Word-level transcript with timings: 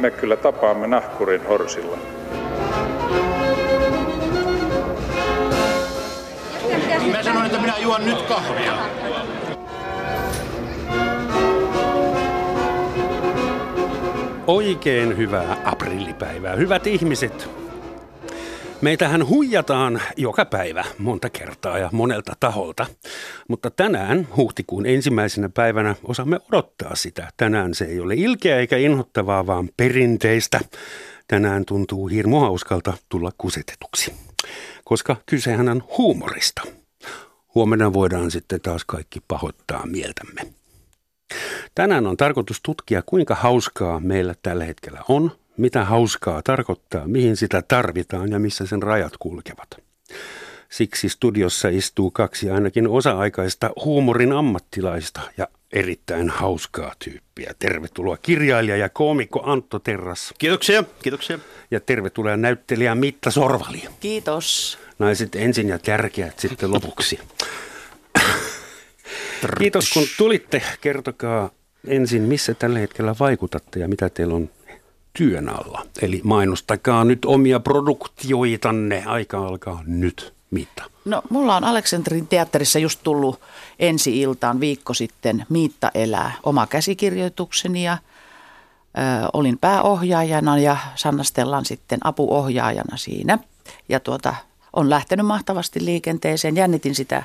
me 0.00 0.10
kyllä 0.10 0.36
tapaamme 0.36 0.86
nahkurin 0.86 1.46
horsilla. 1.46 1.98
Mä 7.12 7.22
sanoin, 7.22 7.46
että 7.46 7.60
minä 7.60 7.78
juon 7.78 8.06
nyt 8.06 8.22
kahvia. 8.22 8.72
Oikein 14.46 15.16
hyvää 15.16 15.56
aprillipäivää, 15.64 16.56
hyvät 16.56 16.86
ihmiset. 16.86 17.50
Meitähän 18.80 19.28
huijataan 19.28 20.02
joka 20.16 20.44
päivä 20.44 20.84
monta 20.98 21.30
kertaa 21.30 21.78
ja 21.78 21.88
monelta 21.92 22.32
taholta, 22.40 22.86
mutta 23.48 23.70
tänään 23.70 24.28
huhtikuun 24.36 24.86
ensimmäisenä 24.86 25.48
päivänä 25.48 25.94
osaamme 26.04 26.38
odottaa 26.52 26.94
sitä. 26.94 27.30
Tänään 27.36 27.74
se 27.74 27.84
ei 27.84 28.00
ole 28.00 28.14
ilkeä 28.14 28.58
eikä 28.58 28.76
inhottavaa, 28.76 29.46
vaan 29.46 29.68
perinteistä. 29.76 30.60
Tänään 31.28 31.64
tuntuu 31.64 32.08
hirmu 32.08 32.40
hauskalta 32.40 32.92
tulla 33.08 33.30
kusetetuksi, 33.38 34.14
koska 34.84 35.16
kysehän 35.26 35.68
on 35.68 35.82
huumorista. 35.98 36.62
Huomenna 37.54 37.92
voidaan 37.92 38.30
sitten 38.30 38.60
taas 38.60 38.84
kaikki 38.84 39.20
pahoittaa 39.28 39.86
mieltämme. 39.86 40.40
Tänään 41.74 42.06
on 42.06 42.16
tarkoitus 42.16 42.60
tutkia, 42.62 43.02
kuinka 43.06 43.34
hauskaa 43.34 44.00
meillä 44.00 44.34
tällä 44.42 44.64
hetkellä 44.64 45.00
on, 45.08 45.30
mitä 45.60 45.84
hauskaa 45.84 46.42
tarkoittaa, 46.42 47.08
mihin 47.08 47.36
sitä 47.36 47.62
tarvitaan 47.62 48.30
ja 48.30 48.38
missä 48.38 48.66
sen 48.66 48.82
rajat 48.82 49.12
kulkevat. 49.18 49.68
Siksi 50.68 51.08
studiossa 51.08 51.68
istuu 51.68 52.10
kaksi 52.10 52.50
ainakin 52.50 52.88
osa-aikaista 52.88 53.70
huumorin 53.84 54.32
ammattilaista 54.32 55.20
ja 55.36 55.48
erittäin 55.72 56.30
hauskaa 56.30 56.94
tyyppiä. 57.04 57.54
Tervetuloa 57.58 58.16
kirjailija 58.16 58.76
ja 58.76 58.88
koomikko 58.88 59.42
Antto 59.44 59.78
Terras. 59.78 60.34
Kiitoksia, 60.38 60.84
kiitoksia. 61.02 61.38
Ja 61.70 61.80
tervetuloa 61.80 62.36
näyttelijä 62.36 62.94
Mitta 62.94 63.30
Sorvali. 63.30 63.82
Kiitos. 64.00 64.78
Naiset 64.98 65.36
ensin 65.36 65.68
ja 65.68 65.78
tärkeät 65.78 66.38
sitten 66.38 66.72
lopuksi. 66.72 67.20
Kiitos 69.58 69.92
kun 69.92 70.04
tulitte. 70.18 70.62
Kertokaa 70.80 71.50
ensin, 71.86 72.22
missä 72.22 72.54
tällä 72.54 72.78
hetkellä 72.78 73.14
vaikutatte 73.20 73.80
ja 73.80 73.88
mitä 73.88 74.08
teillä 74.08 74.34
on 74.34 74.50
työn 75.12 75.48
alla. 75.48 75.86
Eli 76.02 76.20
mainostakaa 76.24 77.04
nyt 77.04 77.24
omia 77.24 77.60
produktioitanne. 77.60 79.04
Aika 79.06 79.46
alkaa 79.46 79.82
nyt. 79.86 80.34
Mitta. 80.50 80.84
No, 81.04 81.22
mulla 81.30 81.56
on 81.56 81.64
Aleksanterin 81.64 82.26
teatterissa 82.26 82.78
just 82.78 83.00
tullut 83.02 83.40
ensi-iltaan 83.78 84.60
viikko 84.60 84.94
sitten 84.94 85.46
Miitta 85.48 85.90
elää 85.94 86.32
oma 86.42 86.66
käsikirjoitukseni 86.66 87.84
ja 87.84 87.92
ö, 88.98 89.28
olin 89.32 89.58
pääohjaajana 89.58 90.58
ja 90.58 90.76
Sanna 90.94 91.24
Stellan 91.24 91.64
sitten 91.64 91.98
apuohjaajana 92.04 92.96
siinä. 92.96 93.38
Ja 93.88 94.00
tuota, 94.00 94.34
on 94.72 94.90
lähtenyt 94.90 95.26
mahtavasti 95.26 95.84
liikenteeseen. 95.84 96.56
Jännitin 96.56 96.94
sitä 96.94 97.22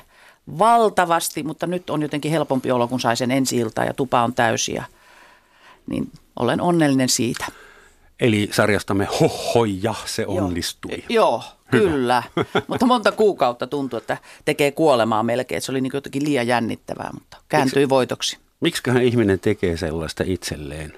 valtavasti, 0.58 1.42
mutta 1.42 1.66
nyt 1.66 1.90
on 1.90 2.02
jotenkin 2.02 2.30
helpompi 2.30 2.70
olo, 2.70 2.88
kun 2.88 3.00
sai 3.00 3.16
sen 3.16 3.30
ensi 3.30 3.60
ja 3.86 3.94
tupa 3.96 4.22
on 4.22 4.34
täysi. 4.34 4.76
niin 5.86 6.10
olen 6.36 6.60
onnellinen 6.60 7.08
siitä. 7.08 7.46
Eli 8.20 8.48
sarjastamme 8.52 9.08
hohoja 9.20 9.94
se 10.04 10.26
onnistui. 10.26 11.04
Joo, 11.08 11.42
kyllä. 11.70 12.22
mutta 12.68 12.86
monta 12.86 13.12
kuukautta 13.12 13.66
tuntui, 13.66 13.98
että 13.98 14.18
tekee 14.44 14.70
kuolemaa 14.72 15.22
melkein. 15.22 15.62
Se 15.62 15.72
oli 15.72 15.80
niin 15.80 15.90
jotenkin 15.94 16.24
liian 16.24 16.46
jännittävää, 16.46 17.10
mutta 17.14 17.36
kääntyi 17.48 17.82
Miks, 17.82 17.90
voitoksi. 17.90 18.38
Miksiköhän 18.60 19.02
ihminen 19.02 19.40
tekee 19.40 19.76
sellaista 19.76 20.24
itselleen? 20.26 20.92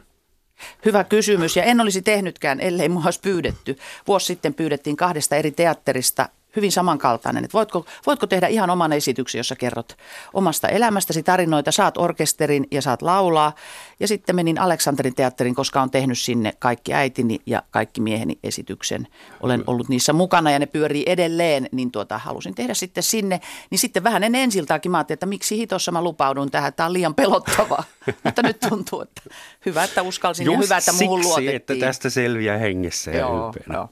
Hyvä 0.85 1.05
kysymys 1.05 1.57
ja 1.57 1.63
en 1.63 1.81
olisi 1.81 2.03
tehnytkään, 2.03 2.61
ellei 2.61 2.89
mua 2.89 3.03
olisi 3.05 3.21
pyydetty. 3.21 3.79
Vuosi 4.07 4.27
sitten 4.27 4.55
pyydettiin 4.55 4.97
kahdesta 4.97 5.37
eri 5.37 5.51
teatterista 5.51 6.29
hyvin 6.59 6.73
samankaltainen. 6.73 7.45
Että 7.45 7.59
voitko, 7.59 7.87
voitko 8.07 8.27
tehdä 8.27 8.47
ihan 8.47 8.71
oman 8.71 8.93
esityksen, 8.93 9.39
jossa 9.39 9.57
kerrot 9.57 9.97
omasta 10.35 10.69
elämästäsi 10.69 11.23
tarinoita, 11.23 11.73
saat 11.73 11.97
orkesterin 11.99 12.67
ja 12.71 12.83
saat 12.83 13.03
laulaa. 13.03 13.55
Ja 14.01 14.09
sitten 14.09 14.37
menin 14.37 14.61
Aleksanterin 14.61 15.15
teatterin, 15.15 15.55
koska 15.55 15.83
on 15.83 15.91
tehnyt 15.91 16.19
sinne 16.19 16.53
kaikki 16.59 16.95
äitini 16.95 17.39
ja 17.47 17.63
kaikki 17.71 18.01
mieheni 18.01 18.39
esityksen. 18.43 19.07
Olen 19.41 19.65
ollut 19.67 19.89
niissä 19.89 20.13
mukana 20.13 20.51
ja 20.51 20.59
ne 20.59 20.67
pyörii 20.67 21.03
edelleen, 21.07 21.69
niin 21.73 21.91
tuota, 21.91 22.19
halusin 22.19 22.55
tehdä 22.55 22.75
sitten 22.75 23.03
sinne. 23.03 23.41
Niin 23.71 23.79
sitten 23.79 24.05
vähän 24.05 24.25
ennen 24.25 24.43
ensiltaakin 24.43 24.91
mä 24.91 25.05
että 25.09 25.27
miksi 25.27 25.57
hitossa 25.57 25.93
mä 25.93 26.03
lupaudun 26.03 26.51
tähän, 26.51 26.75
tämä 26.75 26.87
on 26.87 26.93
liian 26.93 27.15
pelottavaa. 27.15 27.85
Mutta 28.25 28.43
nyt 28.43 28.61
tuntuu, 28.69 29.01
että 29.01 29.23
hyvä, 29.67 29.85
että 29.85 30.03
uskalsin 30.03 30.45
Just 30.45 30.57
ja 30.57 30.63
hyvä, 30.63 30.77
että 30.77 30.93
muuhun 30.93 31.21
luotettiin. 31.21 31.57
että 31.57 31.75
tästä 31.75 32.11
selviää 32.11 32.59
hengessä 32.59 33.11
ja 33.11 33.19
joo, 33.19 33.55
Joo. 33.73 33.89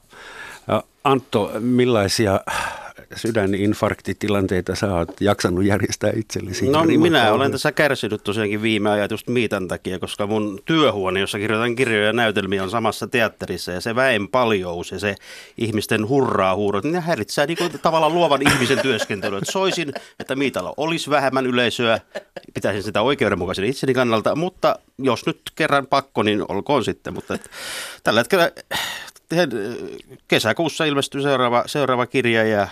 Antto, 1.07 1.51
millaisia 1.59 2.39
sydäninfarktitilanteita 3.15 4.75
sä 4.75 4.95
oot 4.95 5.21
jaksanut 5.21 5.65
järjestää 5.65 6.11
itsellesi? 6.15 6.69
No 6.69 6.83
minä 6.83 7.33
olen 7.33 7.51
tässä 7.51 7.71
kärsinyt 7.71 8.23
tosiaankin 8.23 8.61
viime 8.61 8.89
ajat 8.89 9.11
just 9.11 9.27
Miitan 9.27 9.67
takia, 9.67 9.99
koska 9.99 10.27
mun 10.27 10.59
työhuone, 10.65 11.19
jossa 11.19 11.37
kirjoitan 11.37 11.75
kirjoja 11.75 12.05
ja 12.05 12.13
näytelmiä 12.13 12.63
on 12.63 12.69
samassa 12.69 13.07
teatterissa 13.07 13.71
ja 13.71 13.81
se 13.81 13.95
väen 13.95 14.27
paljous 14.27 14.91
ja 14.91 14.99
se 14.99 15.15
ihmisten 15.57 16.07
hurraa 16.07 16.55
huudot, 16.55 16.83
niin 16.83 16.93
ne 16.93 16.99
häiritsee 16.99 17.45
niin 17.45 17.57
kuin 17.57 17.71
tavallaan 17.81 18.13
luovan 18.13 18.41
ihmisen 18.41 18.79
työskentelyä. 18.79 19.37
Että 19.37 19.51
soisin, 19.51 19.93
että 20.19 20.35
Miitalla 20.35 20.73
olisi 20.77 21.09
vähemmän 21.09 21.45
yleisöä, 21.45 21.99
pitäisin 22.53 22.83
sitä 22.83 23.01
oikeudenmukaisen 23.01 23.65
itseni 23.65 23.93
kannalta, 23.93 24.35
mutta 24.35 24.79
jos 24.97 25.25
nyt 25.25 25.41
kerran 25.55 25.87
pakko, 25.87 26.23
niin 26.23 26.45
olkoon 26.47 26.83
sitten. 26.83 27.13
Mutta 27.13 27.33
että, 27.33 27.49
tällä 28.03 28.19
hetkellä 28.19 28.51
kesäkuussa 30.27 30.85
ilmestyy 30.85 31.21
seuraava, 31.21 31.63
seuraava 31.65 32.05
kirja 32.05 32.43
ja 32.43 32.67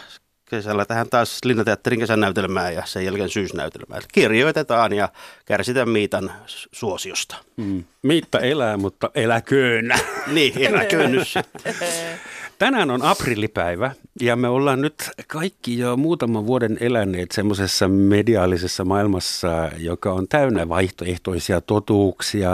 kesällä 0.45 0.85
tähän 0.85 1.09
taas 1.09 1.39
Linnateatterin 1.45 1.99
kesänäytelmää 1.99 2.71
ja 2.71 2.83
sen 2.85 3.05
jälkeen 3.05 3.29
syysnäytelmää. 3.29 3.99
Kirjoitetaan 4.13 4.93
ja 4.93 5.09
kärsitään 5.45 5.89
Miitan 5.89 6.31
suosiosta. 6.71 7.35
Mm. 7.57 7.83
Miitta 8.01 8.39
elää, 8.39 8.77
mutta 8.77 9.11
eläköön. 9.15 9.93
niin, 10.27 10.53
eläköön 10.57 11.11
nyt 11.11 11.27
Tänään 12.59 12.91
on 12.91 13.01
aprillipäivä 13.01 13.91
ja 14.21 14.35
me 14.35 14.47
ollaan 14.47 14.81
nyt 14.81 15.09
kaikki 15.27 15.79
jo 15.79 15.97
muutaman 15.97 16.45
vuoden 16.45 16.77
eläneet 16.79 17.31
semmoisessa 17.31 17.87
mediaalisessa 17.87 18.85
maailmassa, 18.85 19.71
joka 19.77 20.13
on 20.13 20.27
täynnä 20.27 20.69
vaihtoehtoisia 20.69 21.61
totuuksia, 21.61 22.51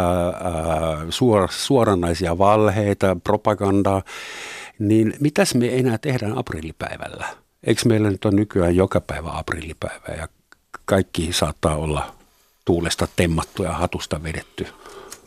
suor, 1.10 1.48
suoranaisia 1.52 2.38
valheita, 2.38 3.18
propagandaa. 3.24 4.02
Niin 4.80 5.14
mitäs 5.20 5.56
me 5.56 5.78
enää 5.80 5.98
tehdään 5.98 6.38
aprillipäivällä? 6.38 7.26
Eikö 7.64 7.82
meillä 7.86 8.10
nyt 8.10 8.26
ole 8.26 8.36
nykyään 8.36 8.76
joka 8.76 9.02
päivä 9.02 9.30
aprillipäivä 9.34 10.16
ja 10.18 10.28
kaikki 10.86 11.34
saattaa 11.34 11.76
olla 11.76 12.16
tuulesta 12.66 13.08
temmattu 13.16 13.64
ja 13.64 13.72
hatusta 13.72 14.24
vedetty? 14.24 14.68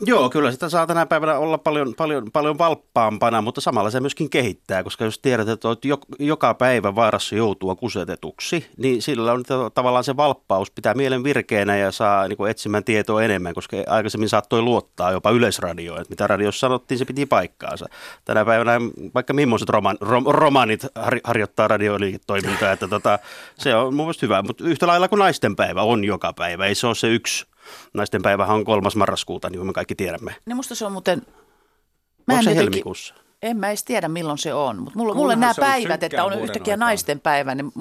Joo, 0.01 0.29
kyllä 0.29 0.51
sitä 0.51 0.69
saa 0.69 0.87
tänä 0.87 1.05
päivänä 1.05 1.37
olla 1.37 1.57
paljon, 1.57 1.93
paljon, 1.97 2.31
paljon 2.31 2.57
valppaampana, 2.57 3.41
mutta 3.41 3.61
samalla 3.61 3.89
se 3.89 3.99
myöskin 3.99 4.29
kehittää, 4.29 4.83
koska 4.83 5.05
jos 5.05 5.19
tiedät, 5.19 5.49
että 5.49 5.67
olet 5.67 5.79
joka 6.19 6.53
päivä 6.53 6.95
vaarassa 6.95 7.35
joutua 7.35 7.75
kusetetuksi, 7.75 8.69
niin 8.77 9.01
sillä 9.01 9.33
on 9.33 9.43
tavallaan 9.73 10.03
se 10.03 10.17
valppaus 10.17 10.71
pitää 10.71 10.93
mielen 10.93 11.23
virkeänä 11.23 11.77
ja 11.77 11.91
saa 11.91 12.27
niin 12.27 12.37
kuin 12.37 12.51
etsimään 12.51 12.83
tietoa 12.83 13.23
enemmän, 13.23 13.53
koska 13.53 13.77
aikaisemmin 13.87 14.29
saattoi 14.29 14.61
luottaa 14.61 15.11
jopa 15.11 15.31
yleisradioon, 15.31 16.01
että 16.01 16.11
mitä 16.11 16.27
radiossa 16.27 16.59
sanottiin, 16.59 16.97
se 16.97 17.05
piti 17.05 17.25
paikkaansa. 17.25 17.85
Tänä 18.25 18.45
päivänä 18.45 18.71
vaikka 19.15 19.33
millaiset 19.33 19.69
roman, 19.69 19.97
rom, 20.01 20.23
romanit 20.27 20.87
har, 20.95 21.19
harjoittaa 21.23 21.67
radioliiketoimintaa, 21.67 22.71
että 22.71 22.87
tota, 22.87 23.19
se 23.57 23.75
on 23.75 23.95
mun 23.95 24.05
mielestä 24.05 24.25
hyvä, 24.25 24.41
mutta 24.41 24.63
yhtä 24.63 24.87
lailla 24.87 25.07
kuin 25.07 25.19
naisten 25.19 25.55
päivä 25.55 25.81
on 25.81 26.03
joka 26.03 26.33
päivä, 26.33 26.65
ei 26.65 26.75
se 26.75 26.87
ole 26.87 26.95
se 26.95 27.07
yksi 27.07 27.45
naisten 27.93 28.21
päivähän 28.21 28.55
on 28.55 28.65
kolmas 28.65 28.95
marraskuuta, 28.95 29.49
niin 29.49 29.59
kuin 29.59 29.67
me 29.67 29.73
kaikki 29.73 29.95
tiedämme. 29.95 30.35
Niin 30.45 30.55
musta 30.55 30.75
se 30.75 30.85
on 30.85 30.91
muuten... 30.91 31.21
Mä 32.27 32.33
Onko 32.33 32.43
se 32.43 32.49
jotenkin, 32.49 32.57
helmikuussa? 32.57 33.15
En 33.41 33.57
mä 33.57 33.67
edes 33.67 33.83
tiedä 33.83 34.07
milloin 34.07 34.37
se 34.37 34.53
on, 34.53 34.79
mutta 34.79 34.99
mulla, 34.99 35.13
mulle 35.13 35.35
nämä 35.35 35.53
päivät, 35.59 36.03
että 36.03 36.23
on 36.23 36.39
yhtäkkiä 36.39 36.73
aikaa. 36.73 36.87
naisten 36.87 37.19
päivä, 37.19 37.55
niin 37.55 37.71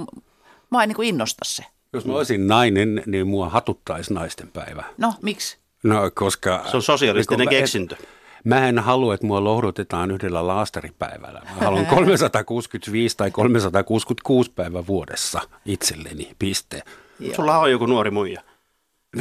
mä 0.71 0.83
en 0.83 0.89
niin 0.89 0.97
kuin 0.97 1.09
innosta 1.09 1.45
se. 1.45 1.65
Jos 1.93 2.05
mä 2.05 2.13
olisin 2.13 2.47
nainen, 2.47 3.03
niin 3.07 3.27
mua 3.27 3.49
hatuttaisi 3.49 4.15
naisten 4.15 4.49
päivä. 4.49 4.85
No, 4.99 5.15
miksi? 5.23 5.59
No, 5.83 6.11
koska... 6.15 6.65
Se 6.71 6.77
on 6.77 6.83
sosialistinen 6.83 7.39
niin 7.39 7.61
keksintö. 7.61 7.97
Mä 8.45 8.69
en 8.69 8.79
halua, 8.79 9.15
että 9.15 9.27
mua 9.27 9.45
lohdutetaan 9.45 10.11
yhdellä 10.11 10.47
laastaripäivällä. 10.47 11.41
Mä 11.45 11.61
haluan 11.61 11.87
365 11.97 13.17
tai 13.17 13.31
366 13.31 14.51
päivä 14.51 14.87
vuodessa 14.87 15.41
itselleni, 15.65 16.31
piste. 16.39 16.83
Joo. 17.21 17.35
Sulla 17.35 17.59
on 17.59 17.71
joku 17.71 17.87
nuori 17.87 18.11
muija. 18.11 18.41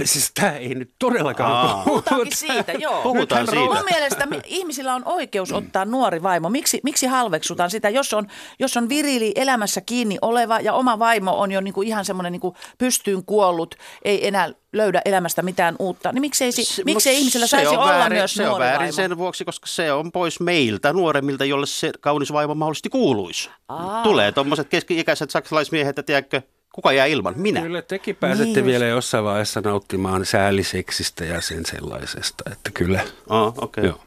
Siis 0.03 0.31
tämä 0.33 0.51
ei 0.51 0.75
nyt 0.75 0.89
todellakaan 0.99 1.51
Aa. 1.51 1.83
Puhutaankin 1.85 2.37
siitä, 2.37 2.71
joo. 2.71 3.01
Puhutaan 3.01 3.47
siitä. 3.47 3.65
Mun 3.65 3.85
mielestä 3.91 4.25
mi- 4.25 4.41
ihmisillä 4.45 4.95
on 4.95 5.01
oikeus 5.05 5.51
ottaa 5.51 5.85
nuori 5.85 6.23
vaimo. 6.23 6.49
Miksi, 6.49 6.79
miksi 6.83 7.05
halveksutaan 7.07 7.69
sitä, 7.69 7.89
jos 7.89 8.13
on, 8.13 8.27
jos 8.59 8.77
on 8.77 8.89
virili 8.89 9.31
elämässä 9.35 9.81
kiinni 9.81 10.17
oleva 10.21 10.59
ja 10.59 10.73
oma 10.73 10.99
vaimo 10.99 11.31
on 11.39 11.51
jo 11.51 11.61
niin 11.61 11.73
kuin 11.73 11.87
ihan 11.87 12.05
semmoinen 12.05 12.31
niin 12.31 12.39
kuin 12.41 12.55
pystyyn 12.77 13.25
kuollut, 13.25 13.75
ei 14.05 14.27
enää 14.27 14.49
löydä 14.73 15.01
elämästä 15.05 15.41
mitään 15.41 15.75
uutta, 15.79 16.11
niin 16.11 16.21
miksei, 16.21 16.51
si- 16.51 16.63
Se- 16.65 16.83
miksei 16.83 17.17
ihmisellä 17.19 17.47
se 17.47 17.49
saisi 17.49 17.75
olla 17.75 17.85
väärin, 17.87 18.17
myös 18.17 18.33
Se 18.33 18.47
on 18.49 18.59
väärin 18.59 18.77
vaimo? 18.79 18.91
sen 18.91 19.17
vuoksi, 19.17 19.45
koska 19.45 19.67
se 19.67 19.93
on 19.93 20.11
pois 20.11 20.39
meiltä 20.39 20.93
nuoremmilta, 20.93 21.45
jolle 21.45 21.65
se 21.65 21.91
kaunis 22.01 22.33
vaimo 22.33 22.55
mahdollisesti 22.55 22.89
kuuluisi. 22.89 23.49
Aa. 23.67 24.03
Tulee 24.03 24.31
tuommoiset 24.31 24.67
keski-ikäiset 24.69 25.29
saksalaismiehet, 25.29 25.89
että 25.89 26.03
tiedätkö, 26.03 26.41
kuka 26.73 26.91
jää 26.93 27.05
ilman? 27.05 27.33
Minä. 27.37 27.61
Kyllä 27.61 27.81
tekin 27.81 28.15
pääsette 28.15 28.43
Niin 28.45 28.55
just. 28.57 28.65
vielä 28.65 28.85
jossain 28.85 29.23
vaiheessa 29.23 29.61
nauttimaan 29.61 30.25
säälliseksistä 30.25 31.25
ja 31.25 31.41
sen 31.41 31.65
sellaisesta, 31.65 32.43
että 32.51 32.71
kyllä, 32.73 33.01
Oh, 33.29 33.47
okei. 33.47 33.63
Okay. 33.63 33.83
joo. 33.85 33.99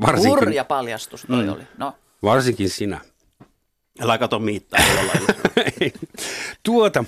Varsinkin, 0.00 0.30
Hurja 0.30 0.64
paljastus 0.64 1.22
toi 1.28 1.42
Mm. 1.44 1.52
oli. 1.52 1.62
No. 1.78 1.92
varsinkin 2.22 2.70
sinä. 2.70 3.00
Älä 4.00 4.18
kato 4.18 4.38
miittaa 4.38 4.80
tuota, 6.62 7.04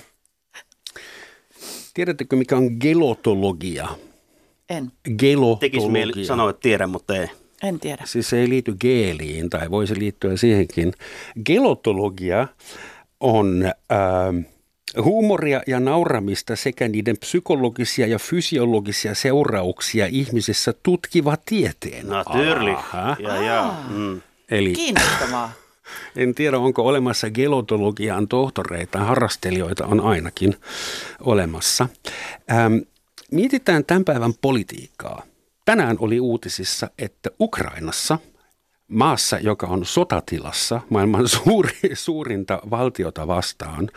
tiedättekö 1.93 2.35
mikä 2.35 2.57
on 2.57 2.69
gelotologia? 2.79 3.87
En, 4.69 4.91
Gelotologia. 5.17 5.59
Tekisi 5.59 5.89
mieli 5.89 6.25
sanoa, 6.25 6.49
että 6.49 6.59
tiedän, 6.61 6.89
mutta 6.89 7.15
ei. 7.17 7.27
en 7.63 7.79
tiedä. 7.79 8.03
Siis 8.05 8.29
se 8.29 8.39
ei 8.39 8.49
liity 8.49 8.75
geeliin 8.79 9.49
tai 9.49 9.71
voisi 9.71 9.99
liittyä 9.99 10.37
siihenkin. 10.37 10.93
Gelotologia 11.45 12.47
on 13.19 13.63
äh, 13.65 14.45
huumoria 15.01 15.61
ja 15.67 15.79
nauramista 15.79 16.55
sekä 16.55 16.87
niiden 16.87 17.17
psykologisia 17.17 18.07
ja 18.07 18.19
fysiologisia 18.19 19.15
seurauksia 19.15 20.05
ihmisessä 20.05 20.73
tutkiva 20.83 21.37
tieteen. 21.45 22.07
Natürlich. 22.07 22.77
Aha. 22.77 23.15
Ja, 23.19 23.43
ja. 23.43 23.75
Mm. 23.89 24.21
Eli 24.51 24.73
Kiinnostavaa. 24.73 25.51
en 26.15 26.35
tiedä, 26.35 26.57
onko 26.57 26.87
olemassa 26.87 27.29
gelotologian 27.29 28.27
tohtoreita, 28.27 28.99
harrastelijoita 28.99 29.85
on 29.85 29.99
ainakin 29.99 30.55
olemassa. 31.19 31.87
Ähm, 32.51 32.77
mietitään 33.31 33.85
tämän 33.85 34.05
päivän 34.05 34.33
politiikkaa. 34.41 35.23
Tänään 35.65 35.97
oli 35.99 36.19
uutisissa, 36.19 36.89
että 36.97 37.29
Ukrainassa, 37.39 38.19
maassa, 38.87 39.39
joka 39.39 39.67
on 39.67 39.85
sotatilassa, 39.85 40.81
maailman 40.89 41.27
suuri, 41.43 41.77
suurinta 41.93 42.59
valtiota 42.69 43.27
vastaan, 43.27 43.89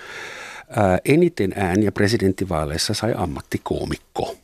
ää, 0.70 0.98
eniten 1.04 1.52
ääniä 1.56 1.92
presidenttivaaleissa 1.92 2.94
sai 2.94 3.14
ammattikoomikko. 3.16 4.36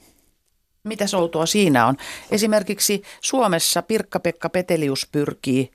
Mitä 0.85 1.05
outoa 1.17 1.47
siinä 1.47 1.87
on? 1.87 1.97
Esimerkiksi 2.31 3.03
Suomessa 3.21 3.83
Pirkka-Pekka 3.83 4.49
Petelius 4.49 5.09
pyrkii 5.13 5.71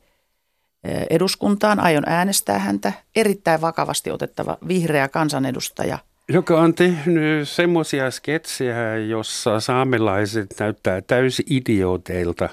eh, 0.84 1.08
eduskuntaan, 1.10 1.80
aion 1.80 2.04
äänestää 2.06 2.60
häntä, 2.60 2.94
erittäin 3.16 3.62
vakavasti 3.62 4.12
otettava 4.12 4.58
vihreä 4.68 5.08
kansanedustaja. 5.08 6.00
Joka 6.30 6.62
on 6.62 6.74
tehnyt 6.74 7.50
semmoisia 7.50 8.12
sketsejä, 8.12 8.98
jossa 8.98 9.60
saamelaiset 9.60 10.56
näyttää 10.60 11.02
täysi 11.02 11.44
idiooteilta. 11.50 12.50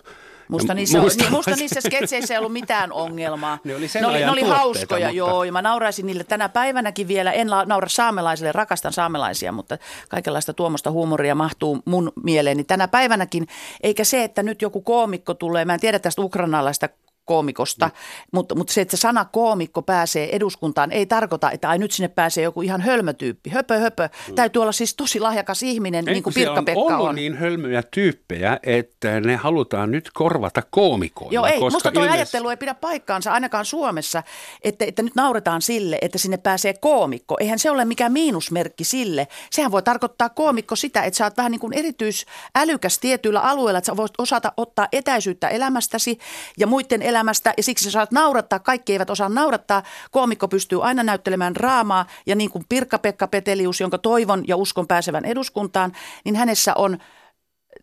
Musta 0.55 0.75
niissä, 0.75 1.01
musta- 1.01 1.31
musta 1.31 1.51
niissä 1.57 1.81
sketseissä 1.81 2.35
ei 2.35 2.39
ollut 2.39 2.53
mitään 2.53 2.93
ongelmaa. 2.93 3.59
Ne 3.65 3.77
oli 3.77 3.89
sen 3.89 4.03
ne 4.03 4.09
oli, 4.09 4.19
ne 4.19 4.31
oli 4.31 4.43
hauskoja, 4.43 5.07
mutta- 5.07 5.17
joo, 5.17 5.45
ja 5.45 5.53
mä 5.53 5.63
nauraisin 5.63 6.07
niille 6.07 6.25
tänä 6.25 6.49
päivänäkin 6.49 7.09
vielä. 7.09 7.33
En 7.33 7.47
naura 7.67 7.89
saamelaisille, 7.89 8.53
rakastan 8.53 8.93
saamelaisia, 8.93 9.53
mutta 9.53 9.79
kaikenlaista 10.09 10.53
tuommoista 10.53 10.91
huumoria 10.91 11.35
mahtuu 11.35 11.79
mun 11.85 12.13
mieleeni 12.23 12.65
tänä 12.65 12.89
päivänäkin. 12.89 13.47
Eikä 13.83 14.05
se, 14.05 14.25
että 14.25 14.43
nyt 14.43 14.63
joku 14.63 14.81
koomikko 14.81 15.35
tulee, 15.35 15.65
mä 15.65 15.75
en 15.75 15.81
tiedä 15.81 15.99
tästä 15.99 16.23
ukrainalaista 16.23 16.89
koomikosta, 17.25 17.91
mutta, 18.33 18.55
mutta 18.55 18.73
se, 18.73 18.81
että 18.81 18.97
se 18.97 19.01
sana 19.01 19.25
koomikko 19.25 19.83
pääsee 19.83 20.37
eduskuntaan, 20.37 20.93
ei 20.93 21.07
tarkoita, 21.07 21.51
että 21.51 21.69
ai 21.69 21.79
nyt 21.79 21.91
sinne 21.93 22.09
pääsee 22.09 22.45
joku 22.45 22.63
ihan 22.63 22.81
hölmötyyppi. 22.81 23.51
Höpö, 23.51 23.79
höpö. 23.79 24.09
Mm. 24.29 24.35
Täytyy 24.35 24.63
olla 24.63 24.73
siis 24.73 24.95
tosi 24.95 25.21
lahjakas 25.21 25.63
ihminen, 25.63 26.09
Ei, 26.09 26.15
niin 26.15 26.23
kuin 26.23 26.35
Pirkka-Pekka 26.35 26.81
on 26.81 26.95
ollut 26.95 27.09
on. 27.09 27.15
niin 27.15 27.37
hölmöjä 27.37 27.83
tyyppejä, 27.91 28.59
että 28.63 29.21
ne 29.21 29.37
halutaan 29.37 29.91
nyt 29.91 30.11
korvata 30.15 30.63
koomikoilla. 30.71 31.33
Joo, 31.33 31.47
ei, 31.47 31.53
koska 31.53 31.71
musta 31.77 31.93
tuo 31.93 32.03
ilmeisesti- 32.03 32.37
ajattelu 32.37 32.49
ei 32.49 32.57
pidä 32.57 32.75
paikkaansa 32.75 33.33
ainakaan 33.33 33.65
Suomessa, 33.65 34.23
että, 34.65 34.85
että 34.85 35.03
nyt 35.03 35.15
nauretaan 35.15 35.63
sille, 35.63 35.99
että 36.03 36.19
sinne 36.19 36.37
pääsee 36.37 36.75
koomikko. 36.81 37.37
Eihän 37.41 37.59
se 37.59 37.71
ole 37.71 37.85
mikään 37.85 38.13
miinusmerkki 38.13 38.85
sille. 38.85 39.29
Sehän 39.51 39.73
voi 39.73 39.83
tarkoittaa 39.83 40.29
koomikko 40.29 40.77
sitä, 40.77 41.03
että 41.03 41.17
sä 41.19 41.25
oot 41.25 41.37
vähän 41.37 41.53
niin 41.53 41.61
kuin 41.61 41.73
erityisälykäs 41.73 42.99
tietyillä 42.99 43.41
alueilla, 43.41 43.79
että 43.79 43.87
sä 43.87 43.97
voit 43.97 44.13
osata 44.19 44.53
ottaa 44.57 44.89
etäisyyttä 44.93 45.49
elämästäsi 45.49 46.19
ja 46.59 46.67
muiden 46.67 47.03
elämästä 47.15 47.55
ja 47.57 47.63
siksi 47.63 47.85
sä 47.85 47.91
saat 47.91 48.13
naurattaa. 48.13 48.59
Kaikki 48.59 48.93
eivät 48.93 49.11
osaa 49.11 49.29
naurattaa. 49.29 49.83
Koomikko 50.11 50.49
pystyy 50.49 50.85
aina 50.85 51.03
näyttelemään 51.03 51.55
draamaa 51.55 52.07
ja 52.27 52.35
niin 52.35 52.51
kuin 52.51 52.65
Pirkka-Pekka 52.69 53.27
Petelius, 53.27 53.81
jonka 53.81 53.99
toivon 53.99 54.45
ja 54.49 54.57
uskon 54.57 54.87
pääsevän 54.87 55.25
eduskuntaan, 55.25 55.93
niin 56.25 56.37
hänessä 56.37 56.75
on 56.75 56.99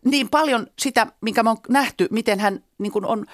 niin 0.04 0.28
paljon 0.28 0.66
sitä, 0.78 1.06
minkä 1.20 1.42
me 1.42 1.50
on 1.50 1.56
nähty, 1.68 2.08
miten 2.10 2.40
hän 2.40 2.64
niin 2.78 2.92
kuin 2.92 3.04
on 3.04 3.26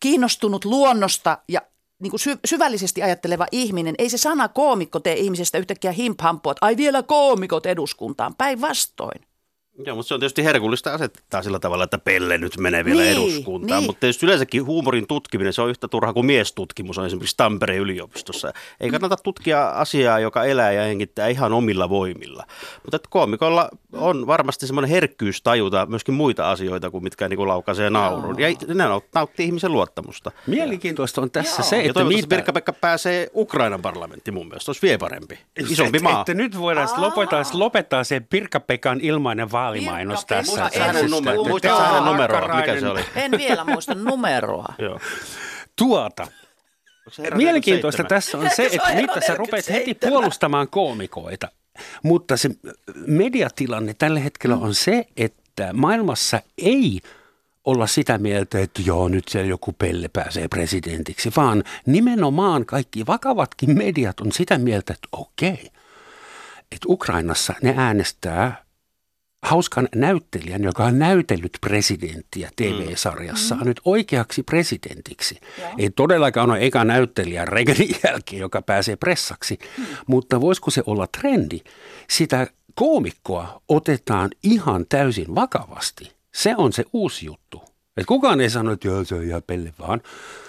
kiinnostunut 0.00 0.64
luonnosta 0.64 1.38
ja 1.48 1.60
niin 2.02 2.10
kuin 2.10 2.20
sy- 2.20 2.38
syvällisesti 2.44 3.02
ajatteleva 3.02 3.46
ihminen. 3.52 3.94
Ei 3.98 4.10
se 4.10 4.18
sana 4.18 4.48
koomikko 4.48 5.00
tee 5.00 5.14
ihmisestä 5.14 5.58
yhtäkkiä 5.58 5.92
himphampua, 5.92 6.52
että 6.52 6.66
ai 6.66 6.76
vielä 6.76 7.02
koomikot 7.02 7.66
eduskuntaan. 7.66 8.34
Päinvastoin. 8.34 9.35
Joo, 9.84 9.96
mutta 9.96 10.08
se 10.08 10.14
on 10.14 10.20
tietysti 10.20 10.44
herkullista 10.44 10.94
asettaa 10.94 11.42
sillä 11.42 11.58
tavalla, 11.58 11.84
että 11.84 11.98
Pelle 11.98 12.38
nyt 12.38 12.56
menee 12.58 12.84
vielä 12.84 13.02
Niin, 13.02 13.12
eduskuntaan. 13.12 13.80
niin. 13.80 13.88
Mutta 13.88 14.00
tietysti 14.00 14.26
yleensäkin 14.26 14.64
huumorin 14.66 15.06
tutkiminen, 15.06 15.52
se 15.52 15.62
on 15.62 15.70
yhtä 15.70 15.88
turha 15.88 16.12
kuin 16.12 16.26
miestutkimus 16.26 16.98
on 16.98 17.06
esimerkiksi 17.06 17.36
Tampereen 17.36 17.80
yliopistossa. 17.80 18.52
Ei 18.80 18.90
kannata 18.90 19.16
tutkia 19.16 19.68
asiaa, 19.68 20.18
joka 20.18 20.44
elää 20.44 20.72
ja 20.72 20.82
hengittää 20.82 21.28
ihan 21.28 21.52
omilla 21.52 21.88
voimilla. 21.88 22.44
Mutta 22.82 22.96
että 22.96 23.08
koomikolla 23.10 23.68
on 23.92 24.26
varmasti 24.26 24.66
semmoinen 24.66 24.90
herkkyys 24.90 25.42
tajuta 25.42 25.86
myöskin 25.86 26.14
muita 26.14 26.50
asioita 26.50 26.90
kuin 26.90 27.04
mitkä 27.04 27.28
niin 27.28 27.36
kuin 27.36 27.48
laukaisee 27.48 27.90
naurun. 27.90 28.38
Ja 28.40 28.48
ne 28.74 28.84
naut- 28.84 29.08
nauttii 29.14 29.46
ihmisen 29.46 29.72
luottamusta. 29.72 30.30
Mielenkiintoista 30.46 31.20
on 31.20 31.30
tässä 31.30 31.62
Joo. 31.62 31.68
se, 31.68 31.76
Ja 31.76 31.82
että 31.82 31.92
toivottavasti 31.94 32.22
mitä... 32.26 32.36
Pirkka-Pekka 32.36 32.72
pääsee 32.72 33.30
Ukrainan 33.34 33.82
parlamenttiin 33.82 34.34
mun 34.34 34.46
mielestä. 34.48 34.70
Olisi 34.70 34.82
vielä 34.82 34.98
parempi. 34.98 35.38
Isompi 35.70 35.96
että, 35.98 36.10
maa. 36.10 36.20
Että 36.20 36.34
nyt 36.34 36.58
voidaan 36.58 36.88
lopettaa, 36.96 37.42
lopettaa 37.52 38.04
se 38.04 38.20
Pirkka-Pekan 38.20 39.00
ilmainen 39.02 39.52
vaalimainos 39.66 40.24
tässä. 40.24 40.60
Muista 40.60 40.80
hänen 40.80 41.10
numero, 41.10 41.44
hänen 41.78 42.04
numeroa? 42.04 42.56
Mikä 42.56 42.80
se 42.80 42.88
oli? 42.88 43.04
En 43.14 43.30
vielä 43.30 43.64
muista 43.64 43.94
numeroa. 43.94 44.74
Joo. 44.78 45.00
Tuota. 45.76 46.26
Mielenkiintoista 47.34 48.02
47? 48.02 48.08
tässä 48.08 48.38
on 48.38 48.50
se, 48.56 48.66
että 48.72 48.94
nyt 48.94 49.24
sä 49.26 49.34
rupeat 49.34 49.68
heti 49.68 49.78
47. 49.78 50.10
puolustamaan 50.12 50.68
koomikoita. 50.68 51.48
Mutta 52.02 52.36
se 52.36 52.50
mediatilanne 53.06 53.94
tällä 53.94 54.20
hetkellä 54.20 54.56
on 54.56 54.74
se, 54.74 55.06
että 55.16 55.72
maailmassa 55.72 56.40
ei 56.58 57.00
olla 57.64 57.86
sitä 57.86 58.18
mieltä, 58.18 58.58
että 58.58 58.82
joo, 58.84 59.08
nyt 59.08 59.28
siellä 59.28 59.48
joku 59.48 59.72
pelle 59.72 60.08
pääsee 60.08 60.48
presidentiksi, 60.48 61.32
vaan 61.36 61.64
nimenomaan 61.86 62.66
kaikki 62.66 63.06
vakavatkin 63.06 63.78
mediat 63.78 64.20
on 64.20 64.32
sitä 64.32 64.58
mieltä, 64.58 64.92
että 64.92 65.08
okei, 65.12 65.70
että 66.72 66.86
Ukrainassa 66.88 67.54
ne 67.62 67.74
äänestää 67.76 68.65
hauskan 69.42 69.88
näyttelijän, 69.94 70.62
joka 70.62 70.84
on 70.84 70.98
näytellyt 70.98 71.58
presidenttiä 71.60 72.50
TV-sarjassa, 72.56 73.54
mm. 73.54 73.64
nyt 73.64 73.80
oikeaksi 73.84 74.42
presidentiksi. 74.42 75.40
Joo. 75.58 75.70
Ei 75.78 75.90
todellakaan 75.90 76.50
ole 76.50 76.66
eka 76.66 76.84
näyttelijä 76.84 77.44
Reaganin 77.44 77.96
jälkeen, 78.04 78.40
joka 78.40 78.62
pääsee 78.62 78.96
pressaksi, 78.96 79.58
mm. 79.78 79.84
mutta 80.06 80.40
voisiko 80.40 80.70
se 80.70 80.82
olla 80.86 81.06
trendi? 81.06 81.60
Sitä 82.10 82.46
koomikkoa 82.74 83.62
otetaan 83.68 84.30
ihan 84.42 84.86
täysin 84.88 85.34
vakavasti. 85.34 86.12
Se 86.34 86.54
on 86.56 86.72
se 86.72 86.84
uusi 86.92 87.26
juttu. 87.26 87.75
Et 87.96 88.06
kukaan 88.06 88.40
ei 88.40 88.50
sano, 88.50 88.72
että 88.72 88.88
joo, 88.88 89.04
se 89.04 89.14
on 89.14 89.24
ihan 89.24 89.42
pelle 89.46 89.72
vaan. 89.78 90.00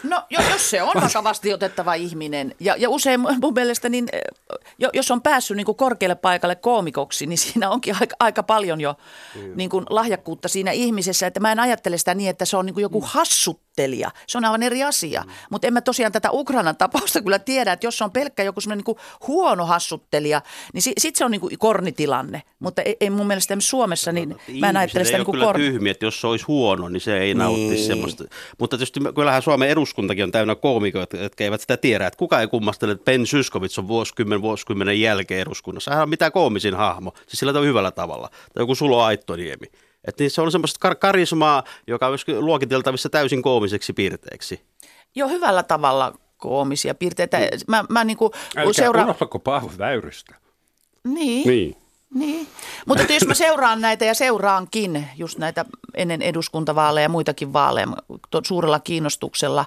No 0.03 0.23
jo, 0.29 0.39
jos 0.51 0.69
se 0.69 0.81
on 0.81 1.01
vakavasti 1.01 1.53
otettava 1.53 1.93
ihminen 1.93 2.55
ja, 2.59 2.75
ja 2.77 2.89
usein 2.89 3.19
mun 3.19 3.53
mielestä 3.55 3.89
niin, 3.89 4.05
eh, 4.13 4.21
jo, 4.79 4.89
jos 4.93 5.11
on 5.11 5.21
päässyt 5.21 5.57
niin 5.57 5.65
kuin 5.65 5.75
korkealle 5.75 6.15
paikalle 6.15 6.55
koomikoksi, 6.55 7.25
niin 7.25 7.37
siinä 7.37 7.69
onkin 7.69 7.95
aika, 7.99 8.15
aika 8.19 8.43
paljon 8.43 8.81
jo 8.81 8.95
niin 9.55 9.69
kuin 9.69 9.85
lahjakkuutta 9.89 10.47
siinä 10.47 10.71
ihmisessä. 10.71 11.27
Että 11.27 11.39
mä 11.39 11.51
en 11.51 11.59
ajattele 11.59 11.97
sitä 11.97 12.15
niin, 12.15 12.29
että 12.29 12.45
se 12.45 12.57
on 12.57 12.65
niin 12.65 12.73
kuin 12.73 12.81
joku 12.81 13.01
hassuttelija. 13.05 14.11
Se 14.27 14.37
on 14.37 14.45
aivan 14.45 14.63
eri 14.63 14.83
asia. 14.83 15.23
Mutta 15.49 15.67
en 15.67 15.73
mä 15.73 15.81
tosiaan 15.81 16.11
tätä 16.11 16.29
Ukrainan 16.31 16.77
tapausta 16.77 17.21
kyllä 17.21 17.39
tiedä, 17.39 17.71
että 17.71 17.87
jos 17.87 17.97
se 17.97 18.03
on 18.03 18.11
pelkkä 18.11 18.43
joku 18.43 18.61
semmoinen 18.61 18.77
niin 18.77 18.95
kuin 18.95 18.97
huono 19.27 19.65
hassuttelija, 19.65 20.41
niin 20.73 20.81
si, 20.81 20.93
sit 20.97 21.15
se 21.15 21.25
on 21.25 21.31
niin 21.31 21.41
kuin 21.41 21.57
kornitilanne. 21.57 22.43
Mutta 22.59 22.81
ei, 22.81 22.97
ei 22.99 23.09
mun 23.09 23.27
mielestä 23.27 23.57
Suomessa, 23.59 24.11
niin 24.11 24.35
mä 24.59 24.69
en 24.69 24.77
ajattele 24.77 25.05
sitä 25.05 25.17
niin 25.17 25.25
kuin 25.25 25.33
kyllä 25.33 25.45
korni. 25.45 25.63
tyhmiä, 25.63 25.91
että 25.91 26.05
jos 26.05 26.21
se 26.21 26.27
olisi 26.27 26.45
huono, 26.45 26.89
niin 26.89 27.01
se 27.01 27.19
ei 27.19 27.36
nauttisi 27.37 27.69
Niin. 27.69 27.85
semmoista. 27.87 28.23
Mutta 28.59 28.77
tietysti 28.77 28.99
kyllähän 29.15 29.41
Suomen 29.41 29.69
eduskuntakin 29.69 30.23
on 30.23 30.31
täynnä 30.31 30.55
koomikoita, 30.55 31.17
jotka 31.17 31.43
eivät 31.43 31.61
sitä 31.61 31.77
tiedä. 31.77 32.07
Että 32.07 32.17
kuka 32.17 32.41
ei 32.41 32.47
kummastele, 32.47 32.91
että 32.91 33.03
Ben 33.05 33.27
Syskovits 33.27 33.79
on 33.79 33.87
vuosikymmen, 33.87 34.41
vuosikymmenen 34.41 35.01
jälkeen 35.01 35.41
eduskunnassa. 35.41 35.91
Hän 35.91 36.03
on 36.03 36.09
mitä 36.09 36.31
koomisin 36.31 36.75
hahmo, 36.75 37.11
siis 37.27 37.39
sillä 37.39 37.53
tavalla 37.53 37.67
hyvällä 37.67 37.91
tavalla. 37.91 38.29
Tai 38.29 38.61
joku 38.63 38.75
Sulo 38.75 39.01
Aittoniemi. 39.01 39.65
Että 40.07 40.23
niin 40.23 40.31
se 40.31 40.41
on 40.41 40.51
semmoista 40.51 40.89
kar- 40.89 40.95
karismaa, 40.95 41.63
joka 41.87 42.05
on 42.05 42.11
myöskin 42.11 42.45
luokiteltavissa 42.45 43.09
täysin 43.09 43.41
koomiseksi 43.41 43.93
piirteeksi. 43.93 44.61
Jo 45.15 45.27
hyvällä 45.27 45.63
tavalla 45.63 46.13
koomisia 46.37 46.95
piirteitä. 46.95 47.37
Mä, 47.67 47.85
mä 47.89 48.03
niin 48.03 48.17
kuin 48.17 48.31
Älkää 48.55 48.73
seuraan... 48.73 49.05
unohtako 49.05 49.39
Paavo 49.39 49.71
Väyrystä. 49.77 50.35
Niin. 51.03 51.47
Niin. 51.47 51.75
Niin. 52.13 52.47
Mutta 52.85 53.13
jos 53.13 53.27
mä 53.27 53.33
seuraan 53.33 53.81
näitä 53.81 54.05
ja 54.05 54.13
seuraankin 54.13 55.07
just 55.15 55.37
näitä 55.37 55.65
ennen 55.93 56.21
eduskuntavaaleja 56.21 57.05
ja 57.05 57.09
muitakin 57.09 57.53
vaaleja 57.53 57.87
suurella 58.47 58.79
kiinnostuksella, 58.79 59.65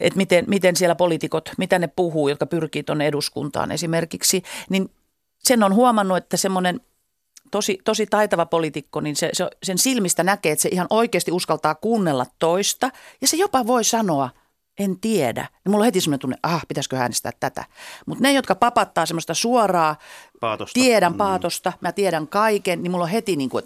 että 0.00 0.16
miten, 0.16 0.44
miten 0.48 0.76
siellä 0.76 0.94
poliitikot, 0.94 1.50
mitä 1.58 1.78
ne 1.78 1.86
puhuu, 1.86 2.28
jotka 2.28 2.46
pyrkii 2.46 2.82
tuonne 2.82 3.06
eduskuntaan 3.06 3.72
esimerkiksi, 3.72 4.42
niin 4.68 4.90
sen 5.38 5.62
on 5.62 5.74
huomannut, 5.74 6.16
että 6.16 6.36
semmoinen 6.36 6.80
tosi, 7.50 7.78
tosi 7.84 8.06
taitava 8.06 8.46
poliitikko, 8.46 9.00
niin 9.00 9.16
se, 9.16 9.30
se, 9.32 9.48
sen 9.62 9.78
silmistä 9.78 10.22
näkee, 10.22 10.52
että 10.52 10.62
se 10.62 10.68
ihan 10.72 10.86
oikeasti 10.90 11.32
uskaltaa 11.32 11.74
kuunnella 11.74 12.26
toista 12.38 12.90
ja 13.20 13.28
se 13.28 13.36
jopa 13.36 13.66
voi 13.66 13.84
sanoa, 13.84 14.30
en 14.78 15.00
tiedä. 15.00 15.48
Ja 15.64 15.70
mulla 15.70 15.82
on 15.82 15.84
heti 15.84 16.00
semmoinen 16.00 16.20
tunne, 16.20 16.36
ah, 16.42 16.62
pitäisikö 16.68 16.96
äänestää 16.96 17.32
tätä. 17.40 17.64
Mutta 18.06 18.22
ne, 18.22 18.32
jotka 18.32 18.54
papattaa 18.54 19.06
semmoista 19.06 19.34
suoraa, 19.34 19.96
Paatosta. 20.40 20.80
tiedän 20.80 21.14
paatosta, 21.14 21.72
mä 21.80 21.92
tiedän 21.92 22.28
kaiken, 22.28 22.82
niin 22.82 22.90
mulla 22.90 23.04
on 23.04 23.10
heti 23.10 23.36
niin 23.36 23.50
kuin, 23.50 23.64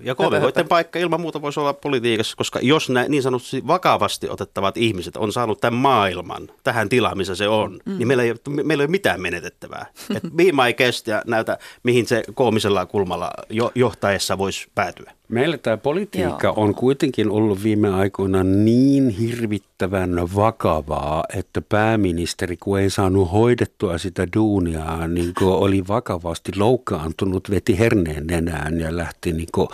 Ja 0.00 0.14
koomikoiden 0.14 0.68
paikka 0.68 0.98
ilman 0.98 1.20
muuta 1.20 1.42
voisi 1.42 1.60
olla 1.60 1.72
politiikassa, 1.72 2.36
koska 2.36 2.58
jos 2.62 2.90
nämä 2.90 3.08
niin 3.08 3.22
sanotusti 3.22 3.66
vakavasti 3.66 4.28
otettavat 4.28 4.76
ihmiset 4.76 5.16
on 5.16 5.32
saanut 5.32 5.60
tämän 5.60 5.80
maailman 5.80 6.48
tähän 6.64 6.88
tilaan, 6.88 7.16
missä 7.16 7.34
se 7.34 7.48
on, 7.48 7.80
mm. 7.86 7.98
niin 7.98 8.08
meillä 8.08 8.22
ei, 8.22 8.34
meillä 8.64 8.82
ei 8.82 8.86
ole 8.86 8.90
mitään 8.90 9.20
menetettävää. 9.20 9.86
Et 10.16 10.22
be 10.36 10.44
my 10.44 10.72
guest 10.76 11.06
ja 11.06 11.22
näytä, 11.26 11.58
mihin 11.82 12.06
se 12.06 12.22
koomisella 12.34 12.86
kulmalla 12.86 13.30
jo, 13.50 13.72
johtaessa 13.74 14.38
voisi 14.38 14.68
päätyä. 14.74 15.12
Meillä 15.28 15.58
tämä 15.58 15.76
politiikka 15.76 16.46
Joo. 16.46 16.54
on 16.56 16.74
kuitenkin 16.74 17.30
ollut 17.30 17.62
viime 17.62 17.88
aikoina 17.94 18.44
niin 18.44 19.08
hirvittävän 19.08 20.10
vakavaa, 20.34 21.24
että 21.36 21.60
pääministeri, 21.60 22.56
kun 22.56 22.78
ei 22.78 22.90
saanut 22.90 23.32
hoidettua 23.32 23.98
sitä 23.98 24.26
duunia, 24.36 25.08
niin 25.08 25.32
kun 25.38 25.52
oli 25.52 25.88
vakavasti 26.10 26.52
loukkaantunut, 26.56 27.50
veti 27.50 27.78
herneen 27.78 28.26
nenään 28.26 28.80
ja 28.80 28.96
lähti 28.96 29.32
niin 29.32 29.48
kun 29.54 29.68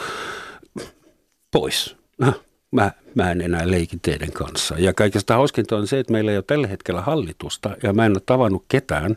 pois. 1.50 1.97
Äh, 2.23 2.35
Mä, 2.71 2.93
mä 3.14 3.31
en 3.31 3.40
enää 3.40 3.71
leikin 3.71 4.00
teidän 4.00 4.33
kanssa. 4.33 4.75
Ja 4.78 4.95
kaikesta 4.95 5.35
hauskinta 5.35 5.76
on 5.76 5.87
se, 5.87 5.99
että 5.99 6.12
meillä 6.12 6.31
ei 6.31 6.37
ole 6.37 6.45
tällä 6.47 6.66
hetkellä 6.66 7.00
hallitusta 7.00 7.76
ja 7.83 7.93
mä 7.93 8.07
en 8.07 8.12
ole 8.12 8.23
tavannut 8.26 8.64
ketään, 8.69 9.16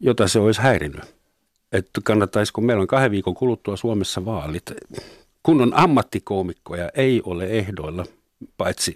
jota 0.00 0.28
se 0.28 0.38
olisi 0.38 0.60
häirinyt 0.60 1.00
että 1.72 2.00
kannattaisiko, 2.04 2.60
meillä 2.60 2.80
on 2.80 2.86
kahden 2.86 3.10
viikon 3.10 3.34
kuluttua 3.34 3.76
Suomessa 3.76 4.24
vaalit. 4.24 4.72
Kunnon 5.42 5.74
ammattikoomikkoja 5.74 6.90
ei 6.94 7.22
ole 7.24 7.44
ehdoilla, 7.44 8.06
paitsi 8.56 8.94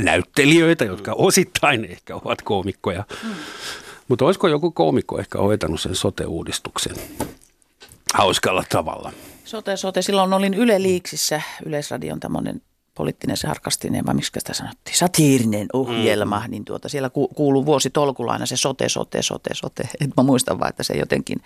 näyttelijöitä, 0.00 0.84
jotka 0.84 1.12
osittain 1.12 1.84
ehkä 1.84 2.16
ovat 2.16 2.42
koomikkoja. 2.42 3.04
Mm. 3.22 3.30
Mutta 4.08 4.24
olisiko 4.24 4.48
joku 4.48 4.70
koomikko 4.70 5.18
ehkä 5.18 5.38
hoitanut 5.38 5.80
sen 5.80 5.94
sote-uudistuksen 5.94 6.96
hauskalla 8.14 8.64
tavalla? 8.68 9.12
sote, 9.44 9.76
sote. 9.76 10.02
Silloin 10.02 10.32
olin 10.32 10.54
Yle 10.54 10.82
Liiksissä, 10.82 11.42
Yleisradion 11.66 12.20
tämmöinen 12.20 12.62
poliittinen 12.94 13.36
sarkastinen, 13.36 14.06
vai 14.06 14.14
miksi 14.14 14.30
sitä 14.38 14.54
sanottiin, 14.54 14.96
satiirinen 14.96 15.66
ohjelma, 15.72 16.40
mm. 16.44 16.50
niin 16.50 16.64
tuota, 16.64 16.88
siellä 16.88 17.10
ku, 17.10 17.28
kuuluu 17.28 17.66
vuosi 17.66 17.90
tolkulla 17.90 18.32
aina 18.32 18.46
se 18.46 18.56
sote, 18.56 18.88
sote, 18.88 19.22
sote, 19.22 19.50
sote. 19.52 19.88
Et 20.00 20.10
mä 20.16 20.22
muistan 20.22 20.58
vaan, 20.58 20.68
että 20.68 20.82
se 20.82 20.94
jotenkin 20.94 21.42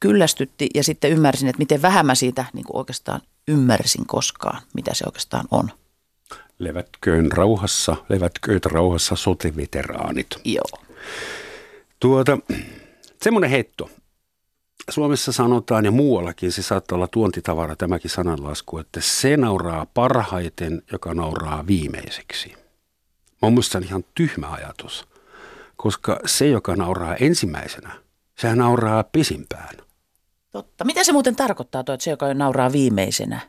kyllästytti 0.00 0.68
ja 0.74 0.84
sitten 0.84 1.10
ymmärsin, 1.10 1.48
että 1.48 1.58
miten 1.58 1.82
vähän 1.82 2.06
mä 2.06 2.14
siitä 2.14 2.44
niin 2.52 2.64
kuin 2.64 2.76
oikeastaan 2.76 3.20
ymmärsin 3.48 4.06
koskaan, 4.06 4.62
mitä 4.74 4.94
se 4.94 5.04
oikeastaan 5.06 5.44
on. 5.50 5.70
Levätköön 6.58 7.32
rauhassa, 7.32 7.96
levätkööt 8.08 8.66
rauhassa 8.66 9.16
sote-veteraanit. 9.16 10.26
Joo. 10.44 10.82
Tuota, 12.00 12.38
semmoinen 13.22 13.50
heitto. 13.50 13.90
Suomessa 14.90 15.32
sanotaan 15.32 15.84
ja 15.84 15.90
muuallakin 15.90 16.52
se 16.52 16.62
saattaa 16.62 16.96
olla 16.96 17.08
tuontitavara 17.08 17.76
tämäkin 17.76 18.10
sananlasku, 18.10 18.78
että 18.78 19.00
se 19.00 19.36
nauraa 19.36 19.86
parhaiten, 19.94 20.82
joka 20.92 21.14
nauraa 21.14 21.66
viimeiseksi. 21.66 22.54
Mä 23.42 23.50
muistan 23.50 23.84
ihan 23.84 24.04
tyhmä 24.14 24.50
ajatus, 24.50 25.06
koska 25.76 26.20
se, 26.26 26.48
joka 26.48 26.76
nauraa 26.76 27.16
ensimmäisenä, 27.16 27.92
sehän 28.38 28.58
nauraa 28.58 29.04
pisimpään. 29.04 29.76
Totta. 30.50 30.84
Mitä 30.84 31.04
se 31.04 31.12
muuten 31.12 31.36
tarkoittaa 31.36 31.84
tuo, 31.84 31.94
että 31.94 32.04
se, 32.04 32.10
joka 32.10 32.34
nauraa 32.34 32.72
viimeisenä? 32.72 33.40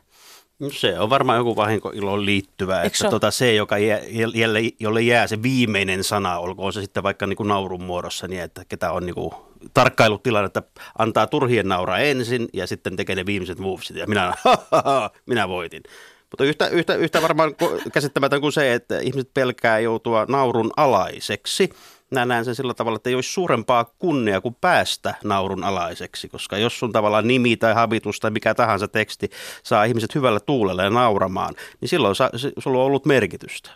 No 0.58 0.70
Se 0.70 0.98
on 0.98 1.10
varmaan 1.10 1.38
joku 1.38 1.56
vahinkoiloon 1.56 2.26
liittyvä, 2.26 2.82
Eikö 2.82 2.96
että 2.96 3.10
tota, 3.10 3.30
se, 3.30 3.54
joka 3.54 3.78
jää, 3.78 4.00
jälle, 4.34 4.60
jolle 4.80 5.02
jää 5.02 5.26
se 5.26 5.42
viimeinen 5.42 6.04
sana, 6.04 6.38
olkoon 6.38 6.72
se 6.72 6.80
sitten 6.80 7.02
vaikka 7.02 7.26
niin 7.26 7.36
kuin 7.36 7.48
naurun 7.48 7.82
muodossa, 7.82 8.28
niin 8.28 8.42
että 8.42 8.64
ketä 8.68 8.92
on 8.92 9.06
niin 9.06 9.14
kuin 9.14 9.30
tarkkailutilanne, 9.74 10.46
että 10.46 10.62
antaa 10.98 11.26
turhien 11.26 11.68
nauraa 11.68 11.98
ensin 11.98 12.48
ja 12.52 12.66
sitten 12.66 12.96
tekee 12.96 13.16
ne 13.16 13.26
viimeiset 13.26 13.58
movesit 13.58 13.96
ja 13.96 14.06
minä, 14.06 14.34
minä 15.26 15.48
voitin. 15.48 15.82
Mutta 16.30 16.44
yhtä, 16.44 16.68
yhtä, 16.68 16.94
yhtä 16.94 17.22
varmaan 17.22 17.54
käsittämätön 17.92 18.40
kuin 18.40 18.52
se, 18.52 18.74
että 18.74 18.98
ihmiset 19.00 19.34
pelkää 19.34 19.78
joutua 19.78 20.26
naurun 20.28 20.70
alaiseksi. 20.76 21.70
Mä 22.10 22.26
näen 22.26 22.44
sen 22.44 22.54
sillä 22.54 22.74
tavalla, 22.74 22.96
että 22.96 23.10
ei 23.10 23.14
olisi 23.14 23.32
suurempaa 23.32 23.84
kunnia 23.84 24.40
kuin 24.40 24.56
päästä 24.60 25.14
naurun 25.24 25.64
alaiseksi, 25.64 26.28
koska 26.28 26.58
jos 26.58 26.78
sun 26.78 26.92
tavallaan 26.92 27.28
nimi 27.28 27.56
tai 27.56 27.74
habitus 27.74 28.20
tai 28.20 28.30
mikä 28.30 28.54
tahansa 28.54 28.88
teksti 28.88 29.30
saa 29.62 29.84
ihmiset 29.84 30.14
hyvällä 30.14 30.40
tuulella 30.40 30.82
ja 30.82 30.90
nauramaan, 30.90 31.54
niin 31.80 31.88
silloin 31.88 32.14
sa, 32.14 32.30
sulla 32.58 32.78
on 32.78 32.84
ollut 32.84 33.06
merkitystä. 33.06 33.70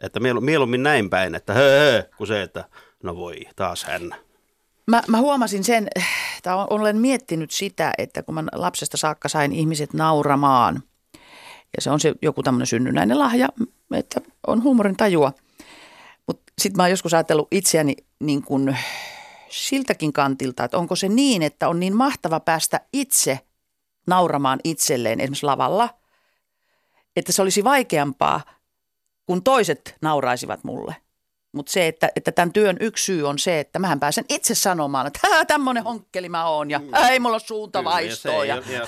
Että 0.00 0.20
mielu- 0.20 0.40
mieluummin 0.40 0.82
näin 0.82 1.10
päin, 1.10 1.34
että 1.34 1.52
hö, 1.52 1.80
hö, 1.80 2.02
kuin 2.16 2.28
se, 2.28 2.42
että 2.42 2.64
no 3.02 3.16
voi, 3.16 3.40
taas 3.56 3.84
hän. 3.84 4.14
Mä, 4.86 5.02
mä 5.08 5.18
huomasin 5.18 5.64
sen, 5.64 5.88
tai 6.42 6.66
olen 6.70 6.96
miettinyt 6.96 7.50
sitä, 7.50 7.92
että 7.98 8.22
kun 8.22 8.34
mä 8.34 8.44
lapsesta 8.52 8.96
saakka 8.96 9.28
sain 9.28 9.52
ihmiset 9.52 9.94
nauramaan, 9.94 10.82
ja 11.76 11.82
se 11.82 11.90
on 11.90 12.00
se 12.00 12.14
joku 12.22 12.42
tämmöinen 12.42 12.66
synnynnäinen 12.66 13.18
lahja, 13.18 13.48
että 13.94 14.20
on 14.46 14.62
huumorin 14.62 14.96
tajua. 14.96 15.32
Sitten 16.60 16.76
mä 16.76 16.82
oon 16.82 16.90
joskus 16.90 17.14
ajatellut 17.14 17.48
itseäni 17.50 17.96
niin 18.20 18.42
kuin 18.42 18.78
siltäkin 19.50 20.12
kantilta, 20.12 20.64
että 20.64 20.78
onko 20.78 20.96
se 20.96 21.08
niin, 21.08 21.42
että 21.42 21.68
on 21.68 21.80
niin 21.80 21.96
mahtava 21.96 22.40
päästä 22.40 22.80
itse 22.92 23.40
nauramaan 24.06 24.60
itselleen 24.64 25.20
esimerkiksi 25.20 25.46
lavalla, 25.46 25.88
että 27.16 27.32
se 27.32 27.42
olisi 27.42 27.64
vaikeampaa, 27.64 28.40
kun 29.26 29.42
toiset 29.42 29.96
nauraisivat 30.02 30.64
mulle. 30.64 30.96
Mutta 31.52 31.72
se, 31.72 31.86
että, 31.88 32.08
että 32.16 32.32
tämän 32.32 32.52
työn 32.52 32.76
yksi 32.80 33.04
syy 33.04 33.28
on 33.28 33.38
se, 33.38 33.60
että 33.60 33.78
mähän 33.78 34.00
pääsen 34.00 34.24
itse 34.28 34.54
sanomaan, 34.54 35.06
että 35.06 35.44
tämmöinen 35.46 35.84
honkkeli 35.84 36.28
mä 36.28 36.46
oon 36.46 36.70
ja 36.70 36.80
"Ää, 36.92 37.08
ei 37.10 37.20
mulla 37.20 37.34
ole 37.34 37.40
suunta 37.46 37.84
vaistoa. 37.84 38.44
Ja, 38.44 38.56
ja, 38.56 38.62
ja, 38.72 38.86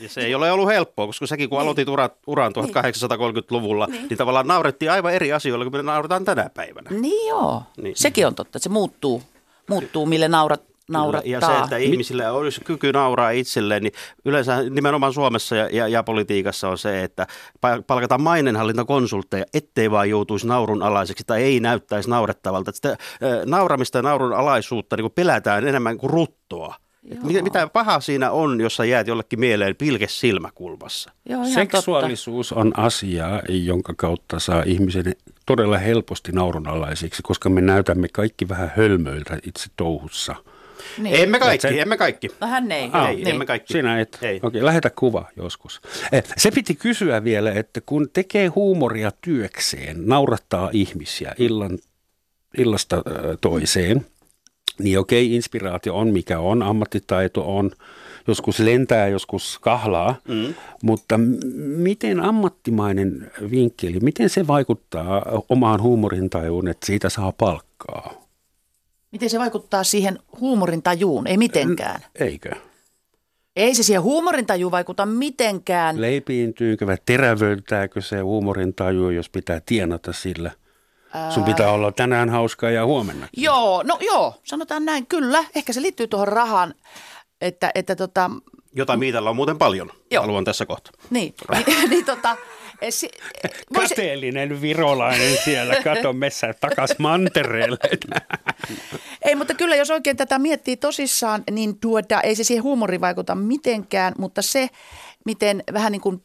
ja 0.00 0.08
se 0.08 0.20
ei 0.20 0.34
ole 0.34 0.52
ollut 0.52 0.68
helppoa, 0.68 1.06
koska 1.06 1.26
säkin 1.26 1.50
kun 1.50 1.60
aloitit 1.60 1.88
uran, 1.88 2.10
uran 2.26 2.52
1830-luvulla, 2.52 3.86
niin. 3.86 4.08
niin 4.08 4.18
tavallaan 4.18 4.46
naurettiin 4.46 4.90
aivan 4.90 5.12
eri 5.14 5.32
asioilla 5.32 5.64
kuin 5.64 5.76
me 5.76 5.82
naurataan 5.92 6.24
tänä 6.24 6.50
päivänä. 6.54 6.90
Niin 7.00 7.28
joo, 7.28 7.62
Niin. 7.76 7.84
niin. 7.84 7.96
sekin 7.96 8.26
on 8.26 8.34
totta, 8.34 8.48
että 8.58 8.58
se 8.64 8.68
muuttuu, 8.68 9.22
muuttuu 9.68 10.06
mille 10.06 10.28
naurat, 10.28 10.62
naurattaa. 10.90 11.30
Ja 11.30 11.40
se, 11.40 11.58
että 11.64 11.76
ihmisillä 11.76 12.32
olisi 12.32 12.60
kyky 12.60 12.92
nauraa 12.92 13.30
itselleen, 13.30 13.82
niin 13.82 13.92
yleensä 14.24 14.62
nimenomaan 14.70 15.12
Suomessa 15.12 15.56
ja, 15.56 15.68
ja, 15.72 15.88
ja 15.88 16.02
politiikassa 16.02 16.68
on 16.68 16.78
se, 16.78 17.04
että 17.04 17.26
pa- 17.56 17.82
palkataan 17.86 18.22
mainenhallintakonsultteja, 18.22 19.44
ettei 19.54 19.90
vaan 19.90 20.10
joutuisi 20.10 20.46
naurun 20.46 20.82
alaiseksi 20.82 21.24
tai 21.26 21.42
ei 21.42 21.60
näyttäisi 21.60 22.10
naurettavalta. 22.10 22.70
Että 22.70 22.76
sitä 22.76 22.90
äh, 22.90 22.98
nauramista 23.46 23.98
ja 23.98 24.02
naurun 24.02 24.32
alaisuutta 24.32 24.96
niin 24.96 25.10
pelätään 25.10 25.68
enemmän 25.68 25.98
kuin 25.98 26.10
ruttoa. 26.10 26.74
Mitä, 27.22 27.42
mitä 27.42 27.66
paha 27.66 28.00
siinä 28.00 28.30
on, 28.30 28.60
jos 28.60 28.76
sä 28.76 28.84
jäät 28.84 29.06
jollekin 29.06 29.40
mieleen 29.40 29.76
pilke 29.76 30.08
silmäkulmassa? 30.08 31.10
Joo, 31.28 31.42
ihan 31.42 31.52
Seksuaalisuus 31.54 32.52
on 32.52 32.78
asia, 32.78 33.42
jonka 33.48 33.94
kautta 33.96 34.38
saa 34.38 34.62
ihmisen 34.66 35.12
todella 35.46 35.78
helposti 35.78 36.32
naurunalaisiksi, 36.32 37.22
koska 37.22 37.48
me 37.48 37.60
näytämme 37.60 38.08
kaikki 38.12 38.48
vähän 38.48 38.72
hölmöiltä 38.76 39.38
itse 39.46 39.68
touhussa. 39.76 40.34
Niin. 40.98 41.16
Emme 41.22 41.38
kaikki, 41.38 41.68
Se- 41.68 41.80
emme 41.82 41.96
kaikki. 41.96 42.28
No 42.40 42.46
hän 42.46 42.72
ei. 42.72 42.90
Ah, 42.92 43.08
niin. 43.08 43.26
ei, 43.26 43.32
emme 43.32 43.46
kaikki. 43.46 43.72
Sinä 43.72 44.00
et. 44.00 44.18
Ei. 44.22 44.40
Okei, 44.42 44.64
lähetä 44.64 44.90
kuva 44.90 45.24
joskus. 45.36 45.80
Eh, 46.12 46.24
Se 46.36 46.50
piti 46.50 46.74
kysyä 46.74 47.24
vielä, 47.24 47.52
että 47.52 47.80
kun 47.86 48.08
tekee 48.12 48.46
huumoria 48.46 49.10
työkseen, 49.20 50.06
naurattaa 50.06 50.70
ihmisiä 50.72 51.34
illan, 51.38 51.78
illasta 52.58 53.02
toiseen, 53.40 54.06
niin 54.78 54.98
okei, 54.98 55.34
inspiraatio 55.34 55.96
on 55.96 56.08
mikä 56.08 56.38
on, 56.38 56.62
ammattitaito 56.62 57.56
on, 57.56 57.70
joskus 58.28 58.58
lentää, 58.58 59.08
joskus 59.08 59.58
kahlaa, 59.60 60.16
mm. 60.28 60.54
mutta 60.82 61.18
miten 61.76 62.20
ammattimainen 62.20 63.30
vinkkeli, 63.50 64.00
miten 64.00 64.28
se 64.30 64.46
vaikuttaa 64.46 65.22
omaan 65.48 65.82
huumorintajuun, 65.82 66.68
että 66.68 66.86
siitä 66.86 67.08
saa 67.08 67.32
palkkaa? 67.32 68.23
Miten 69.14 69.30
se 69.30 69.38
vaikuttaa 69.38 69.84
siihen 69.84 70.18
huumorintajuun? 70.40 71.26
Ei 71.26 71.36
mitenkään. 71.36 72.00
Eikö? 72.14 72.50
Ei 73.56 73.74
se 73.74 73.82
siihen 73.82 74.02
huumorintaju 74.02 74.70
vaikuta 74.70 75.06
mitenkään. 75.06 76.00
Leipiintyykö 76.00 76.86
vai 76.86 76.96
terävöittääkö 77.06 78.00
se 78.00 78.20
huumorintaju, 78.20 79.10
jos 79.10 79.28
pitää 79.28 79.60
tienata 79.66 80.12
sillä? 80.12 80.50
Sun 81.30 81.44
pitää 81.44 81.70
olla 81.70 81.92
tänään 81.92 82.30
hauskaa 82.30 82.70
ja 82.70 82.86
huomenna. 82.86 83.28
Joo, 83.36 83.82
no 83.82 83.98
joo, 84.00 84.34
sanotaan 84.44 84.84
näin, 84.84 85.06
kyllä. 85.06 85.44
Ehkä 85.54 85.72
se 85.72 85.82
liittyy 85.82 86.08
tuohon 86.08 86.28
rahaan, 86.28 86.74
että, 87.40 87.70
että 87.74 87.96
tota... 87.96 88.30
Jota 88.72 88.96
Miitalla 88.96 89.30
on 89.30 89.36
muuten 89.36 89.58
paljon, 89.58 89.90
joo. 90.10 90.22
haluan 90.22 90.44
tässä 90.44 90.66
kohtaa. 90.66 90.92
Niin, 91.10 91.34
niin, 91.66 91.90
niin 91.90 92.04
tota, 92.04 92.36
si, 92.90 93.08
voisi... 93.74 93.94
Kateellinen 93.94 94.60
virolainen 94.60 95.38
siellä, 95.44 95.74
kato 95.84 96.12
messä 96.12 96.54
takas 96.60 96.94
mantereelle. 96.98 97.78
ei, 99.24 99.34
mutta 99.34 99.54
kyllä 99.54 99.76
jos 99.76 99.90
oikein 99.90 100.16
tätä 100.16 100.38
miettii 100.38 100.76
tosissaan, 100.76 101.42
niin 101.50 101.80
tuota, 101.80 102.20
ei 102.20 102.34
se 102.34 102.44
siihen 102.44 102.64
huumoriin 102.64 103.00
vaikuta 103.00 103.34
mitenkään, 103.34 104.14
mutta 104.18 104.42
se, 104.42 104.68
miten 105.24 105.62
vähän 105.72 105.92
niin 105.92 106.02
kuin 106.02 106.22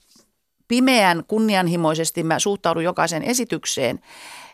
pimeän 0.68 1.24
kunnianhimoisesti 1.28 2.24
mä 2.24 2.40
suhtaudun 2.40 2.84
jokaiseen 2.84 3.24
esitykseen, 3.24 4.00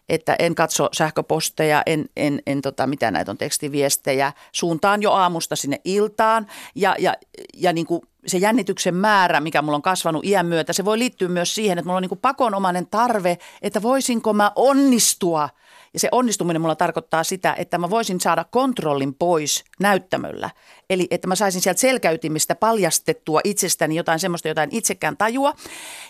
että 0.10 0.36
en 0.40 0.56
katso 0.56 0.90
sähköposteja, 0.94 1.84
en, 1.86 2.06
en, 2.18 2.42
en 2.48 2.62
tota, 2.62 2.88
mitä 2.88 3.12
näitä 3.12 3.32
on 3.32 3.38
tekstiviestejä, 3.38 4.34
suuntaan 4.52 5.02
jo 5.02 5.12
aamusta 5.12 5.56
sinne 5.56 5.82
iltaan 5.86 6.48
ja, 6.76 6.96
ja, 7.00 7.14
ja 7.54 7.74
niin 7.74 7.86
kuin 7.86 8.02
se 8.28 8.38
jännityksen 8.38 8.96
määrä, 8.96 9.40
mikä 9.40 9.62
mulla 9.62 9.76
on 9.76 9.82
kasvanut 9.82 10.26
iän 10.26 10.46
myötä, 10.46 10.74
se 10.74 10.86
voi 10.86 11.00
liittyä 11.00 11.28
myös 11.28 11.56
siihen, 11.56 11.78
että 11.78 11.88
mulla 11.88 11.98
on 11.98 12.02
niin 12.02 12.20
pakonomainen 12.20 12.88
tarve, 12.88 13.38
että 13.62 13.82
voisinko 13.82 14.34
mä 14.34 14.52
onnistua. 14.56 15.50
Ja 15.96 16.00
se 16.00 16.10
onnistuminen 16.12 16.62
mulla 16.62 16.76
tarkoittaa 16.76 17.24
sitä, 17.24 17.56
että 17.58 17.78
mä 17.78 17.90
voisin 17.90 18.20
saada 18.20 18.44
kontrollin 18.44 19.14
pois 19.14 19.64
näyttämöllä. 19.80 20.50
Eli 20.90 21.08
että 21.12 21.28
mä 21.28 21.36
saisin 21.36 21.62
sieltä 21.62 21.82
selkäytimistä 21.82 22.56
paljastettua 22.56 23.40
itsestäni 23.44 23.96
jotain 23.96 24.20
semmoista, 24.20 24.48
jotain 24.48 24.70
itsekään 24.72 25.18
tajua. 25.18 25.54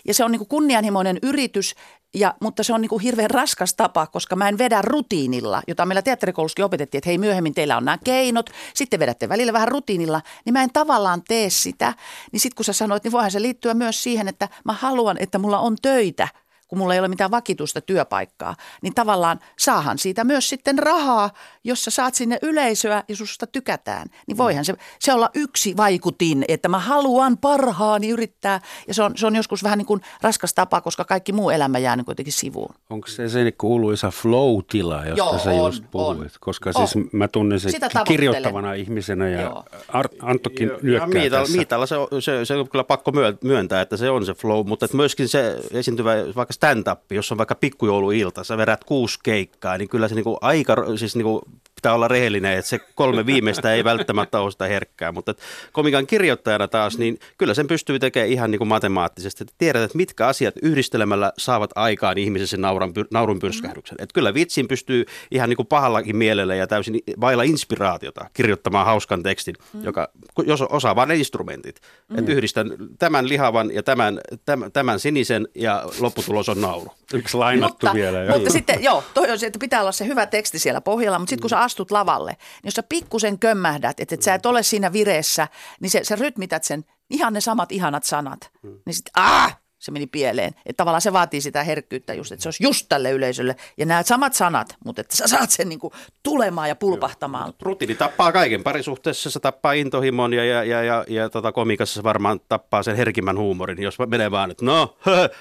Ja 0.04 0.14
se 0.14 0.24
on 0.24 0.30
niin 0.30 0.38
kuin 0.38 0.48
kunnianhimoinen 0.48 1.18
yritys, 1.22 1.74
ja, 2.14 2.34
mutta 2.40 2.62
se 2.62 2.72
on 2.72 2.80
niin 2.80 2.88
kuin 2.88 3.02
hirveän 3.02 3.30
raskas 3.30 3.74
tapa, 3.74 4.06
koska 4.06 4.36
mä 4.36 4.48
en 4.48 4.58
vedä 4.58 4.82
rutiinilla, 4.82 5.62
jota 5.68 5.86
meillä 5.86 6.02
teatterikoulussakin 6.02 6.64
opetettiin, 6.64 6.98
että 6.98 7.10
hei 7.10 7.18
myöhemmin 7.18 7.54
teillä 7.54 7.76
on 7.76 7.84
nämä 7.84 7.98
keinot, 8.04 8.50
sitten 8.74 9.00
vedätte 9.00 9.28
välillä 9.28 9.52
vähän 9.52 9.68
rutiinilla, 9.68 10.22
niin 10.44 10.52
mä 10.52 10.62
en 10.62 10.72
tavallaan 10.72 11.22
tee 11.28 11.50
sitä. 11.50 11.94
Niin 12.32 12.40
sitten 12.40 12.56
kun 12.56 12.64
sä 12.64 12.72
sanoit, 12.72 13.04
niin 13.04 13.12
voihan 13.12 13.30
se 13.30 13.42
liittyä 13.42 13.74
myös 13.74 14.02
siihen, 14.02 14.28
että 14.28 14.48
mä 14.64 14.72
haluan, 14.72 15.16
että 15.20 15.38
mulla 15.38 15.58
on 15.58 15.76
töitä– 15.82 16.28
kun 16.68 16.78
mulla 16.78 16.94
ei 16.94 17.00
ole 17.00 17.08
mitään 17.08 17.30
vakituista 17.30 17.80
työpaikkaa, 17.80 18.54
niin 18.82 18.94
tavallaan 18.94 19.40
saahan 19.58 19.98
siitä 19.98 20.24
myös 20.24 20.48
sitten 20.48 20.78
rahaa, 20.78 21.30
jos 21.64 21.84
sä 21.84 21.90
saat 21.90 22.14
sinne 22.14 22.38
yleisöä 22.42 23.02
ja 23.08 23.16
susta 23.16 23.46
tykätään. 23.46 24.08
Niin 24.26 24.36
voihan 24.36 24.64
se, 24.64 24.74
se 25.00 25.12
olla 25.12 25.30
yksi 25.34 25.76
vaikutin, 25.76 26.44
että 26.48 26.68
mä 26.68 26.78
haluan 26.78 27.38
parhaani 27.38 28.08
yrittää 28.08 28.60
ja 28.88 28.94
se 28.94 29.02
on, 29.02 29.16
se 29.16 29.26
on 29.26 29.36
joskus 29.36 29.62
vähän 29.62 29.78
niin 29.78 29.86
kuin 29.86 30.00
raskas 30.22 30.54
tapa, 30.54 30.80
koska 30.80 31.04
kaikki 31.04 31.32
muu 31.32 31.50
elämä 31.50 31.78
jää 31.78 31.96
niin 31.96 32.04
kuitenkin 32.04 32.32
sivuun. 32.32 32.74
Onko 32.90 33.08
se 33.08 33.28
se 33.28 33.52
kuuluisa 33.52 34.10
flow-tila, 34.10 35.04
josta 35.04 35.16
Joo, 35.16 35.38
sä 35.38 35.50
on, 35.50 35.56
just 35.66 35.84
puhuit? 35.90 36.20
On, 36.20 36.30
Koska 36.40 36.70
on. 36.74 36.88
siis 36.88 37.12
mä 37.12 37.28
tunnen 37.28 37.60
sen 37.60 37.72
kirjoittavana 38.06 38.74
ihmisenä 38.74 39.28
ja 39.28 39.64
Ar- 39.88 40.08
Anttokin 40.22 40.70
nyökkää 40.82 41.08
Miitalla, 41.08 41.44
tässä. 41.44 41.56
Miitalla 41.56 41.86
se, 41.86 41.96
on, 41.96 42.08
se, 42.20 42.44
se 42.44 42.54
on 42.54 42.68
kyllä 42.68 42.84
pakko 42.84 43.12
myöntää, 43.42 43.80
että 43.80 43.96
se 43.96 44.10
on 44.10 44.26
se 44.26 44.34
flow, 44.34 44.66
mutta 44.66 44.84
että 44.84 44.96
myöskin 44.96 45.28
se 45.28 45.56
esiintyvä 45.70 46.14
vaikka 46.36 46.52
stand-up, 46.56 47.12
jos 47.12 47.32
on 47.32 47.38
vaikka 47.38 47.54
pikkujouluilta, 47.54 48.44
sä 48.44 48.56
vedät 48.56 48.84
kuusi 48.84 49.18
keikkaa, 49.22 49.78
niin 49.78 49.88
kyllä 49.88 50.08
se 50.08 50.14
niinku 50.14 50.38
aika, 50.40 50.76
siis 50.96 51.16
niinku 51.16 51.42
pitää 51.76 51.94
olla 51.94 52.08
rehellinen, 52.08 52.58
että 52.58 52.68
se 52.68 52.78
kolme 52.94 53.26
viimeistä 53.26 53.74
ei 53.74 53.84
välttämättä 53.84 54.40
ole 54.40 54.50
sitä 54.50 54.66
herkkää, 54.66 55.12
mutta 55.12 55.34
komikan 55.72 56.06
kirjoittajana 56.06 56.68
taas, 56.68 56.98
niin 56.98 57.18
kyllä 57.38 57.54
sen 57.54 57.66
pystyy 57.66 57.98
tekemään 57.98 58.30
ihan 58.30 58.50
niin 58.50 58.58
kuin 58.58 58.68
matemaattisesti, 58.68 59.44
että 59.44 59.54
tiedät, 59.58 59.82
että 59.82 59.96
mitkä 59.96 60.26
asiat 60.26 60.54
yhdistelemällä 60.62 61.32
saavat 61.38 61.70
aikaan 61.74 62.18
ihmisessä 62.18 62.56
nauran, 62.56 62.92
naurun 63.10 63.38
pyrskähdyksen. 63.38 63.96
Että 64.00 64.14
kyllä 64.14 64.34
vitsin 64.34 64.68
pystyy 64.68 65.04
ihan 65.30 65.48
niin 65.48 65.56
kuin 65.56 65.66
pahallakin 65.66 66.16
mielellä 66.16 66.54
ja 66.54 66.66
täysin 66.66 67.00
vailla 67.20 67.42
inspiraatiota 67.42 68.30
kirjoittamaan 68.34 68.86
hauskan 68.86 69.22
tekstin, 69.22 69.54
mm. 69.72 69.84
joka, 69.84 70.08
jos 70.46 70.62
osaa 70.62 70.96
vain 70.96 71.08
ne 71.08 71.16
instrumentit. 71.16 71.80
Mm. 72.08 72.18
Että 72.18 72.32
yhdistän 72.32 72.70
tämän 72.98 73.28
lihavan 73.28 73.74
ja 73.74 73.82
tämän, 73.82 74.20
tämän, 74.44 74.72
tämän 74.72 75.00
sinisen 75.00 75.48
ja 75.54 75.84
lopputulos 76.00 76.48
on 76.48 76.60
nauru. 76.60 76.92
Yksi 77.14 77.36
lainattu 77.36 77.86
mutta, 77.86 77.94
vielä. 77.94 78.22
Jo. 78.22 78.32
Mutta 78.32 78.50
sitten, 78.50 78.82
joo, 78.82 79.04
toi 79.14 79.30
on 79.30 79.38
se, 79.38 79.46
että 79.46 79.58
pitää 79.58 79.80
olla 79.80 79.92
se 79.92 80.06
hyvä 80.06 80.26
teksti 80.26 80.58
siellä 80.58 80.80
pohjalla, 80.80 81.18
mutta 81.18 81.30
sitten 81.30 81.42
kun 81.42 81.50
sä 81.50 81.60
astut 81.66 81.90
lavalle, 81.90 82.30
niin 82.30 82.64
jos 82.64 82.74
sä 82.74 82.82
pikkusen 82.82 83.38
kömmähdät, 83.38 84.00
että 84.00 84.14
et 84.14 84.22
sä 84.22 84.34
et 84.34 84.46
ole 84.46 84.62
siinä 84.62 84.92
vireessä, 84.92 85.48
niin 85.80 85.90
se, 85.90 86.04
sä 86.04 86.16
rytmität 86.16 86.64
sen 86.64 86.84
ihan 87.10 87.32
ne 87.32 87.40
samat 87.40 87.72
ihanat 87.72 88.04
sanat. 88.04 88.50
Niin 88.86 88.94
sitten, 88.94 89.12
ah, 89.16 89.58
se 89.86 89.92
meni 89.92 90.06
pieleen. 90.06 90.52
Että 90.66 90.76
tavallaan 90.76 91.00
se 91.00 91.12
vaatii 91.12 91.40
sitä 91.40 91.64
herkkyyttä 91.64 92.14
just, 92.14 92.32
että 92.32 92.42
se 92.42 92.48
olisi 92.48 92.64
just 92.64 92.86
tälle 92.88 93.10
yleisölle. 93.10 93.56
Ja 93.76 93.86
nämä 93.86 94.02
samat 94.02 94.34
sanat, 94.34 94.76
mutta 94.84 95.00
että 95.00 95.16
sä 95.16 95.26
saat 95.26 95.50
sen 95.50 95.68
niin 95.68 95.78
kuin 95.78 95.92
tulemaan 96.22 96.68
ja 96.68 96.76
pulpahtamaan. 96.76 97.52
Rutiini 97.62 97.94
tappaa 97.94 98.32
kaiken. 98.32 98.62
Parisuhteessa 98.62 99.30
se 99.30 99.40
tappaa 99.40 99.72
intohimon 99.72 100.32
ja, 100.32 100.44
ja, 100.44 100.64
ja, 100.64 100.82
ja, 100.82 101.04
ja 101.08 101.30
tota 101.30 101.52
komikassa 101.52 101.94
se 101.94 102.02
varmaan 102.02 102.40
tappaa 102.48 102.82
sen 102.82 102.96
herkimmän 102.96 103.38
huumorin. 103.38 103.82
Jos 103.82 103.98
menee 104.06 104.30
vaan, 104.30 104.50
että 104.50 104.64
no, 104.64 104.96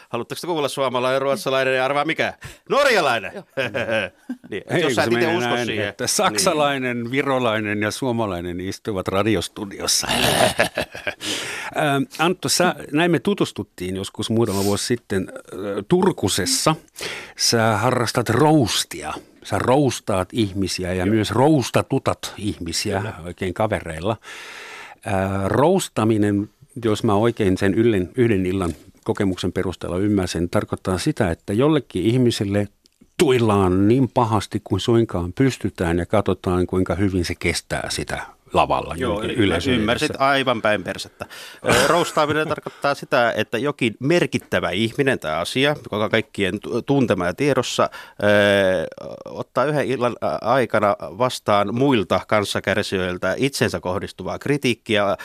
haluatteko 0.09 0.47
kuulla 0.47 0.67
suomalainen, 0.67 1.21
ruotsalainen 1.21 1.75
ja 1.75 1.85
arvaa 1.85 2.05
mikä? 2.05 2.33
Norjalainen! 2.69 3.31
niin, 4.49 4.63
Ei, 4.69 4.81
jos 4.81 4.95
sä 4.95 5.03
et 5.03 5.13
itse 5.13 5.27
usko 5.27 5.49
näin, 5.49 5.65
siihen. 5.65 5.87
Että 5.87 6.07
saksalainen, 6.07 7.03
niin. 7.03 7.11
virolainen 7.11 7.81
ja 7.81 7.91
suomalainen 7.91 8.59
istuvat 8.59 9.07
radiostudiossa. 9.07 10.07
Antto, 12.19 12.49
sä, 12.49 12.75
näin 12.91 13.11
me 13.11 13.19
tutustuttiin 13.19 13.95
joskus 13.95 14.29
muutama 14.29 14.63
vuosi 14.63 14.85
sitten 14.85 15.31
Turkusessa. 15.87 16.75
Sä 17.37 17.77
harrastat 17.77 18.29
roustia. 18.29 19.13
Sä 19.43 19.59
roustaat 19.59 20.29
ihmisiä 20.31 20.93
ja 20.93 21.05
Joo. 21.05 21.13
myös 21.13 21.31
roustatutat 21.31 22.33
ihmisiä 22.37 22.97
Kyllä. 22.97 23.13
oikein 23.25 23.53
kavereilla. 23.53 24.17
roustaminen, 25.45 26.49
jos 26.85 27.03
mä 27.03 27.13
oikein 27.15 27.57
sen 27.57 27.73
yhden, 27.73 28.09
yhden 28.15 28.45
illan 28.45 28.73
kokemuksen 29.03 29.51
perusteella 29.51 29.97
ymmärsin, 29.97 30.49
tarkoittaa 30.49 30.97
sitä, 30.97 31.31
että 31.31 31.53
jollekin 31.53 32.03
ihmiselle 32.03 32.67
tuillaan 33.17 33.87
niin 33.87 34.09
pahasti 34.13 34.61
kuin 34.63 34.79
suinkaan 34.79 35.33
pystytään 35.33 35.97
ja 35.97 36.05
katsotaan 36.05 36.67
kuinka 36.67 36.95
hyvin 36.95 37.25
se 37.25 37.35
kestää 37.35 37.89
sitä 37.89 38.34
lavalla 38.55 38.95
Joo, 38.97 39.21
ymmärsit 39.67 40.11
aivan 40.17 40.61
päin 40.61 40.83
persettä. 40.83 41.25
Roustaaminen 41.87 42.47
tarkoittaa 42.55 42.95
sitä, 42.95 43.33
että 43.35 43.57
jokin 43.57 43.95
merkittävä 43.99 44.69
ihminen 44.69 45.19
tai 45.19 45.33
asia, 45.33 45.75
joka 45.91 46.09
kaikkien 46.09 46.59
tuntema 46.85 47.25
ja 47.25 47.33
tiedossa, 47.33 47.89
ottaa 49.25 49.65
yhden 49.65 49.87
illan 49.87 50.15
aikana 50.41 50.95
vastaan 50.99 51.75
muilta 51.75 52.21
kanssakärsijöiltä 52.27 53.35
itsensä 53.37 53.79
kohdistuvaa 53.79 54.39
kritiikkiä, 54.39 55.17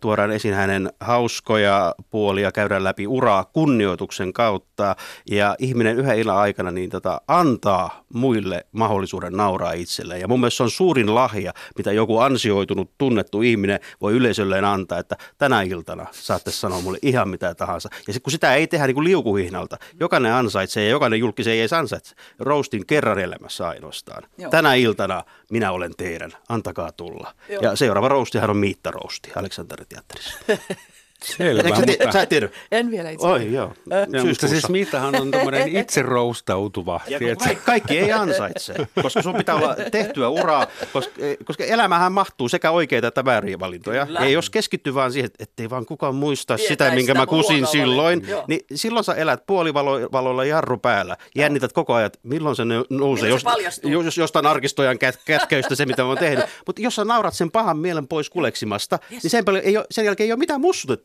tuodaan 0.00 0.30
esiin 0.30 0.54
hänen 0.54 0.92
hauskoja 1.00 1.94
puolia, 2.10 2.52
käydään 2.52 2.84
läpi 2.84 3.06
uraa 3.06 3.44
kunnioituksen 3.44 4.32
kautta 4.32 4.96
ja 5.30 5.56
ihminen 5.58 5.96
yhden 5.96 6.18
illan 6.18 6.36
aikana 6.36 6.70
niin 6.70 6.90
tota, 6.90 7.20
antaa 7.28 8.04
muille 8.14 8.66
mahdollisuuden 8.72 9.32
nauraa 9.32 9.72
itselleen. 9.72 10.20
Ja 10.20 10.28
mun 10.28 10.40
mielestä 10.40 10.56
se 10.56 10.62
on 10.62 10.70
suurin 10.70 11.14
lahja, 11.14 11.52
mitä 11.76 11.92
joku 11.92 12.18
ansioitu 12.18 12.69
kouluttautunut, 12.70 12.98
tunnettu 12.98 13.42
ihminen 13.42 13.80
voi 14.00 14.12
yleisölleen 14.12 14.64
antaa, 14.64 14.98
että 14.98 15.16
tänä 15.38 15.62
iltana 15.62 16.06
saatte 16.12 16.50
sanoa 16.50 16.80
mulle 16.80 16.98
ihan 17.02 17.28
mitä 17.28 17.54
tahansa. 17.54 17.88
Ja 18.06 18.12
sit, 18.12 18.22
kun 18.22 18.30
sitä 18.30 18.54
ei 18.54 18.66
tehdä 18.66 18.86
niin 18.86 18.94
kuin 18.94 19.04
liukuhihnalta, 19.04 19.76
jokainen 20.00 20.32
ansaitsee 20.32 20.84
ja 20.84 20.90
jokainen 20.90 21.18
julkisen 21.18 21.52
ei 21.52 21.60
edes 21.60 21.72
ansaitse. 21.72 22.14
Roustin 22.38 22.86
kerran 22.86 23.18
elämässä 23.18 23.68
ainoastaan. 23.68 24.22
Joo. 24.38 24.50
Tänä 24.50 24.74
iltana 24.74 25.24
minä 25.50 25.72
olen 25.72 25.92
teidän, 25.96 26.32
antakaa 26.48 26.92
tulla. 26.92 27.34
Joo. 27.48 27.62
Ja 27.62 27.76
seuraava 27.76 28.08
roustihan 28.08 28.50
on 28.50 28.56
Miitta 28.56 28.90
Rousti 28.90 29.30
Aleksanterin 29.36 29.86
teatterissa. 29.88 30.38
Selvä, 31.24 31.62
Eikö 31.62 31.80
sä, 31.80 31.86
mutta, 31.86 32.12
sä 32.12 32.26
tiedä? 32.26 32.48
En 32.72 32.90
vielä 32.90 33.10
itse. 33.10 33.26
Oi 33.26 33.52
joo, 33.52 33.72
ja, 33.90 34.24
mutta 34.24 34.48
siis 34.48 34.68
Miitahan 34.68 35.20
on 35.20 35.30
tämmöinen 35.30 35.76
itse 35.76 36.02
roustautuva. 36.02 37.00
Kaikki, 37.38 37.64
kaikki 37.64 37.98
ei 37.98 38.12
ansaitse, 38.12 38.74
koska 39.02 39.22
sun 39.22 39.34
pitää 39.34 39.54
olla 39.54 39.76
tehtyä 39.90 40.28
uraa, 40.28 40.66
koska, 40.92 41.14
koska 41.44 41.64
elämähän 41.64 42.12
mahtuu 42.12 42.48
sekä 42.48 42.70
oikeita 42.70 43.08
että 43.08 43.24
vääriä 43.24 43.58
valintoja. 43.58 44.06
Kyllä. 44.06 44.20
Ja 44.20 44.28
jos 44.28 44.50
keskittyy 44.50 44.94
vaan 44.94 45.12
siihen, 45.12 45.26
että 45.26 45.44
ettei 45.44 45.70
vaan 45.70 45.86
kukaan 45.86 46.14
muista 46.14 46.56
Tietäisi 46.56 46.72
sitä, 46.72 46.90
minkä 46.90 47.12
sitä 47.12 47.18
mä 47.18 47.26
kusin 47.26 47.66
silloin. 47.66 48.28
Joo. 48.28 48.44
niin 48.48 48.60
silloin 48.74 49.04
sä 49.04 49.14
elät 49.14 49.46
puolivaloilla 49.46 50.44
jarru 50.44 50.78
päällä. 50.78 51.16
Jännität 51.36 51.72
koko 51.72 51.94
ajan, 51.94 52.06
että 52.06 52.18
milloin 52.22 52.56
se 52.56 52.62
nousee, 52.90 53.28
jos, 53.28 53.44
paljastuu? 53.44 53.90
jos, 53.90 54.18
jostain 54.18 54.46
arkistojan 54.46 54.98
kät, 54.98 55.20
kätköistä 55.24 55.74
se, 55.74 55.86
mitä 55.86 56.02
mä 56.02 56.08
oon 56.08 56.18
tehnyt. 56.18 56.44
Mutta 56.66 56.82
jos 56.82 56.94
sä 56.94 57.04
naurat 57.04 57.34
sen 57.34 57.50
pahan 57.50 57.78
mielen 57.78 58.08
pois 58.08 58.30
kuleksimasta, 58.30 58.98
yes. 59.12 59.22
niin 59.22 59.30
sen, 59.30 59.44
paljon 59.44 59.64
ei 59.64 59.76
ole, 59.76 59.86
sen 59.90 60.04
jälkeen 60.04 60.24
ei 60.24 60.32
ole 60.32 60.38
mitään 60.38 60.60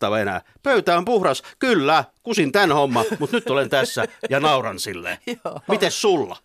mussutettavaa 0.05 0.19
enää. 0.19 0.41
Pöytä 0.63 0.97
on 0.97 1.05
puhdas, 1.05 1.43
kyllä, 1.59 2.03
kusin 2.23 2.51
tämän 2.51 2.71
homma, 2.71 3.03
mutta 3.19 3.37
nyt 3.37 3.49
olen 3.49 3.69
tässä 3.69 4.05
ja 4.29 4.39
nauran 4.39 4.79
sille. 4.79 5.19
Joo. 5.45 5.59
Mites 5.67 6.01
sulla? 6.01 6.37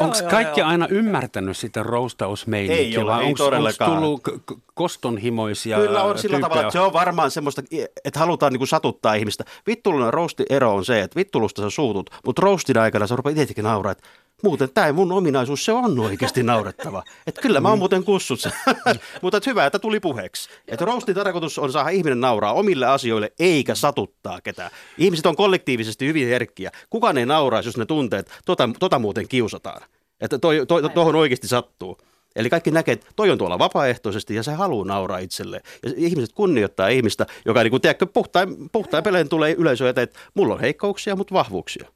Onko 0.00 0.16
kaikki 0.30 0.60
joo. 0.60 0.68
aina 0.68 0.86
ymmärtänyt 0.90 1.56
sitä 1.56 1.82
roustausmeininkiä? 1.82 2.86
Ei 2.86 2.98
ole, 2.98 3.12
vai 3.12 3.24
ei 3.24 3.26
onko 3.26 3.50
tullut 3.84 4.20
k- 4.22 4.46
k- 4.46 4.62
kostonhimoisia 4.74 5.76
Kyllä 5.76 6.02
on 6.02 6.18
sillä 6.18 6.36
tyyppejä? 6.36 6.48
tavalla, 6.48 6.60
että 6.62 6.72
se 6.72 6.80
on 6.80 6.92
varmaan 6.92 7.30
semmoista, 7.30 7.62
että 8.04 8.20
halutaan 8.20 8.52
niinku 8.52 8.66
satuttaa 8.66 9.14
ihmistä. 9.14 9.44
Vittulun 9.66 10.10
ero 10.50 10.74
on 10.74 10.84
se, 10.84 11.00
että 11.00 11.16
vittulusta 11.16 11.62
sä 11.62 11.70
suutut, 11.70 12.10
mutta 12.26 12.42
roastin 12.42 12.78
aikana 12.78 13.06
sä 13.06 13.16
rupeat 13.16 13.38
itsekin 13.38 13.64
nauraa, 13.64 13.92
että 13.92 14.08
muuten 14.42 14.70
tämä 14.74 14.92
mun 14.92 15.12
ominaisuus, 15.12 15.64
se 15.64 15.72
on 15.72 16.00
oikeasti 16.00 16.42
naurettava. 16.42 17.02
Että 17.26 17.40
kyllä 17.40 17.60
mä 17.60 17.68
oon 17.68 17.78
muuten 17.78 18.04
kussut 18.04 18.40
sen. 18.40 18.52
mutta 19.22 19.36
et 19.36 19.46
hyvä, 19.46 19.66
että 19.66 19.78
tuli 19.78 20.00
puheeksi. 20.00 20.50
Että 20.68 20.84
roastin 20.84 21.14
tarkoitus 21.14 21.58
on 21.58 21.72
saada 21.72 21.88
ihminen 21.88 22.20
nauraa 22.20 22.52
omille 22.52 22.86
asioille, 22.86 23.32
eikä 23.38 23.74
satuttaa 23.74 24.40
ketään. 24.40 24.70
Ihmiset 24.98 25.26
on 25.26 25.36
kollektiivisesti 25.36 26.06
hyvin 26.06 26.28
herkkiä. 26.28 26.70
Kukaan 26.90 27.18
ei 27.18 27.26
nauraisi, 27.26 27.68
jos 27.68 27.76
ne 27.76 27.86
tuntee, 27.86 28.18
että 28.18 28.32
tota, 28.44 28.68
tota 28.80 28.98
muuten 28.98 29.28
kiusataan. 29.28 29.82
Että 30.20 30.38
toi, 30.38 30.66
toi, 30.68 30.82
tuohon 30.94 31.16
oikeasti 31.16 31.48
sattuu. 31.48 31.98
Eli 32.36 32.50
kaikki 32.50 32.70
näkee, 32.70 32.92
että 32.92 33.06
toi 33.16 33.30
on 33.30 33.38
tuolla 33.38 33.58
vapaaehtoisesti 33.58 34.34
ja 34.34 34.42
se 34.42 34.52
haluaa 34.52 34.86
nauraa 34.86 35.18
itselleen. 35.18 35.62
Ja 35.82 35.92
ihmiset 35.96 36.32
kunnioittaa 36.34 36.88
ihmistä, 36.88 37.26
joka 37.44 37.62
niin 37.62 37.70
kuin, 37.70 37.80
tiedätkö, 37.80 38.06
puhtain, 38.06 38.70
puhtain 38.72 39.04
peleen 39.04 39.28
tulee 39.28 39.54
yleisö 39.58 39.88
eteen, 39.88 40.02
että 40.02 40.18
mulla 40.34 40.54
on 40.54 40.60
heikkouksia, 40.60 41.16
mutta 41.16 41.34
vahvuuksia. 41.34 41.88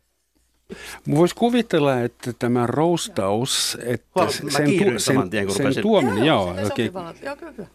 Voisi 1.11 1.35
kuvitella, 1.35 2.01
että 2.01 2.33
tämä 2.39 2.67
roustaus, 2.67 3.79
että 3.85 4.07
Huom, 4.15 4.31
sen, 4.31 4.67
kiihdyin 4.67 5.01
sen, 5.01 5.31
tien, 5.31 5.51
sen 5.51 5.83
tuominen, 5.83 6.25
joo, 6.25 6.45
se 6.45 6.51
oikein, 6.51 6.69
sopii 6.69 6.93
valot. 6.93 7.23
Joo, 7.23 7.37
kyllä, 7.37 7.53
kyllä. 7.53 7.69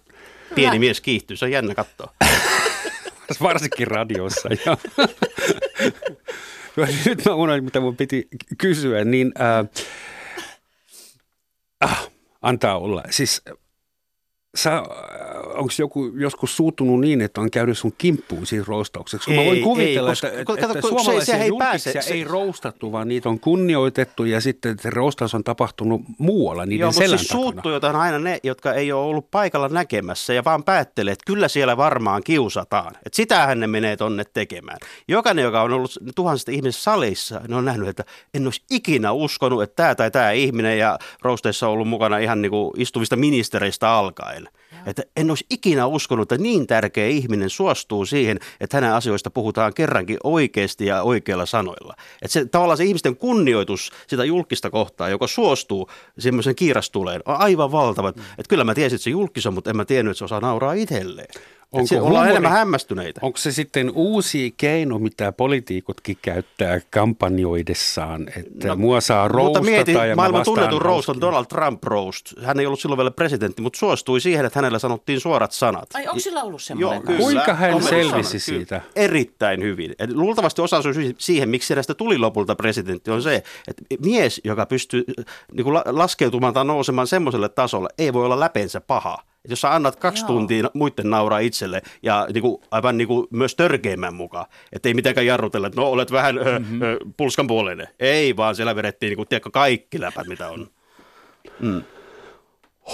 Pieni 0.55 0.79
mies 0.79 1.01
kiihtyy, 1.01 1.37
se 1.37 1.45
on 1.45 1.51
jännä 1.51 1.75
katsoa. 1.75 2.13
varsinkin 3.41 3.87
radiossa. 3.87 4.49
joo. 4.65 4.77
Nyt 7.05 7.25
mä 7.25 7.33
unohdin, 7.33 7.63
mitä 7.63 7.79
mun 7.79 7.97
piti 7.97 8.27
kysyä, 8.57 9.05
niin 9.05 9.31
äh, 9.41 9.69
ah, 11.81 12.09
antaa 12.41 12.77
olla. 12.77 13.03
Siis 13.09 13.41
sä, 14.55 14.81
onko 15.45 15.69
joku 15.79 16.05
joskus 16.05 16.57
suutunut 16.57 16.99
niin, 16.99 17.21
että 17.21 17.41
on 17.41 17.51
käynyt 17.51 17.77
sun 17.77 17.93
kimppuun 17.97 18.45
siinä 18.45 18.65
roustaukseksi? 18.67 19.25
Kun 19.25 19.35
mä 19.35 19.41
Ei, 19.41 19.47
voin 19.47 19.61
kuvitella, 19.63 20.09
ei, 20.09 20.11
koska- 20.11 20.27
että, 20.27 20.45
kato, 20.45 20.65
että, 20.65 20.81
kun 20.81 20.81
se- 20.81 20.87
suomalaisia 21.03 21.35
se 21.37 21.43
ei 21.43 21.51
pääse- 21.59 22.01
se- 22.01 22.13
ei 22.13 22.23
roustattu, 22.23 22.91
vaan 22.91 23.07
niitä 23.07 23.29
on 23.29 23.39
kunnioitettu 23.39 24.25
ja 24.25 24.41
sitten 24.41 24.75
se 24.81 24.89
roustaus 24.89 25.35
on 25.35 25.43
tapahtunut 25.43 26.01
muualla 26.17 26.65
niiden 26.65 26.79
Joo, 26.79 26.87
mutta 26.87 27.01
selän 27.03 27.19
siis 27.19 27.27
takana. 27.29 27.43
suuttujoita 27.43 27.89
on 27.89 27.95
aina 27.95 28.19
ne, 28.19 28.39
jotka 28.43 28.73
ei 28.73 28.91
ole 28.91 29.05
ollut 29.05 29.31
paikalla 29.31 29.69
näkemässä 29.69 30.33
ja 30.33 30.43
vaan 30.43 30.63
päättelee, 30.63 31.11
että 31.11 31.25
kyllä 31.27 31.47
siellä 31.47 31.77
varmaan 31.77 32.23
kiusataan. 32.23 32.91
Että 32.95 33.15
sitähän 33.15 33.59
ne 33.59 33.67
menee 33.67 33.97
tonne 33.97 34.23
tekemään. 34.33 34.77
Jokainen, 35.07 35.43
joka 35.43 35.61
on 35.61 35.73
ollut 35.73 35.97
tuhansista 36.15 36.51
ihmisistä 36.51 36.83
salissa, 36.83 37.41
ne 37.47 37.55
on 37.55 37.65
nähnyt, 37.65 37.87
että 37.87 38.03
en 38.33 38.47
olisi 38.47 38.61
ikinä 38.71 39.11
uskonut, 39.11 39.63
että 39.63 39.75
tämä 39.75 39.95
tai 39.95 40.11
tämä 40.11 40.31
ihminen 40.31 40.77
ja 40.79 40.99
rousteissa 41.21 41.67
on 41.67 41.73
ollut 41.73 41.87
mukana 41.87 42.17
ihan 42.17 42.41
niin 42.41 42.49
kuin 42.51 42.71
istuvista 42.77 43.15
ministereistä 43.15 43.89
alkaen. 43.91 44.38
Että 44.85 45.03
en 45.15 45.31
olisi 45.31 45.45
ikinä 45.49 45.85
uskonut, 45.85 46.31
että 46.31 46.43
niin 46.43 46.67
tärkeä 46.67 47.07
ihminen 47.07 47.49
suostuu 47.49 48.05
siihen, 48.05 48.39
että 48.59 48.77
hänen 48.77 48.93
asioista 48.93 49.29
puhutaan 49.29 49.73
kerrankin 49.73 50.17
oikeasti 50.23 50.85
ja 50.85 51.01
oikeilla 51.01 51.45
sanoilla. 51.45 51.95
Että 52.21 52.33
se, 52.33 52.45
tavallaan 52.45 52.77
se 52.77 52.83
ihmisten 52.83 53.15
kunnioitus 53.15 53.91
sitä 54.07 54.25
julkista 54.25 54.69
kohtaa, 54.69 55.09
joka 55.09 55.27
suostuu 55.27 55.89
semmoisen 56.19 56.55
kiirastuleen, 56.55 57.21
on 57.25 57.35
aivan 57.35 57.71
valtava. 57.71 58.11
Mm. 58.11 58.21
Että 58.21 58.49
kyllä 58.49 58.63
mä 58.63 58.75
tiesin, 58.75 58.95
että 58.95 59.03
se 59.03 59.09
julkis 59.09 59.45
on, 59.45 59.53
mutta 59.53 59.69
en 59.69 59.77
mä 59.77 59.85
tiennyt, 59.85 60.11
että 60.11 60.17
se 60.17 60.25
osaa 60.25 60.39
nauraa 60.39 60.73
itselleen. 60.73 61.27
Onko 61.71 61.87
Onko 61.95 62.07
ollaan 62.07 62.25
huumori- 62.25 62.29
enemmän 62.29 62.51
hämmästyneitä. 62.51 63.19
Onko 63.23 63.37
se 63.37 63.51
sitten 63.51 63.91
uusi 63.95 64.53
keino, 64.57 64.99
mitä 64.99 65.31
poliitikotkin 65.31 66.17
käyttää 66.21 66.79
kampanjoidessaan, 66.89 68.27
että 68.37 68.67
no, 68.67 68.75
mua 68.75 69.01
saa 69.01 69.23
Mutta 69.23 69.37
roustata 69.37 69.65
mieti, 69.65 69.91
ja 69.91 69.97
mä 69.99 70.15
maailman 70.15 70.43
tunnetun 70.43 70.81
roast 70.81 71.09
on. 71.09 71.21
Donald 71.21 71.45
Trump 71.45 71.83
roast. 71.83 72.25
Hän 72.43 72.59
ei 72.59 72.65
ollut 72.65 72.79
silloin 72.79 72.97
vielä 72.97 73.11
presidentti, 73.11 73.61
mutta 73.61 73.79
suostui 73.79 74.21
siihen, 74.21 74.45
että 74.45 74.59
hänellä 74.59 74.79
sanottiin 74.79 75.19
suorat 75.19 75.51
sanat. 75.51 75.89
Ai 75.93 76.07
onko 76.07 76.19
sillä 76.19 76.43
ollut 76.43 76.61
semmoinen? 76.61 76.95
Joo, 76.95 77.01
kyllä. 77.05 77.19
Kuinka 77.19 77.53
hän 77.53 77.73
On 77.73 77.83
selvisi 77.83 78.29
kyllä. 78.51 78.59
siitä? 78.59 78.81
Erittäin 78.95 79.61
hyvin. 79.63 79.95
Et 79.99 80.13
luultavasti 80.13 80.61
osa 80.61 80.81
syy 80.81 81.15
siihen, 81.17 81.49
miksi 81.49 81.73
hänestä 81.73 81.93
tuli 81.93 82.17
lopulta 82.17 82.55
presidentti, 82.55 83.11
on 83.11 83.21
se, 83.21 83.43
että 83.67 83.83
mies, 84.05 84.41
joka 84.43 84.65
pystyy 84.65 85.03
niin 85.53 85.63
kuin 85.63 85.73
la- 85.73 85.83
laskeutumaan 85.85 86.53
tai 86.53 86.65
nousemaan 86.65 87.07
semmoiselle 87.07 87.49
tasolle, 87.49 87.89
ei 87.97 88.13
voi 88.13 88.25
olla 88.25 88.39
läpeensä 88.39 88.81
paha. 88.81 89.17
Jos 89.47 89.61
sä 89.61 89.73
annat 89.73 89.95
kaksi 89.95 90.23
Joo. 90.23 90.27
tuntia 90.27 90.69
muiden 90.73 91.09
nauraa 91.09 91.39
itselle 91.39 91.81
ja 92.03 92.27
niin 92.33 92.41
kuin, 92.41 92.61
aivan 92.71 92.97
niin 92.97 93.07
kuin 93.07 93.27
myös 93.31 93.55
törkeimmän 93.55 94.13
mukaan, 94.13 94.45
että 94.73 94.89
ei 94.89 94.93
mitenkään 94.93 95.27
jarrutella, 95.27 95.67
että 95.67 95.81
no 95.81 95.87
olet 95.87 96.11
vähän 96.11 96.35
mm-hmm. 96.35 96.81
ö, 96.81 96.85
ö, 96.85 96.97
pulskan 97.17 97.47
puoleinen. 97.47 97.87
Ei, 97.99 98.35
vaan 98.35 98.55
siellä 98.55 98.75
vedettiin 98.75 99.09
niin 99.09 99.17
kuin, 99.17 99.27
tiedätkö, 99.27 99.49
kaikki 99.51 100.01
läpät, 100.01 100.27
mitä 100.27 100.47
on. 100.49 100.67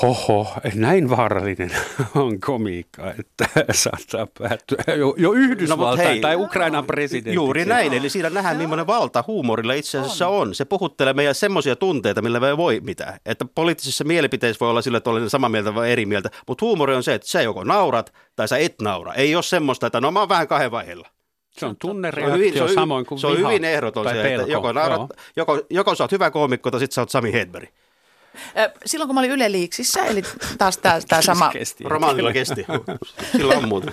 Hoho, 0.02 0.48
näin 0.76 1.10
vaarallinen 1.10 1.72
on 2.16 2.40
komiikka, 2.40 3.14
että 3.20 3.48
saattaa 3.72 4.28
päättyä 4.40 4.84
jo, 4.98 5.14
jo 5.18 5.32
Yhdysvaltain 5.32 5.98
No, 5.98 6.12
hei, 6.12 6.20
tai 6.20 6.36
Ukrainan 6.36 6.86
presidentiksi. 6.86 7.36
Juuri 7.36 7.66
näin, 7.66 7.94
eli 7.94 8.10
siinä 8.10 8.30
nähdään, 8.30 8.58
millainen 8.58 8.88
valta 8.88 9.24
huumorilla 9.28 9.74
itse 9.74 9.98
asiassa 10.00 10.28
on. 10.28 10.42
on. 10.42 10.56
Se 10.56 10.66
puhuttelee 10.66 11.14
meidän 11.14 11.36
semmoisia 11.36 11.76
tunteita, 11.76 12.22
millä 12.22 12.40
me 12.40 12.48
ei 12.48 12.58
voi 12.58 12.80
mitään. 12.84 13.20
Että 13.26 13.46
poliittisissa 13.56 14.04
mielipiteissä 14.04 14.60
voi 14.60 14.70
olla 14.70 14.82
sillä, 14.82 14.98
että 14.98 15.10
olen 15.10 15.30
samaa 15.30 15.50
mieltä 15.50 15.76
vai 15.76 15.92
eri 15.92 16.06
mieltä, 16.06 16.30
mutta 16.48 16.66
huumori 16.66 16.96
on 16.96 17.04
se, 17.04 17.14
että 17.14 17.28
sä 17.28 17.42
joko 17.42 17.64
naurat 17.64 18.14
tai 18.36 18.48
sä 18.48 18.58
et 18.58 18.76
naura. 18.82 19.14
Ei 19.14 19.36
ole 19.36 19.44
semmoista, 19.44 19.88
että 19.88 20.02
no 20.02 20.12
mä 20.12 20.20
oon 20.20 20.30
vähän 20.30 20.48
kahden 20.48 20.72
vaiheella. 20.72 21.08
Se 21.52 21.66
on 21.66 21.70
Se 21.70 21.74
on, 21.74 21.76
tunnereaktio 21.78 22.38
hyvin, 22.38 22.54
se 22.54 22.64
on, 22.64 22.74
samoin 22.74 23.06
kuin 23.06 23.20
se 23.20 23.28
on 23.28 23.38
viha 23.38 23.50
hyvin 23.50 23.64
ehdoton 23.64 24.08
se, 24.08 24.14
pelko. 24.14 24.42
että 24.42 24.52
joko, 24.52 24.72
naurat, 24.72 25.10
joko, 25.36 25.62
joko 25.70 25.96
sä 25.96 26.04
oot 26.04 26.12
hyvä 26.12 26.32
koomikko 26.32 26.72
tai 26.72 26.80
sit 26.80 26.92
sä 26.92 27.02
oot 27.02 27.10
Sami 27.10 27.34
Hedberg. 27.34 27.70
Silloin 28.86 29.08
kun 29.08 29.16
mä 29.16 29.22
olin 29.22 29.32
Yle 29.32 29.52
Liiksissä, 29.52 30.06
eli 30.06 30.22
taas 30.58 30.78
tämä 30.78 31.22
sama 31.22 31.50
Kesti. 31.50 31.84
Romaanilla 31.84 32.34
kesti. 32.34 32.66
Sillä 33.32 33.58
on 33.58 33.68
muuta. 33.68 33.92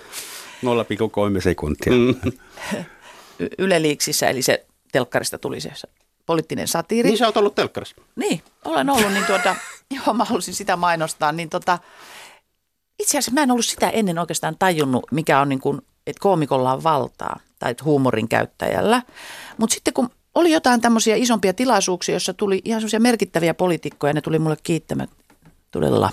0,3 1.35 1.41
sekuntia. 1.41 1.93
Mm. 1.93 2.33
Yle 3.59 3.83
Liiksissä, 3.83 4.29
eli 4.29 4.43
se 4.43 4.67
telkkarista 4.93 5.39
tuli 5.39 5.61
se 5.61 5.73
poliittinen 6.27 6.69
satiiri. 6.69 7.09
Niin 7.09 7.19
sä 7.19 7.27
oot 7.27 7.37
ollut 7.37 7.55
telkkarissa. 7.55 7.97
Niin, 8.17 8.43
olen 8.65 8.91
ollut, 8.91 9.13
niin 9.13 9.27
tuota, 9.27 9.57
joo, 9.97 10.15
mä 10.15 10.25
halusin 10.25 10.55
sitä 10.55 10.77
mainostaa, 10.77 11.33
niin 11.33 11.51
tota, 11.51 11.79
itse 12.99 13.19
asiassa 13.19 13.31
mä 13.31 13.43
en 13.43 13.51
ollut 13.51 13.65
sitä 13.65 13.91
ennen 13.91 14.19
oikeastaan 14.19 14.57
tajunnut, 14.59 15.07
mikä 15.11 15.41
on 15.41 15.49
niin 15.49 15.61
kuin, 15.61 15.79
että 16.07 16.21
koomikolla 16.21 16.73
on 16.73 16.83
valtaa 16.83 17.41
tai 17.59 17.71
että 17.71 17.85
huumorin 17.85 18.29
käyttäjällä. 18.29 19.03
Mutta 19.59 19.75
sitten 19.75 19.95
kun 19.95 20.11
oli 20.35 20.53
jotain 20.53 20.81
tämmöisiä 20.81 21.17
isompia 21.17 21.53
tilaisuuksia, 21.55 22.15
jossa 22.15 22.35
tuli 22.35 22.63
ihan 22.65 22.81
semmoisia 22.81 23.01
merkittäviä 23.01 23.55
poliitikkoja, 23.55 24.13
ne 24.13 24.21
tuli 24.21 24.39
mulle 24.39 24.57
kiittämään, 24.63 25.09
todella 25.71 26.11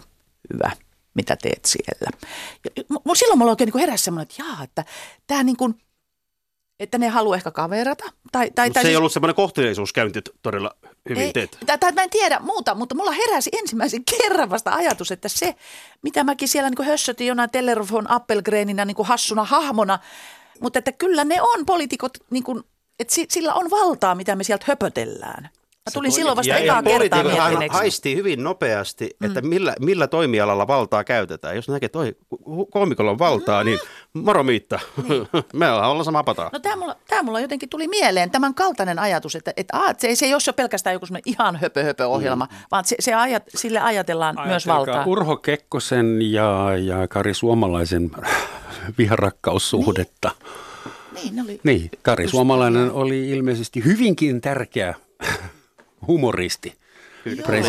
hyvä, 0.54 0.72
mitä 1.14 1.36
teet 1.36 1.66
siellä. 1.66 2.12
Ja, 2.66 2.84
mu- 2.94 3.16
silloin 3.16 3.38
mulla 3.40 3.52
oikein 3.52 3.70
niin 3.74 3.80
heräsi 3.80 4.04
semmoinen, 4.04 4.24
että 4.30 4.44
jaa, 4.44 4.64
että 4.64 4.86
tämä 5.28 5.44
niin 5.44 5.58
kuin, 5.58 5.76
että 6.80 6.98
ne 6.98 7.08
haluaa 7.08 7.36
ehkä 7.36 7.52
kaverata. 7.52 8.04
Tai, 8.32 8.52
tai, 8.56 8.72
tai 8.72 8.84
se 8.84 8.88
ei 8.88 8.92
siis- 8.92 8.98
ollut 8.98 9.14
semmoinen 9.14 9.36
kohteliaisuuskäynti 9.36 10.20
että 10.20 10.32
todella 10.42 10.76
hyvin 11.10 11.24
ei, 11.24 11.34
teet. 11.34 11.58
Tai, 11.66 11.78
tai 11.78 11.92
mä 11.92 12.04
en 12.04 12.10
tiedä 12.10 12.40
muuta, 12.40 12.76
mutta 12.76 12.96
mulla 12.96 13.12
heräsi 13.12 13.50
ensimmäisen 13.54 14.02
kerran 14.06 14.50
vasta 14.50 14.72
ajatus, 14.72 15.12
että 15.12 15.30
se, 15.30 15.56
mitä 16.02 16.24
mäkin 16.24 16.48
siellä 16.48 16.70
niin 16.70 16.88
hössötin 16.88 17.28
jonain 17.28 17.50
Teller 17.50 17.86
von 17.92 18.12
Appelgreninä 18.12 18.86
niin 18.86 18.98
hassuna 19.00 19.44
hahmona, 19.44 20.00
mutta 20.62 20.80
että 20.80 20.92
kyllä 20.92 21.24
ne 21.24 21.42
on 21.42 21.66
poliitikot, 21.66 22.18
niin 22.30 22.44
kuin, 22.44 22.64
että 23.00 23.14
si, 23.14 23.26
sillä 23.30 23.54
on 23.54 23.70
valtaa, 23.70 24.16
mitä 24.16 24.36
me 24.36 24.44
sieltä 24.44 24.66
höpötellään. 24.68 25.50
Mä 25.90 25.94
tulin 25.94 26.12
silloin 26.12 26.38
vasta 26.38 26.56
ekaa 26.56 26.84
kertaa 26.84 27.24
miettineeksi. 27.24 27.78
haistii 27.78 28.16
hyvin 28.16 28.44
nopeasti, 28.44 29.10
että 29.26 29.42
millä, 29.42 29.76
millä 29.80 30.08
toimialalla 30.08 30.68
valtaa 30.68 31.04
käytetään. 31.04 31.56
Jos 31.56 31.68
näkee, 31.70 31.86
että 31.86 32.00
koomikolla 32.70 33.12
on 33.12 33.20
valtaa, 33.20 33.64
niin 33.64 33.80
moro 34.14 34.44
Miitta, 34.44 34.80
me 35.54 35.72
ollaan 35.72 36.06
sama 36.06 36.24
pataa. 36.24 36.50
No 36.54 36.60
tämä 36.60 36.76
mulla, 36.76 36.96
tää 37.08 37.24
mulla 37.24 37.40
jotenkin 37.40 37.70
tuli 37.70 37.88
mieleen 37.88 38.32
tämän 38.32 38.56
kaltainen 38.56 39.00
ajatus, 39.00 39.36
että, 39.36 39.54
että, 39.58 39.78
aa, 39.78 39.90
että 39.90 40.02
se, 40.02 40.16
se 40.16 40.26
ei 40.26 40.34
ole 40.34 40.54
pelkästään 40.56 40.94
joku 40.94 41.06
ihan 41.26 41.56
höpö, 41.56 41.84
höpö 41.84 42.08
ohjelma, 42.08 42.46
mm. 42.52 42.58
vaan 42.72 42.86
se, 42.86 42.96
se 43.00 43.14
ajat, 43.14 43.44
sille 43.56 43.80
ajatellaan 43.80 44.36
myös 44.36 44.68
Ajatelkaa 44.68 44.96
valtaa. 44.96 45.06
Urho 45.06 45.38
Kekkosen 45.38 46.32
ja, 46.32 46.78
ja 46.78 47.08
Kari 47.08 47.34
Suomalaisen 47.34 48.12
viharakkaussuhdetta. 48.98 50.32
Niin, 50.40 50.69
ne 51.32 51.42
oli 51.42 51.60
Niin, 51.64 51.90
Kari 52.02 52.28
Suomalainen 52.28 52.92
oli 52.92 53.30
ilmeisesti 53.30 53.86
hyvinkin 53.86 54.42
tärkeä 54.42 54.94
humoristi. 56.08 56.74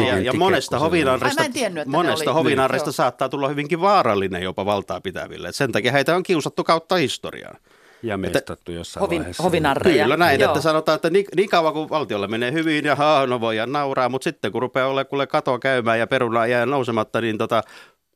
Ja, 0.06 0.18
ja 0.18 0.32
monesta 0.32 0.78
hovinarresta, 0.78 1.44
tiennyt, 1.52 1.86
monesta 1.86 2.32
hovinarresta 2.32 2.88
Joo. 2.88 2.92
saattaa 2.92 3.28
tulla 3.28 3.48
hyvinkin 3.48 3.80
vaarallinen 3.80 4.42
jopa 4.42 4.64
valtaa 4.66 5.00
pitäville. 5.00 5.48
Et 5.48 5.54
sen 5.54 5.72
takia 5.72 5.92
heitä 5.92 6.16
on 6.16 6.22
kiusattu 6.22 6.64
kautta 6.64 6.96
historiaan. 6.96 7.56
Ja 8.02 8.16
mestattu 8.16 8.72
jossain 8.72 9.00
hovin, 9.00 9.18
vaiheessa. 9.18 9.42
hovinarreja. 9.42 10.04
Kyllä 10.04 10.16
näin, 10.16 10.40
Joo. 10.40 10.50
että 10.50 10.60
sanotaan, 10.60 10.96
että 10.96 11.10
niin, 11.10 11.24
niin 11.36 11.48
kauan 11.48 11.72
kuin 11.72 11.90
valtiolle 11.90 12.26
menee 12.26 12.52
hyvin 12.52 12.84
ja 12.84 12.96
haa, 12.96 13.26
no 13.26 13.40
voidaan 13.40 13.72
nauraa, 13.72 14.08
mutta 14.08 14.24
sitten 14.24 14.52
kun 14.52 14.62
rupeaa 14.62 14.86
olemaan 14.88 15.06
kuule 15.06 15.26
katoa 15.26 15.58
käymään 15.58 15.98
ja 15.98 16.06
peruna 16.06 16.46
jää 16.46 16.66
nousematta, 16.66 17.20
niin 17.20 17.38
tota, 17.38 17.62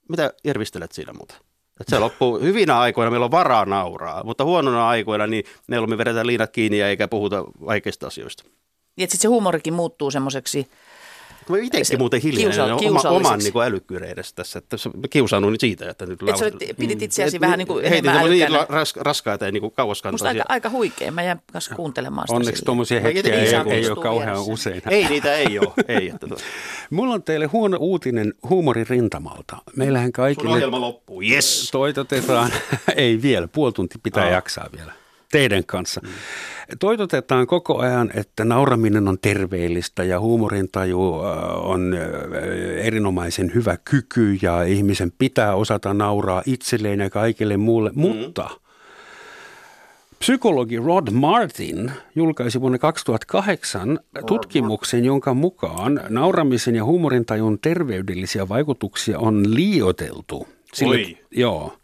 mitä 0.09 0.33
järvistelet 0.45 0.93
siinä 0.93 1.13
muuta? 1.13 1.35
Et 1.81 1.89
se 1.89 1.99
loppuu 1.99 2.41
hyvinä 2.41 2.79
aikoina, 2.79 3.11
meillä 3.11 3.25
on 3.25 3.31
varaa 3.31 3.65
nauraa, 3.65 4.25
mutta 4.25 4.45
huonona 4.45 4.89
aikoina 4.89 5.27
niin 5.27 5.45
mieluummin 5.67 5.99
vedetään 5.99 6.27
liinat 6.27 6.51
kiinni 6.51 6.79
ja 6.79 6.89
eikä 6.89 7.09
puhuta 7.09 7.45
vaikeista 7.67 8.07
asioista. 8.07 8.45
Niin, 8.97 9.05
että 9.05 9.13
sitten 9.13 9.23
se 9.23 9.29
huumorikin 9.29 9.75
muuttuu 9.75 10.11
semmoiseksi, 10.11 10.69
Mä 11.49 11.57
itsekin 11.63 11.99
muuten 11.99 12.21
hiljainen 12.21 12.77
kiusa- 12.79 13.09
oma, 13.11 13.29
oman 13.29 13.39
niin 13.39 13.53
älykkyyden 13.65 14.09
edessä 14.09 14.37
tässä. 14.37 14.59
Että 14.59 14.77
mä 14.97 15.09
kiusaannut 15.11 15.55
siitä, 15.61 15.91
että 15.91 16.07
nyt 16.07 16.23
että 16.23 16.37
sä 16.39 16.45
lausun- 16.45 16.59
olit- 16.63 16.75
pidit 16.75 17.03
itseäsi 17.03 17.37
Et 17.37 17.41
vähän 17.41 17.59
niin 17.59 17.67
kuin 17.67 17.83
heitin 17.89 18.11
enemmän 18.11 18.27
älykkäänä. 18.31 18.59
niin 18.59 18.67
ras, 18.69 18.97
raskaita 18.97 19.45
ja 19.45 19.53
niin 19.53 19.61
kuin 19.61 19.69
Musta 19.69 19.77
kauaskantoisia. 19.83 20.29
aika, 20.29 20.45
aika 20.49 20.71
huikea. 20.71 21.11
Mä 21.13 21.23
jään 21.23 21.43
kanssa 21.53 21.75
kuuntelemaan 21.75 22.29
sitä. 22.29 22.37
Onneksi 22.37 22.51
silleen. 22.59 22.67
tuommoisia 22.67 22.99
Ei, 23.01 23.05
hetkiä 23.05 23.35
ei, 23.35 23.55
ei, 23.55 23.71
ei, 23.71 23.91
ole 23.91 24.03
kauhean 24.03 24.43
usein. 24.43 24.83
Ei 24.91 25.05
niitä 25.09 25.35
ei 25.35 25.59
ole. 25.59 25.73
Ei, 25.89 26.09
että 26.09 26.27
to- 26.27 26.37
Mulla 26.91 27.15
on 27.15 27.23
teille 27.23 27.47
huono 27.47 27.77
uutinen 27.81 28.35
huumoririntamalta. 28.49 29.57
Meillähän 29.77 30.07
sun 30.07 30.13
kaikille 30.13 30.51
ohjelma 30.51 30.81
loppuu. 30.81 31.23
Yes. 31.23 31.69
toitotetaan, 31.73 32.51
ei 32.97 33.23
vielä, 33.23 33.49
puoli 33.49 33.73
tuntia 33.73 34.01
pitää 34.03 34.25
Aa. 34.25 34.31
jaksaa 34.31 34.69
vielä 34.77 34.93
teidän 35.33 35.65
kanssa. 35.67 36.01
Toitotetaan 36.79 37.47
koko 37.47 37.79
ajan, 37.79 38.11
että 38.15 38.45
nauraminen 38.45 39.09
on 39.09 39.19
terveellistä 39.23 40.05
ja 40.05 40.21
huumorintaju 40.21 41.23
äh, 41.25 41.67
on 41.71 41.95
äh, 41.95 42.87
erinomaisen 42.87 43.55
hyvä 43.55 43.77
kyky 43.85 44.39
ja 44.43 44.63
ihmisen 44.63 45.13
pitää 45.19 45.55
osata 45.55 45.95
nauraa 45.95 46.43
itselleen 46.47 47.01
ja 47.01 47.11
kaikille 47.11 47.57
muulle, 47.57 47.91
mutta 47.95 48.51
Psykologi 50.25 50.77
Rod 50.77 51.11
Martin 51.11 51.93
julkaisi 52.15 52.61
vuonna 52.61 52.79
2008 52.79 53.99
tutkimuksen, 54.27 55.05
jonka 55.05 55.35
mukaan 55.35 56.01
nauramisen 56.09 56.77
ja 56.77 56.85
huumorintajun 56.85 57.59
terveydellisiä 57.59 58.49
vaikutuksia 58.49 59.19
on 59.19 59.55
liioteltu. 59.55 60.49
Oi. 60.87 61.19
Joo. 61.31 61.77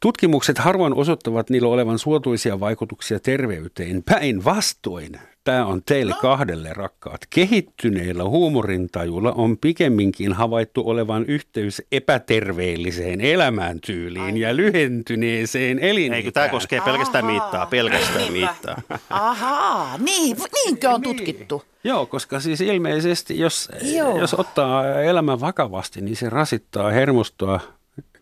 Tutkimukset 0.00 0.58
harvoin 0.58 0.94
osoittavat 0.94 1.50
niillä 1.50 1.68
olevan 1.68 1.98
suotuisia 1.98 2.60
vaikutuksia 2.60 3.20
terveyteen. 3.20 4.02
Päinvastoin. 4.02 5.20
Tämä 5.44 5.66
on 5.66 5.82
teille 5.86 6.14
kahdelle 6.22 6.72
rakkaat. 6.72 7.20
Kehittyneillä 7.30 8.24
huumorintajulla 8.24 9.32
on 9.32 9.58
pikemminkin 9.58 10.32
havaittu 10.32 10.88
olevan 10.88 11.24
yhteys 11.24 11.82
epäterveelliseen 11.92 13.20
elämäntyyliin 13.20 14.36
ja 14.36 14.56
lyhentyneeseen 14.56 15.78
elinikään. 15.78 16.16
Eikö 16.16 16.30
tämä 16.30 16.48
koskee 16.48 16.80
pelkästään 16.80 17.24
Ahaa. 17.24 17.32
miittaa, 17.40 17.66
pelkästään 17.66 18.32
Niinpä. 18.32 18.54
miittaa. 18.66 18.82
Ahaa, 19.10 19.98
niin, 19.98 20.36
niinkö 20.64 20.90
on 20.90 21.02
tutkittu? 21.02 21.62
Joo, 21.84 22.06
koska 22.06 22.40
siis 22.40 22.60
ilmeisesti, 22.60 23.38
jos, 23.38 23.68
Joo. 23.94 24.18
jos 24.18 24.34
ottaa 24.34 25.00
elämän 25.00 25.40
vakavasti, 25.40 26.00
niin 26.00 26.16
se 26.16 26.30
rasittaa 26.30 26.90
hermostoa, 26.90 27.60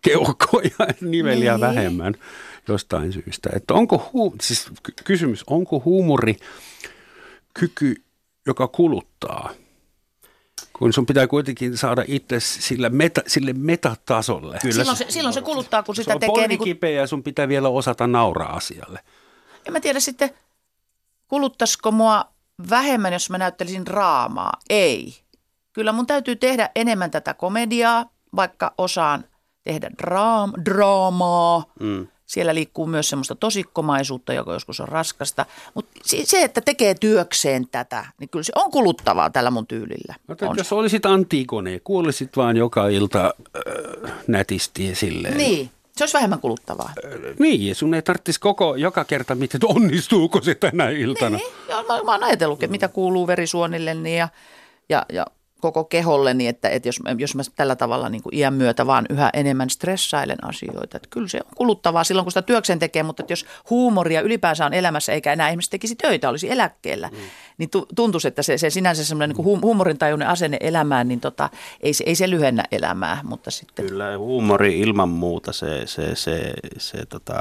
keuhkoja 0.02 0.70
ja 0.88 0.94
niveliä 1.00 1.52
Niin. 1.52 1.60
vähemmän 1.60 2.14
jostain 2.68 3.12
syystä. 3.12 3.50
Että 3.56 3.74
onko 3.74 4.10
hu- 4.14 4.36
siis 4.42 4.66
ky- 4.82 4.92
kysymys, 5.04 5.44
onko 5.46 5.82
huumori 5.84 6.36
kyky, 7.54 7.94
joka 8.46 8.68
kuluttaa? 8.68 9.50
Kun 10.72 10.92
sun 10.92 11.06
pitää 11.06 11.26
kuitenkin 11.26 11.76
saada 11.76 12.04
itse 12.08 12.40
sillä 12.40 12.88
meta, 12.88 13.20
sille 13.26 13.52
metatasolle. 13.52 14.58
Kyllä 14.62 14.74
Silloin 14.74 14.96
se, 14.96 15.06
silloin 15.08 15.34
se 15.34 15.40
kuluttaa, 15.42 15.82
kun 15.82 15.94
Se 15.96 16.02
sitä 16.02 16.14
on 16.14 16.20
tekee 16.20 16.32
polvi 16.34 16.48
niin 16.48 16.78
kuin, 16.80 16.94
ja 16.94 17.06
sun 17.06 17.22
pitää 17.22 17.48
vielä 17.48 17.68
osata 17.68 18.06
nauraa 18.06 18.56
asialle. 18.56 19.00
en 19.66 19.72
mä 19.72 19.80
tiedä 19.80 20.00
sitten, 20.00 20.30
kuluttaisiko 21.28 21.90
mua 21.90 22.24
vähemmän, 22.70 23.12
jos 23.12 23.30
mä 23.30 23.38
näyttelisin 23.38 23.86
draamaa. 23.86 24.52
Ei. 24.70 25.14
Kyllä 25.72 25.92
mun 25.92 26.06
täytyy 26.06 26.36
tehdä 26.36 26.70
enemmän 26.74 27.10
tätä 27.10 27.34
komediaa, 27.34 28.10
vaikka 28.36 28.74
osaan 28.78 29.24
tehdä 29.68 29.90
draam, 29.98 30.52
draamaa. 30.64 31.64
Mm. 31.80 32.06
Siellä 32.26 32.54
liikkuu 32.54 32.86
myös 32.86 33.08
semmoista 33.08 33.34
tosikkomaisuutta, 33.34 34.32
joka 34.32 34.52
joskus 34.52 34.80
on 34.80 34.88
raskasta. 34.88 35.46
Mutta 35.74 35.90
se, 36.04 36.42
että 36.42 36.60
tekee 36.60 36.94
työkseen 36.94 37.68
tätä, 37.68 38.04
niin 38.20 38.28
kyllä 38.28 38.42
se 38.42 38.52
on 38.56 38.70
kuluttavaa 38.70 39.30
tällä 39.30 39.50
mun 39.50 39.66
tyylillä. 39.66 40.14
Mutta 40.26 40.48
On 40.48 40.56
jos 40.56 40.68
se. 40.68 40.74
olisit 40.74 41.06
Antigone, 41.06 41.80
kuulisit 41.80 42.36
vaan 42.36 42.56
joka 42.56 42.88
ilta 42.88 43.34
äh, 44.04 44.12
nätisti 44.26 44.94
silleen. 44.94 45.36
Niin, 45.36 45.70
se 45.96 46.04
olisi 46.04 46.14
vähemmän 46.14 46.40
kuluttavaa. 46.40 46.92
Niin, 47.38 47.74
sun 47.74 47.94
ei 47.94 48.02
tarvitsisi 48.02 48.40
koko, 48.40 48.76
joka 48.76 49.04
kerta 49.04 49.34
miten, 49.34 49.58
että 49.58 49.66
onnistuuko 49.66 50.40
se 50.42 50.54
tänä 50.54 50.90
iltana. 50.90 51.36
Niin, 51.36 51.52
joo, 51.68 51.82
mä, 51.82 52.02
mä 52.02 52.12
oon 52.12 52.24
ajatellut, 52.24 52.62
että 52.62 52.72
mitä 52.72 52.88
kuuluu 52.88 53.26
verisuonilleni 53.26 54.18
ja, 54.18 54.28
ja, 54.88 55.06
ja 55.12 55.26
koko 55.60 55.84
keholleni, 55.84 56.46
että, 56.48 56.68
että 56.68 56.88
jos, 56.88 57.00
jos 57.18 57.34
mä 57.34 57.42
tällä 57.56 57.76
tavalla 57.76 58.08
niin 58.08 58.22
kuin 58.22 58.34
iän 58.34 58.54
myötä 58.54 58.86
vaan 58.86 59.06
yhä 59.10 59.30
enemmän 59.32 59.70
stressailen 59.70 60.44
asioita. 60.44 60.96
Että 60.96 61.08
kyllä 61.10 61.28
se 61.28 61.38
on 61.44 61.50
kuluttavaa 61.56 62.04
silloin, 62.04 62.24
kun 62.24 62.32
sitä 62.32 62.42
työkseen 62.42 62.78
tekee, 62.78 63.02
mutta 63.02 63.22
että 63.22 63.32
jos 63.32 63.46
huumoria 63.70 64.20
ylipäänsä 64.20 64.66
on 64.66 64.74
elämässä 64.74 65.12
eikä 65.12 65.32
enää 65.32 65.48
ihmiset 65.48 65.70
tekisi 65.70 65.96
töitä, 65.96 66.28
olisi 66.28 66.50
eläkkeellä, 66.50 67.08
mm. 67.12 67.16
niin 67.58 67.70
tu, 67.70 67.86
tuntuisi, 67.96 68.28
että 68.28 68.42
se, 68.42 68.58
se 68.58 68.70
sinänsä 68.70 69.04
semmoinen 69.04 69.36
niin 69.36 69.44
hu, 69.44 69.60
huumorintajuinen 69.62 70.28
asenne 70.28 70.56
elämään, 70.60 71.08
niin 71.08 71.20
tota, 71.20 71.50
ei, 71.80 71.92
se, 71.92 72.04
ei 72.06 72.14
se 72.14 72.30
lyhennä 72.30 72.64
elämää, 72.72 73.20
mutta 73.24 73.50
sitten... 73.50 73.86
Kyllä 73.86 74.18
huumori 74.18 74.80
ilman 74.80 75.08
muuta, 75.08 75.52
se, 75.52 75.86
se, 75.86 76.14
se, 76.14 76.52
se 76.78 77.06
tota, 77.06 77.34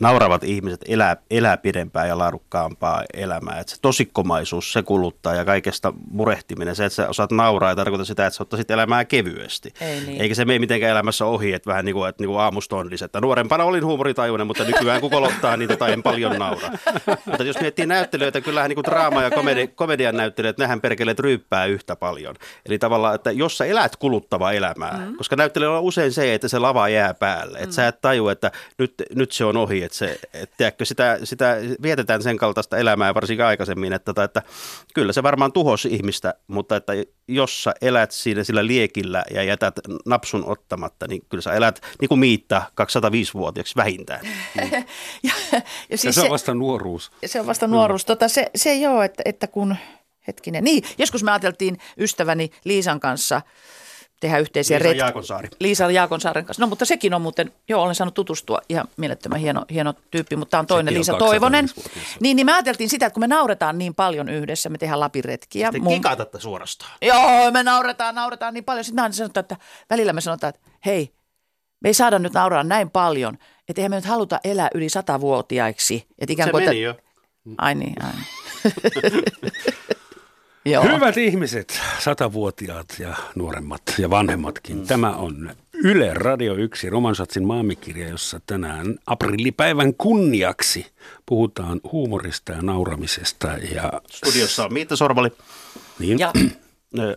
nauravat 0.00 0.44
ihmiset 0.44 0.80
elää, 0.88 1.16
elää 1.30 1.56
pidempään 1.56 2.08
ja 2.08 2.18
laadukkaampaa 2.18 3.04
elämää. 3.14 3.58
Et 3.58 3.68
se 3.68 3.76
tosikkomaisuus, 3.82 4.72
se 4.72 4.82
kuluttaa 4.82 5.34
ja 5.34 5.44
kaikesta 5.44 5.92
murehtiminen, 6.10 6.76
se, 6.76 6.84
että 6.84 6.94
sä 6.94 7.08
osaat 7.08 7.30
nauraa, 7.30 7.70
ei 7.70 7.76
tarkoita 7.76 8.04
sitä, 8.04 8.26
että 8.26 8.36
sä 8.36 8.42
ottaisit 8.42 8.70
elämää 8.70 9.04
kevyesti. 9.04 9.74
Ei 9.80 10.00
niin. 10.00 10.20
Eikä 10.20 10.34
se 10.34 10.44
mene 10.44 10.58
mitenkään 10.58 10.92
elämässä 10.92 11.26
ohi, 11.26 11.52
että 11.52 11.70
vähän 11.70 11.84
niin 11.84 11.94
kuin, 11.94 12.08
että 12.08 12.22
niin 12.22 12.28
kuin 12.28 12.40
aamustondis, 12.40 13.02
että 13.02 13.20
nuorempana 13.20 13.64
olin 13.64 13.84
huumoritajuinen, 13.84 14.46
mutta 14.46 14.64
nykyään 14.64 15.00
kun 15.00 15.10
kolottaa, 15.10 15.56
niin 15.56 15.68
tota 15.68 15.88
en 15.88 16.02
paljon 16.02 16.38
naura. 16.38 16.68
mutta 17.26 17.44
jos 17.44 17.60
miettii 17.60 17.86
näyttelijöitä, 17.86 18.40
kyllähän 18.40 18.68
niin 18.68 18.74
kuin 18.76 18.84
draama- 18.84 19.22
ja 19.22 19.30
komedi, 19.30 19.66
komedian 19.66 20.16
näyttelijät, 20.16 20.58
nehän 20.58 20.80
perkeleet 20.80 21.18
ryyppää 21.18 21.66
yhtä 21.66 21.96
paljon. 21.96 22.34
Eli 22.66 22.78
tavallaan, 22.78 23.14
että 23.14 23.30
jos 23.30 23.58
sä 23.58 23.64
elät 23.64 23.96
kuluttavaa 23.96 24.52
elämää, 24.52 25.06
mm. 25.06 25.16
koska 25.16 25.36
näyttelijällä 25.36 25.78
on 25.78 25.84
usein 25.84 26.12
se, 26.12 26.34
että 26.34 26.48
se 26.48 26.58
lava 26.58 26.88
jää 26.88 27.14
päälle. 27.14 27.58
Että 27.58 27.74
sä 27.74 27.88
et 27.88 28.00
taju, 28.00 28.28
että 28.28 28.52
nyt, 28.78 28.94
nyt 29.14 29.32
se 29.32 29.44
on 29.44 29.56
ohi, 29.56 29.82
että, 29.90 29.98
se, 29.98 30.20
että 30.42 30.56
tiedätkö, 30.56 30.84
sitä, 30.84 31.18
sitä 31.24 31.56
vietetään 31.82 32.22
sen 32.22 32.36
kaltaista 32.36 32.78
elämää 32.78 33.14
varsinkin 33.14 33.44
aikaisemmin, 33.44 33.92
että, 33.92 34.04
tota, 34.04 34.24
että 34.24 34.42
kyllä 34.94 35.12
se 35.12 35.22
varmaan 35.22 35.52
tuhosi 35.52 35.88
ihmistä, 35.88 36.34
mutta 36.46 36.76
että 36.76 36.92
jos 37.28 37.62
sä 37.62 37.74
elät 37.82 38.10
siinä 38.10 38.44
sillä 38.44 38.66
liekillä 38.66 39.24
ja 39.34 39.42
jätät 39.42 39.74
napsun 40.06 40.44
ottamatta, 40.46 41.06
niin 41.08 41.22
kyllä 41.28 41.42
sä 41.42 41.52
elät 41.52 41.80
niin 42.00 42.08
kuin 42.08 42.18
Miitta 42.18 42.62
205-vuotiaaksi 42.80 43.76
vähintään. 43.76 44.20
Ja, 44.56 44.82
ja 45.22 45.60
Ja 45.90 45.98
siis 45.98 46.14
se 46.14 46.20
on 46.20 46.30
vasta 46.30 46.54
nuoruus. 46.54 47.12
Se 47.26 47.40
on 47.40 47.46
vasta 47.46 47.66
nuoruus. 47.66 48.04
Tota, 48.04 48.28
se, 48.28 48.46
se 48.56 48.74
joo, 48.74 49.02
että, 49.02 49.22
että 49.24 49.46
kun, 49.46 49.76
hetkinen, 50.26 50.64
niin, 50.64 50.84
joskus 50.98 51.22
me 51.22 51.30
ajateltiin 51.30 51.78
ystäväni 51.98 52.50
Liisan 52.64 53.00
kanssa 53.00 53.42
tehdä 54.20 54.38
yhteisiä 54.38 54.78
Liisa 54.78 54.88
retkiä. 54.88 55.04
Jaakonsaari. 55.04 55.48
Liisa 55.60 55.90
Jaakonsaaren 55.90 56.44
kanssa. 56.44 56.62
No 56.62 56.66
mutta 56.66 56.84
sekin 56.84 57.14
on 57.14 57.22
muuten, 57.22 57.52
joo 57.68 57.82
olen 57.82 57.94
saanut 57.94 58.14
tutustua, 58.14 58.60
ihan 58.68 58.88
mielettömän 58.96 59.40
hieno, 59.40 59.64
hieno 59.70 59.94
tyyppi, 60.10 60.36
mutta 60.36 60.50
tämä 60.50 60.58
on 60.58 60.66
toinen 60.66 60.94
Sekin 60.94 61.12
on 61.12 61.18
Liisa 61.18 61.30
Toivonen. 61.30 61.64
205-vuotias. 61.64 62.06
Niin, 62.20 62.36
niin 62.36 62.46
me 62.46 62.52
ajateltiin 62.52 62.90
sitä, 62.90 63.06
että 63.06 63.14
kun 63.14 63.22
me 63.22 63.26
nauretaan 63.26 63.78
niin 63.78 63.94
paljon 63.94 64.28
yhdessä, 64.28 64.68
me 64.68 64.78
tehdään 64.78 65.00
Lapin-retkiä. 65.00 65.72
Te 65.72 65.78
Mun- 65.78 65.88
kikatatte 65.94 66.40
suorastaan. 66.40 66.92
Joo, 67.02 67.50
me 67.50 67.62
nauretaan, 67.62 68.14
nauretaan 68.14 68.54
niin 68.54 68.64
paljon. 68.64 68.84
Sitten 68.84 68.96
me 68.96 69.02
aina 69.02 69.12
sanotaan, 69.12 69.42
että 69.42 69.56
välillä 69.90 70.12
me 70.12 70.20
sanotaan, 70.20 70.48
että 70.54 70.70
hei, 70.86 71.12
me 71.80 71.88
ei 71.88 71.94
saada 71.94 72.18
nyt 72.18 72.32
nauraa 72.32 72.62
näin 72.64 72.90
paljon, 72.90 73.38
että 73.68 73.80
eihän 73.80 73.90
me 73.90 73.96
nyt 73.96 74.04
haluta 74.04 74.40
elää 74.44 74.68
yli 74.74 74.88
satavuotiaiksi. 74.88 76.06
Että 76.18 76.32
ikään 76.32 76.46
Se 76.46 76.50
kuin, 76.50 76.64
meni 76.64 76.84
että, 76.84 77.00
jo. 77.00 77.10
Ai 77.58 77.74
niin, 77.74 77.94
ai 78.02 78.12
niin. 78.12 78.24
Joo. 80.64 80.84
Hyvät 80.84 81.16
ihmiset, 81.16 81.80
satavuotiaat 81.98 82.86
ja 82.98 83.14
nuoremmat 83.34 83.82
ja 83.98 84.10
vanhemmatkin. 84.10 84.76
Mm. 84.76 84.86
Tämä 84.86 85.10
on 85.10 85.50
Yle 85.74 86.14
Radio 86.14 86.54
1 86.54 86.90
Romansatsin 86.90 87.46
maamikirja, 87.46 88.08
jossa 88.08 88.40
tänään 88.46 88.98
aprillipäivän 89.06 89.94
kunniaksi 89.94 90.86
puhutaan 91.26 91.80
huumorista 91.92 92.52
ja 92.52 92.62
nauramisesta. 92.62 93.48
Ja, 93.74 93.92
Studiossa 94.10 94.64
on 94.64 94.72
Miitta 94.72 94.96
Sorvali. 94.96 95.30
niin, 95.98 96.18
Ja 96.18 96.32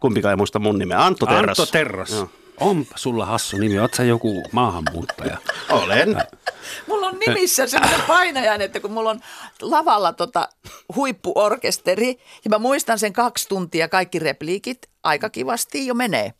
Kumpikaan 0.00 0.32
ei 0.32 0.36
muista 0.36 0.58
mun 0.58 0.78
nimeä. 0.78 1.04
Antto 1.04 1.26
Terras. 1.26 1.60
Antto 1.60 1.72
Terras. 1.72 2.10
Joo. 2.12 2.30
On 2.60 2.86
sulla 2.94 3.26
hassu 3.26 3.56
nimi, 3.56 3.78
oot 3.78 3.94
sä 3.94 4.04
joku 4.04 4.42
maahanmuuttaja? 4.52 5.36
Olen. 5.70 6.16
Mulla 6.86 7.06
on 7.06 7.18
nimissä 7.26 7.66
semmoinen 7.66 8.00
painajan, 8.00 8.60
että 8.60 8.80
kun 8.80 8.92
mulla 8.92 9.10
on 9.10 9.20
lavalla 9.60 10.12
tota 10.12 10.48
huippuorkesteri 10.96 12.18
ja 12.44 12.50
mä 12.50 12.58
muistan 12.58 12.98
sen 12.98 13.12
kaksi 13.12 13.48
tuntia 13.48 13.88
kaikki 13.88 14.18
repliikit, 14.18 14.78
aika 15.02 15.30
kivasti 15.30 15.86
jo 15.86 15.94
menee. 15.94 16.32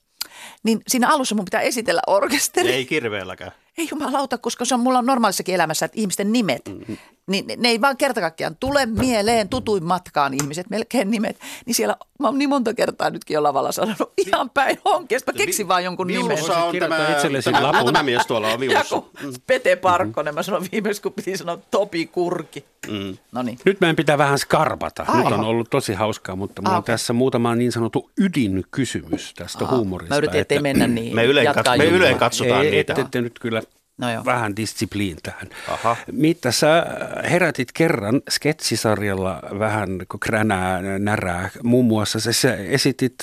Niin 0.62 0.81
siinä 0.88 1.09
alussa 1.09 1.35
mun 1.35 1.44
pitää 1.44 1.61
esitellä 1.61 2.03
orkesteri. 2.07 2.72
Ei 2.72 2.85
kirveelläkään. 2.87 3.53
Ei 3.79 3.88
jumalauta, 3.90 4.38
koska 4.38 4.64
se 4.64 4.75
on 4.75 4.81
mulla 4.81 4.98
on 4.98 5.07
normaalissakin 5.07 5.55
elämässä, 5.55 5.87
että 5.87 6.01
ihmisten 6.01 6.33
nimet, 6.33 6.62
mm-hmm. 6.68 6.96
Niin 7.27 7.47
ne, 7.47 7.57
ne 7.57 7.69
ei 7.69 7.81
vaan 7.81 7.97
kerta 7.97 8.21
kaikkiaan 8.21 8.57
tule 8.61 8.87
mieleen 8.87 9.49
tutuin 9.49 9.85
matkaan 9.85 10.35
ihmiset, 10.35 10.71
melkein 10.71 11.11
nimet. 11.11 11.39
Niin 11.67 11.75
siellä, 11.75 11.97
mä 12.19 12.29
oon 12.29 12.39
niin 12.39 12.49
monta 12.49 12.75
kertaa 12.75 13.11
nytkin 13.11 13.35
jo 13.35 13.43
lavalla 13.43 13.73
sanonut 13.73 14.13
ihan 14.27 14.51
päin 14.51 14.79
honkesta, 14.85 15.33
mä 15.33 15.37
keksin 15.37 15.69
vaan 15.69 15.85
jonkun 15.85 16.07
nimen. 16.07 16.27
Minussa 16.27 16.65
on 16.65 16.77
tämä, 16.79 17.09
itsellesi 17.13 17.53
tämä, 17.53 17.63
lapun. 17.73 17.93
tämä 17.93 18.03
mies 18.03 18.27
tuolla 18.27 18.47
on 18.47 18.53
Ja 18.53 18.59
minussa. 18.59 19.01
kun 19.01 19.11
Pete 19.47 19.77
Parkkonen, 19.77 20.35
mä 20.35 20.43
sanoin 20.43 20.69
viimeksi, 20.73 21.03
kun 21.03 21.13
piti 21.13 21.37
sanoa 21.37 21.59
Topi 21.71 22.07
Kurki. 22.07 22.65
Mm. 22.91 23.17
No 23.33 23.43
niin. 23.43 23.59
Nyt 23.65 23.81
meidän 23.81 23.97
pitää 23.97 24.19
vähän 24.19 24.39
skarpata. 24.39 25.05
Ai. 25.09 25.25
Nyt 25.25 25.33
on 25.33 25.41
ollut 25.45 25.71
tosi 25.71 25.93
hauskaa, 25.95 26.37
mutta 26.37 26.63
mulla 26.63 26.77
on 26.77 26.85
tässä 26.85 27.13
muutama 27.13 27.55
niin 27.55 27.73
sanottu 27.73 28.11
ydinkysymys 28.19 29.35
tästä 29.35 29.67
huumorista. 29.67 30.15
Mä 30.15 30.19
yritin, 30.19 30.41
ettei 30.41 30.57
että- 30.57 30.63
mennä 30.63 30.87
niin. 30.87 31.15
Me 31.15 31.25
yleen, 31.25 31.47
me 31.79 31.85
yleen 31.85 32.19
katsotaan 32.19 32.65
Ei, 32.65 32.71
niitä. 32.71 32.93
ette 32.93 33.07
te 33.11 33.21
nyt 33.21 33.39
kyllä 33.39 33.63
No 34.03 34.12
joo. 34.12 34.25
vähän 34.25 34.57
distsipliintään. 34.57 35.49
Aha. 35.69 35.97
Mitä 36.12 36.53
sä 36.53 36.87
herätit 37.31 37.73
kerran 37.73 38.23
sketsisarjalla 38.31 39.43
vähän 39.59 39.88
kränää, 40.21 40.83
närää. 40.99 41.51
Muun 41.62 41.85
muassa 41.85 42.21
sä, 42.21 42.33
sä 42.33 42.55
esitit, 42.55 43.15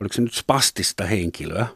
oliko 0.00 0.12
se 0.12 0.22
nyt 0.22 0.34
spastista 0.34 1.04
henkilöä? 1.04 1.66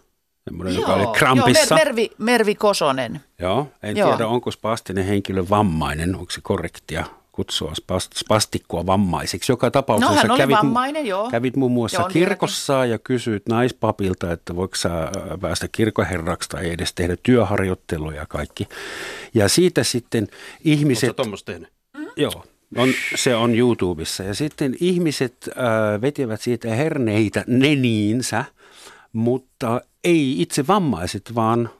Semmoinen, 0.44 0.74
joka 0.74 0.94
oli 0.94 1.18
krampissa. 1.18 1.74
Joo, 1.74 1.78
Mer- 1.78 1.84
Mervi, 1.84 2.10
Mervi 2.18 2.54
Kosonen. 2.54 3.20
Joo, 3.38 3.68
en 3.82 3.96
Joo. 3.96 4.10
tiedä 4.10 4.26
onko 4.26 4.50
spastinen 4.50 5.04
henkilö 5.04 5.44
vammainen, 5.50 6.16
onko 6.16 6.30
se 6.30 6.40
korrektia 6.42 7.04
kutsua 7.36 7.72
spast- 7.72 8.18
spastikkoa 8.18 8.86
vammaiseksi. 8.86 9.52
Joka 9.52 9.70
tapauksessa 9.70 10.26
No, 10.26 10.36
kävit, 10.36 10.56
vammainen, 10.56 11.06
joo. 11.06 11.30
kävit 11.30 11.56
muun 11.56 11.72
muassa 11.72 12.00
Ja 12.00 12.04
on 12.04 12.12
kirkossa 12.12 12.86
ja 12.86 12.98
kysyit 12.98 13.48
naispapilta, 13.48 14.32
että 14.32 14.56
voiko 14.56 14.74
sä 14.76 15.02
äh, 15.02 15.10
päästä 15.40 15.68
kirkoherraksi 15.72 16.48
tai 16.48 16.70
edes 16.70 16.94
tehdä 16.94 17.16
työharjoittelua 17.22 18.12
ja 18.12 18.26
kaikki. 18.26 18.68
Ja 19.34 19.48
siitä 19.48 19.84
sitten 19.84 20.22
Oletko 20.22 20.36
ihmiset... 20.64 21.16
tuommoista 21.16 21.52
tehnyt? 21.52 21.68
Joo, 22.16 22.44
on, 22.76 22.88
se 23.14 23.36
on 23.36 23.54
YouTubessa. 23.54 24.22
Ja 24.22 24.34
sitten 24.34 24.76
ihmiset 24.80 25.48
äh, 25.48 26.00
vetivät 26.00 26.40
siitä 26.40 26.74
herneitä 26.74 27.44
neniinsä, 27.46 28.44
mutta 29.12 29.80
ei 30.04 30.42
itse 30.42 30.66
vammaiset, 30.66 31.34
vaan 31.34 31.70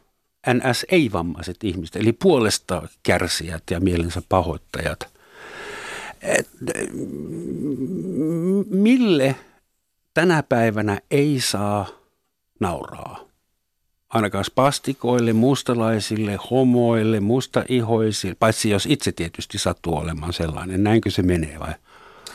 NS 0.55 0.87
ei-vammaiset 0.89 1.57
ihmiset, 1.65 1.97
eli 1.97 2.13
puolesta 2.13 2.89
kärsijät 3.03 3.63
ja 3.71 3.81
mielensä 3.81 4.23
pahoittajat. 4.29 5.16
Mille 8.71 9.37
tänä 10.15 10.43
päivänä 10.43 11.01
ei 11.11 11.41
saa 11.41 11.87
nauraa? 12.61 13.21
Ainakaan 14.09 14.45
spastikoille, 14.45 15.33
mustalaisille, 15.33 16.39
homoille, 16.51 17.21
mustaihoisille, 17.21 18.37
paitsi 18.39 18.71
jos 18.71 18.87
itse 18.87 19.13
tietysti 19.13 19.59
sattuu 19.59 19.97
olemaan 19.97 20.33
sellainen. 20.33 20.85
Näinkö 20.85 21.11
se 21.11 21.23
menee 21.23 21.59
vai? 21.59 21.75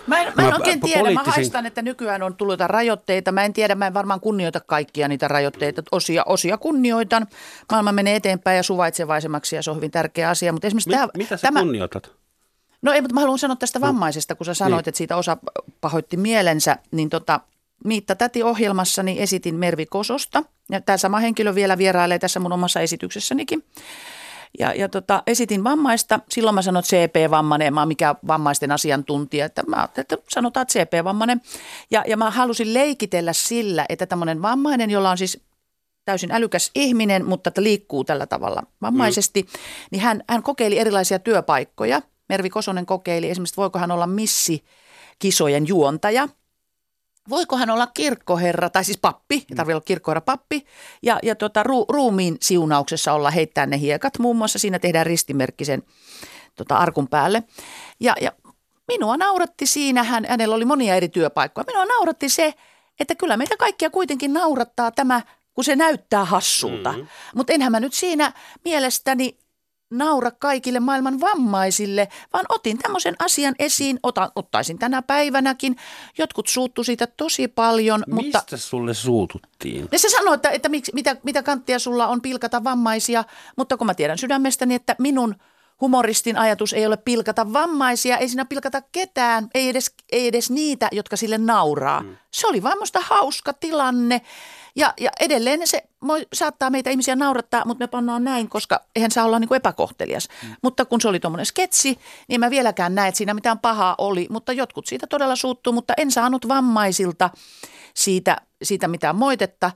Mä 0.08 0.22
en, 0.22 0.34
mä 0.36 0.44
en 0.44 0.50
Mä 0.50 0.56
oikein 0.56 0.82
tiedä. 0.82 1.04
Mä 1.04 1.10
poliittisen- 1.10 1.36
haistan, 1.36 1.65
että 1.65 1.82
nykyään 1.82 2.24
on 2.24 2.36
tullut 2.36 2.60
rajoitteita. 2.60 3.32
Mä 3.32 3.46
en 3.46 3.54
tiedä, 3.54 3.76
mä 3.76 3.88
en 3.88 3.94
varmaan 3.94 4.20
kunnioita 4.20 4.60
kaikkia 4.60 5.08
niitä 5.08 5.28
rajoitteita. 5.28 5.84
Osia, 5.91 6.24
osia 6.26 6.58
kunnioitan. 6.58 7.28
Maailma 7.72 7.91
menee 7.91 8.15
eteenpäin 8.15 8.58
ja 8.58 8.63
suvaitsevaisemmaksi 8.63 9.56
ja 9.56 9.63
se 9.63 9.72
on 9.72 9.78
hyvin 9.78 9.91
tärkeä 9.91 10.30
asia. 10.30 10.52
Mutta 10.52 10.67
esimerkiksi 10.67 10.89
Mit, 10.89 10.98
tämä, 10.98 11.10
mitä 11.17 11.38
sä 11.38 11.41
tämä, 11.41 11.60
kunnioitat? 11.60 12.12
No 12.82 12.91
ei, 12.91 13.02
mutta 13.02 13.13
mä 13.13 13.22
haluan 13.22 13.39
sanoa 13.39 13.56
tästä 13.56 13.82
vammaisesta, 13.82 14.36
kun 14.36 14.46
sä 14.46 14.54
sanoit, 14.54 14.86
Niin. 14.86 14.89
että 14.89 14.98
siitä 14.98 15.17
osa 15.17 15.38
pahoitti 15.82 16.17
mielensä, 16.17 16.78
niin 16.91 17.10
tota, 17.10 17.39
Miitta 17.86 18.15
Täti 18.15 18.44
ohjelmassani 18.44 19.22
esitin 19.22 19.56
Mervi 19.56 19.86
Kososta. 19.86 20.44
Ja 20.72 20.82
tämä 20.82 20.98
sama 20.98 21.20
henkilö 21.20 21.56
vielä 21.56 21.78
vierailee 21.78 22.20
tässä 22.20 22.39
mun 22.39 22.54
omassa 22.54 22.80
esityksessänikin. 22.80 23.63
Ja, 24.60 24.74
ja 24.74 24.89
tota, 24.89 25.24
esitin 25.28 25.63
vammaista. 25.63 26.20
Silloin 26.30 26.56
mä 26.56 26.62
sanoin, 26.62 26.84
että 26.84 26.96
CP-vammainen, 26.96 27.67
en 27.67 27.74
mä 27.74 27.82
oon 27.82 27.88
mikään 27.88 28.15
vammaisten 28.28 28.72
asiantuntija. 28.72 29.46
Että 29.46 29.63
mä 29.67 29.88
että 29.98 30.17
sanotaan, 30.30 30.62
että 30.62 30.80
CP-vammainen. 30.80 31.41
Ja, 31.91 32.04
ja 32.08 32.17
mä 32.17 32.32
halusin 32.32 32.74
leikitellä 32.74 33.34
sillä, 33.34 33.86
että 33.89 34.06
tämmöinen 34.06 34.41
vammainen, 34.41 34.89
jolla 34.89 35.12
on 35.12 35.17
siis 35.17 35.41
täysin 36.06 36.32
älykäs 36.32 36.72
ihminen, 36.76 37.26
mutta 37.26 37.52
liikkuu 37.58 38.04
tällä 38.04 38.26
tavalla 38.26 38.63
vammaisesti, 38.82 39.41
mm. 39.41 39.50
niin 39.91 40.02
hän, 40.02 40.24
hän 40.30 40.44
kokeili 40.44 40.80
erilaisia 40.80 41.20
työpaikkoja. 41.20 42.02
Mervi 42.32 42.50
Kosonen 42.50 42.86
kokeili 42.86 43.30
esimerkiksi, 43.30 43.58
voiko 43.58 43.80
hän 43.80 43.91
olla 43.91 44.08
missi 44.08 44.63
kisojen 45.20 45.67
juontaja. 45.67 46.28
Voiko 47.30 47.58
hän 47.58 47.70
olla 47.70 47.88
kirkkoherra, 47.88 48.70
tai 48.70 48.84
siis 48.84 48.98
pappi, 48.98 49.36
ei 49.36 49.56
tarvitse 49.56 49.76
olla 49.76 49.84
kirkkoherra 49.86 50.22
pappi, 50.22 50.65
ja, 51.04 51.20
ja 51.24 51.36
tota, 51.36 51.63
ru, 51.63 51.86
ruumiin 51.89 52.38
siunauksessa 52.41 53.13
olla 53.13 53.32
heittää 53.32 53.65
ne 53.65 53.80
hiekat. 53.80 54.20
Muun 54.20 54.38
muassa 54.38 54.60
siinä 54.60 54.80
tehdään 54.80 55.06
ristimerkkisen 55.06 55.84
tota, 56.56 56.78
arkun 56.78 57.08
päälle. 57.08 57.44
Ja, 58.00 58.15
ja 58.22 58.32
minua 58.88 59.17
nauratti 59.17 59.65
siinä, 59.65 60.04
hän, 60.04 60.26
hänellä 60.30 60.56
oli 60.56 60.65
monia 60.65 60.96
eri 60.96 61.10
työpaikkoja. 61.10 61.65
Minua 61.67 61.86
nauratti 61.86 62.30
se, 62.30 62.54
että 63.00 63.15
kyllä 63.15 63.38
meitä 63.38 63.58
kaikkia 63.58 63.89
kuitenkin 63.89 64.34
naurattaa 64.34 64.91
tämä, 64.91 65.22
kun 65.54 65.63
se 65.63 65.76
näyttää 65.76 66.26
hassulta. 66.26 66.91
Mm-hmm. 66.91 67.08
Mutta 67.36 67.54
enhän 67.54 67.72
mä 67.72 67.80
nyt 67.80 67.94
siinä 67.94 68.34
mielestäni 68.65 69.38
naura 69.92 70.32
kaikille 70.32 70.80
maailman 70.80 71.20
vammaisille, 71.20 72.08
vaan 72.34 72.46
otin 72.50 72.78
tämmöisen 72.78 73.16
asian 73.20 73.56
esiin, 73.60 74.00
Otan, 74.04 74.32
ottaisin 74.36 74.80
tänä 74.80 75.02
päivänäkin. 75.02 75.76
Jotkut 76.18 76.48
suuttu 76.48 76.84
siitä 76.84 77.08
tosi 77.08 77.48
paljon, 77.48 78.04
mutta... 78.08 78.38
Mistä 78.38 78.58
sulle 78.58 78.94
suututtiin? 78.94 79.88
Ja 79.92 80.00
se 80.00 80.10
sanoo, 80.10 80.34
että, 80.34 80.50
että 80.50 80.70
miksi, 80.70 80.92
mitä, 80.96 81.16
mitä 81.24 81.44
kanttia 81.44 81.80
sulla 81.80 82.08
on 82.08 82.22
pilkata 82.22 82.64
vammaisia, 82.64 83.24
mutta 83.58 83.78
kun 83.78 83.88
mä 83.88 83.94
tiedän 83.94 84.18
sydämestäni, 84.18 84.76
että 84.76 84.96
minun 85.00 85.36
humoristin 85.82 86.38
ajatus 86.38 86.74
ei 86.74 86.86
ole 86.86 86.98
pilkata 86.98 87.54
vammaisia, 87.54 88.18
ei 88.18 88.30
siinä 88.30 88.46
pilkata 88.46 88.82
ketään, 88.92 89.48
ei 89.54 89.70
edes, 89.70 89.94
ei 90.12 90.28
edes 90.28 90.50
niitä, 90.50 90.88
jotka 90.92 91.16
sille 91.16 91.38
nauraa. 91.38 92.04
Mm. 92.04 92.18
Se 92.32 92.48
oli 92.48 92.64
vaan 92.64 92.80
musta 92.80 93.00
hauska 93.04 93.54
tilanne 93.54 94.22
ja, 94.76 94.94
ja 95.00 95.10
edelleen 95.20 95.68
se 95.68 95.84
moi- 96.06 96.28
saattaa 96.34 96.70
meitä 96.70 96.90
ihmisiä 96.90 97.16
naurattaa, 97.16 97.66
mutta 97.66 97.84
me 97.84 97.88
pannaan 97.88 98.24
näin, 98.24 98.50
koska 98.50 98.82
eihän 98.96 99.12
saa 99.12 99.26
olla 99.26 99.40
niin 99.40 99.48
kuin 99.48 99.56
epäkohtelias. 99.56 100.28
Mm. 100.44 100.56
Mutta 100.64 100.86
kun 100.86 101.02
se 101.02 101.08
oli 101.08 101.20
tuommoinen 101.20 101.46
sketsi, 101.46 102.00
niin 102.28 102.40
mä 102.40 102.50
vieläkään 102.50 102.96
näe, 102.96 103.08
että 103.08 103.18
siinä 103.18 103.34
mitään 103.34 103.60
pahaa 103.60 103.96
oli, 103.98 104.28
mutta 104.30 104.54
jotkut 104.54 104.86
siitä 104.86 105.08
todella 105.08 105.36
suuttuu, 105.36 105.74
mutta 105.74 105.94
en 105.98 106.12
saanut 106.12 106.48
vammaisilta 106.48 107.30
siitä, 107.94 108.38
siitä 108.64 108.88
mitään 108.88 109.16
moitetta. 109.16 109.72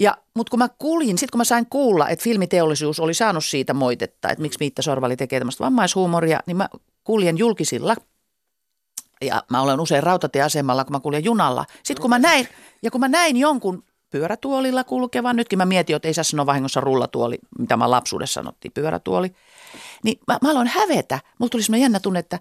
Ja, 0.00 0.16
mutta 0.34 0.50
kun 0.50 0.58
mä 0.58 0.68
kuulin, 0.78 1.18
sitten 1.18 1.32
kun 1.32 1.38
mä 1.38 1.44
sain 1.44 1.66
kuulla, 1.70 2.08
että 2.08 2.22
filmiteollisuus 2.22 3.00
oli 3.00 3.14
saanut 3.14 3.44
siitä 3.44 3.74
moitetta, 3.74 4.28
että 4.28 4.42
miksi 4.42 4.58
Miitta 4.60 4.82
Sorvali 4.82 5.16
tekee 5.16 5.40
tämmöistä 5.40 5.64
vammaishuumoria, 5.64 6.40
niin 6.46 6.56
mä 6.56 6.68
kuljen 7.04 7.38
julkisilla 7.38 7.96
ja 9.22 9.42
mä 9.50 9.60
olen 9.60 9.80
usein 9.80 10.02
rautatieasemalla, 10.02 10.84
kun 10.84 10.92
mä 10.92 11.00
kuljen 11.00 11.24
junalla. 11.24 11.64
Sitten 11.82 12.02
kun 12.02 12.10
mä 12.10 12.18
näin, 12.18 12.48
ja 12.82 12.90
kun 12.90 13.00
mä 13.00 13.08
näin 13.08 13.36
jonkun 13.36 13.84
pyörätuolilla 14.16 14.84
kulkevan, 14.84 15.36
nytkin 15.36 15.58
mä 15.58 15.66
mietin, 15.66 15.96
että 15.96 16.08
ei 16.08 16.14
saa 16.14 16.24
sanoa 16.24 16.46
vahingossa 16.46 16.80
rullatuoli, 16.80 17.38
mitä 17.58 17.76
mä 17.76 17.90
lapsuudessa 17.90 18.34
sanottiin, 18.34 18.72
pyörätuoli, 18.72 19.30
niin 20.04 20.18
mä, 20.26 20.38
mä 20.42 20.50
aloin 20.50 20.66
hävetä. 20.66 21.20
Mulla 21.38 21.50
tuli 21.50 21.62
semmoinen 21.62 21.82
jännä 21.82 22.00
tunne, 22.00 22.18
että 22.18 22.38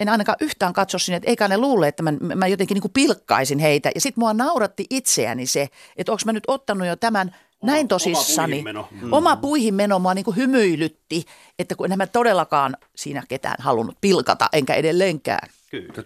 en 0.00 0.08
ainakaan 0.08 0.36
yhtään 0.40 0.72
katso 0.72 0.98
sinne, 0.98 1.16
että 1.16 1.30
eikä 1.30 1.48
ne 1.48 1.58
luule, 1.58 1.88
että 1.88 2.02
mä, 2.02 2.12
mä 2.34 2.46
jotenkin 2.46 2.74
niin 2.74 2.82
kuin 2.82 2.92
pilkkaisin 2.92 3.58
heitä. 3.58 3.90
Ja 3.94 4.00
sitten 4.00 4.20
mua 4.20 4.34
nauratti 4.34 4.86
itseäni 4.90 5.46
se, 5.46 5.68
että 5.96 6.12
onko 6.12 6.22
mä 6.26 6.32
nyt 6.32 6.44
ottanut 6.46 6.86
jo 6.86 6.96
tämän 6.96 7.36
näin 7.62 7.88
tosissani. 7.88 8.50
puihinmeno. 8.50 8.88
Mm. 8.90 9.12
Oma 9.12 9.36
puihinmeno 9.36 9.98
mua 9.98 10.14
niin 10.14 10.24
kuin 10.24 10.36
hymyilytti, 10.36 11.24
että 11.58 11.74
kun 11.74 11.92
en 11.92 11.98
mä 11.98 12.06
todellakaan 12.06 12.76
siinä 12.96 13.22
ketään 13.28 13.56
halunnut 13.58 13.96
pilkata, 14.00 14.48
enkä 14.52 14.74
edelleenkään. 14.74 15.48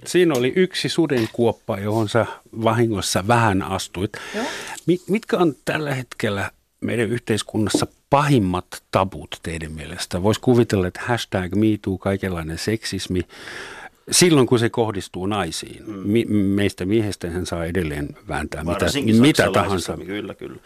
Siinä 0.04 0.34
oli 0.34 0.52
yksi 0.56 0.88
sudenkuoppa, 0.88 1.78
johon 1.78 2.08
sä 2.08 2.26
vahingossa 2.64 3.24
vähän 3.28 3.62
astuit. 3.62 4.12
Mi- 4.86 5.00
mitkä 5.08 5.36
on 5.36 5.54
tällä 5.64 5.94
hetkellä 5.94 6.50
meidän 6.80 7.08
yhteiskunnassa 7.08 7.86
pahimmat 8.10 8.66
tabut 8.90 9.40
teidän 9.42 9.72
mielestä? 9.72 10.22
Voisi 10.22 10.40
kuvitella, 10.40 10.86
että 10.86 11.00
hashtag 11.04 11.54
MeToo, 11.54 11.98
kaikenlainen 11.98 12.58
seksismi, 12.58 13.20
silloin 14.10 14.46
kun 14.46 14.58
se 14.58 14.70
kohdistuu 14.70 15.26
naisiin. 15.26 15.84
Mi- 15.86 16.24
meistä 16.28 16.84
miehestä 16.84 17.30
hän 17.30 17.46
saa 17.46 17.64
edelleen 17.64 18.08
vääntää 18.28 18.64
mitä, 18.64 18.80
Varsinkin 18.80 19.16
mitä 19.16 19.50
tahansa. 19.52 19.96
Kyllä, 20.06 20.34
kyllä. 20.34 20.58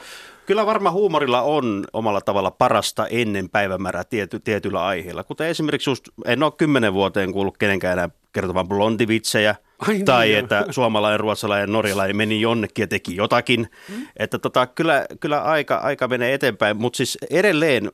Kyllä 0.46 0.66
varmaan 0.66 0.94
huumorilla 0.94 1.42
on 1.42 1.84
omalla 1.92 2.20
tavalla 2.20 2.50
parasta 2.50 3.06
ennen 3.06 3.48
päivämäärää 3.48 4.04
tiety, 4.04 4.40
tietyllä 4.40 4.86
aiheella. 4.86 5.24
Kuten 5.24 5.46
esimerkiksi 5.46 5.90
just, 5.90 6.08
en 6.24 6.42
ole 6.42 6.52
kymmenen 6.56 6.94
vuoteen 6.94 7.32
kuullut 7.32 7.58
kenenkään 7.58 7.92
enää 7.92 8.10
kertovan 8.32 8.68
blondivitsejä. 8.68 9.54
Ai 9.80 9.94
niin, 9.94 10.04
tai 10.04 10.32
joo. 10.32 10.38
että 10.38 10.64
suomalainen, 10.70 11.20
ruotsalainen, 11.20 11.72
norjalainen 11.72 12.16
meni 12.16 12.40
jonnekin 12.40 12.82
ja 12.82 12.86
teki 12.86 13.16
jotakin. 13.16 13.68
Mm. 13.88 14.06
Että 14.16 14.38
tota, 14.38 14.66
kyllä, 14.66 15.06
kyllä 15.20 15.42
aika, 15.42 15.76
aika 15.76 16.08
menee 16.08 16.34
eteenpäin, 16.34 16.76
mutta 16.76 16.96
siis 16.96 17.18
edelleen 17.30 17.90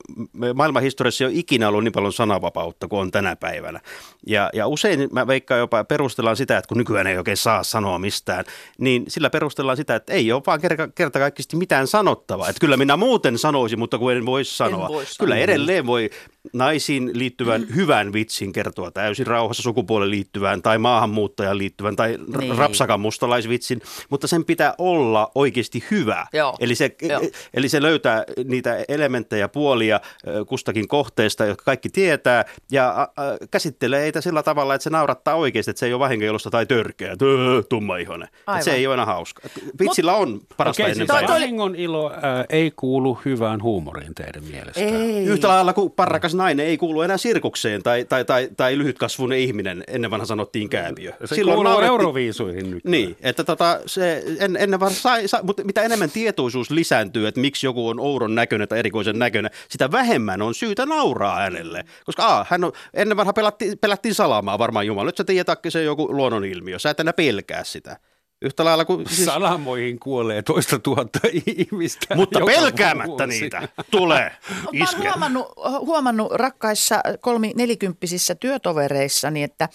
maailman 0.54 0.82
historiassa 0.82 1.24
ei 1.24 1.28
ole 1.28 1.38
ikinä 1.38 1.68
ollut 1.68 1.84
niin 1.84 1.92
paljon 1.92 2.12
sananvapautta 2.12 2.88
kuin 2.88 3.00
on 3.00 3.10
tänä 3.10 3.36
päivänä. 3.36 3.80
Ja, 4.26 4.50
ja 4.52 4.66
usein 4.66 5.08
mä 5.12 5.26
veikkaan 5.26 5.60
jopa 5.60 5.84
perustellaan 5.84 6.36
sitä, 6.36 6.58
että 6.58 6.68
kun 6.68 6.78
nykyään 6.78 7.06
ei 7.06 7.18
oikein 7.18 7.36
saa 7.36 7.62
sanoa 7.62 7.98
mistään, 7.98 8.44
niin 8.78 9.04
sillä 9.08 9.30
perustellaan 9.30 9.76
sitä, 9.76 9.94
että 9.96 10.12
ei 10.12 10.32
ole 10.32 10.42
vaan 10.46 10.60
kerta, 10.60 10.88
kertakaikkisesti 10.88 11.56
mitään 11.56 11.86
sanottavaa. 11.86 12.48
Että 12.48 12.60
kyllä 12.60 12.76
minä 12.76 12.96
muuten 12.96 13.38
sanoisin, 13.38 13.78
mutta 13.78 13.98
kun 13.98 14.12
en 14.12 14.26
voisi 14.26 14.56
sanoa. 14.56 14.88
voi 14.88 15.04
kyllä 15.18 15.34
sanoa. 15.34 15.44
edelleen 15.44 15.86
voi 15.86 16.10
naisiin 16.52 17.10
liittyvän 17.14 17.60
mm. 17.60 17.74
hyvän 17.74 18.12
vitsin 18.12 18.52
kertoa 18.52 18.90
täysin 18.90 19.26
rauhassa 19.26 19.62
sukupuoleen 19.62 20.10
liittyvään 20.10 20.62
tai 20.62 20.78
maahanmuuttajan 20.78 21.58
liittyvän 21.76 21.96
tai 21.96 22.18
Niin. 22.40 22.58
rapsakan 22.58 23.00
mustalaisvitsin, 23.00 23.80
mutta 24.10 24.26
sen 24.26 24.44
pitää 24.44 24.74
olla 24.78 25.30
oikeasti 25.34 25.84
hyvä. 25.90 26.26
Joo. 26.32 26.56
Eli, 26.60 26.74
se, 26.74 26.96
Joo. 27.02 27.20
eli 27.54 27.68
se 27.68 27.82
löytää 27.82 28.24
niitä 28.44 28.84
elementtejä, 28.88 29.48
puolia 29.48 30.00
kustakin 30.46 30.88
kohteesta, 30.88 31.44
jotka 31.46 31.64
kaikki 31.64 31.88
tietää 31.88 32.44
ja 32.72 33.08
käsittelee 33.50 34.02
heitä 34.02 34.20
sillä 34.20 34.42
tavalla, 34.42 34.74
että 34.74 34.82
se 34.82 34.90
naurattaa 34.90 35.34
oikeasti, 35.34 35.70
että 35.70 35.80
se 35.80 35.86
ei 35.86 35.92
ole 35.92 36.00
vahingoilusta 36.00 36.50
tai 36.50 36.66
törkeä, 36.66 37.12
että 37.12 37.24
öö, 37.24 37.62
tumma 37.68 37.96
ihone. 37.96 38.28
Aivan. 38.46 38.62
Se 38.64 38.72
ei 38.72 38.86
ole 38.86 38.94
enää 38.94 39.06
hauska. 39.06 39.42
Vitsillä 39.80 40.14
on 40.14 40.40
parasta 40.56 40.82
ennen 40.82 40.96
siis 40.96 41.06
toi- 41.08 41.28
vahingon 41.28 41.74
ilo 41.74 42.10
ää, 42.22 42.44
ei 42.48 42.72
kuulu 42.76 43.18
hyvään 43.24 43.62
huumoriin 43.62 44.14
teidän 44.14 44.44
mielestä. 44.44 44.80
Ei. 44.80 45.24
Yhtä 45.24 45.48
lailla 45.48 45.72
kuin 45.72 45.90
parrakas 45.92 46.34
nainen 46.34 46.66
ei 46.66 46.76
kuulu 46.76 47.02
enää 47.02 47.16
sirkukseen 47.16 47.82
tai, 47.82 48.04
tai, 48.08 48.24
tai, 48.24 48.48
tai 48.56 48.78
lyhytkasvuinen 48.78 49.38
ihminen, 49.38 49.84
ennen 49.88 50.10
vanha 50.10 50.26
sanottiin 50.26 50.68
kääpiö. 50.68 51.12
Se 51.24 51.34
kuuluu 51.34 51.65
naurettiin- 51.68 51.86
euroviisuihin 51.88 52.70
nyt. 52.70 52.84
Niin, 52.84 53.16
että 53.20 53.44
tota, 53.44 53.80
se, 53.86 54.22
en, 54.38 54.56
ennen 54.56 54.80
vaan 54.80 54.92
sai, 54.92 55.28
sai, 55.28 55.42
mutta 55.42 55.64
mitä 55.64 55.82
enemmän 55.82 56.10
tietoisuus 56.10 56.70
lisääntyy, 56.70 57.26
että 57.26 57.40
miksi 57.40 57.66
joku 57.66 57.88
on 57.88 58.00
ouron 58.00 58.34
näköinen 58.34 58.68
tai 58.68 58.78
erikoisen 58.78 59.18
näköinen, 59.18 59.50
sitä 59.68 59.92
vähemmän 59.92 60.42
on 60.42 60.54
syytä 60.54 60.86
nauraa 60.86 61.36
hänelle. 61.36 61.84
Koska 62.04 62.38
a, 62.38 62.46
hän 62.50 62.64
on, 62.64 62.72
ennen 62.94 63.16
vanha 63.16 63.32
pelattiin, 63.32 63.78
pelattiin 63.78 64.14
salamaa 64.14 64.58
varmaan 64.58 64.86
Jumala. 64.86 65.06
Nyt 65.06 65.16
sä 65.16 65.24
tiedät, 65.24 65.48
että 65.48 65.70
se 65.70 65.78
on 65.78 65.84
joku 65.84 66.16
luonnonilmiö. 66.16 66.78
Sä 66.78 66.90
et 66.90 67.00
enää 67.00 67.12
pelkää 67.12 67.64
sitä. 67.64 67.96
Yhtä 68.42 68.64
lailla 68.64 68.84
kuin... 68.84 69.08
Siis, 69.08 69.24
Salamoihin 69.26 69.98
kuolee 69.98 70.42
toista 70.42 70.78
tuhatta 70.78 71.18
ihmistä. 71.56 72.14
mutta 72.16 72.40
pelkäämättä 72.46 73.08
vuosi. 73.24 73.40
niitä. 73.40 73.68
Tulee. 73.90 74.30
Mut 74.64 74.72
Mä 74.74 74.84
oon 74.84 74.88
Iske. 74.94 75.08
huomannut, 75.08 75.46
huomannut 75.80 76.32
rakkaissa 76.32 77.00
kolmi 77.20 77.52
nelikymppisissä 77.56 78.34
työtovereissani, 78.34 79.42
että 79.42 79.68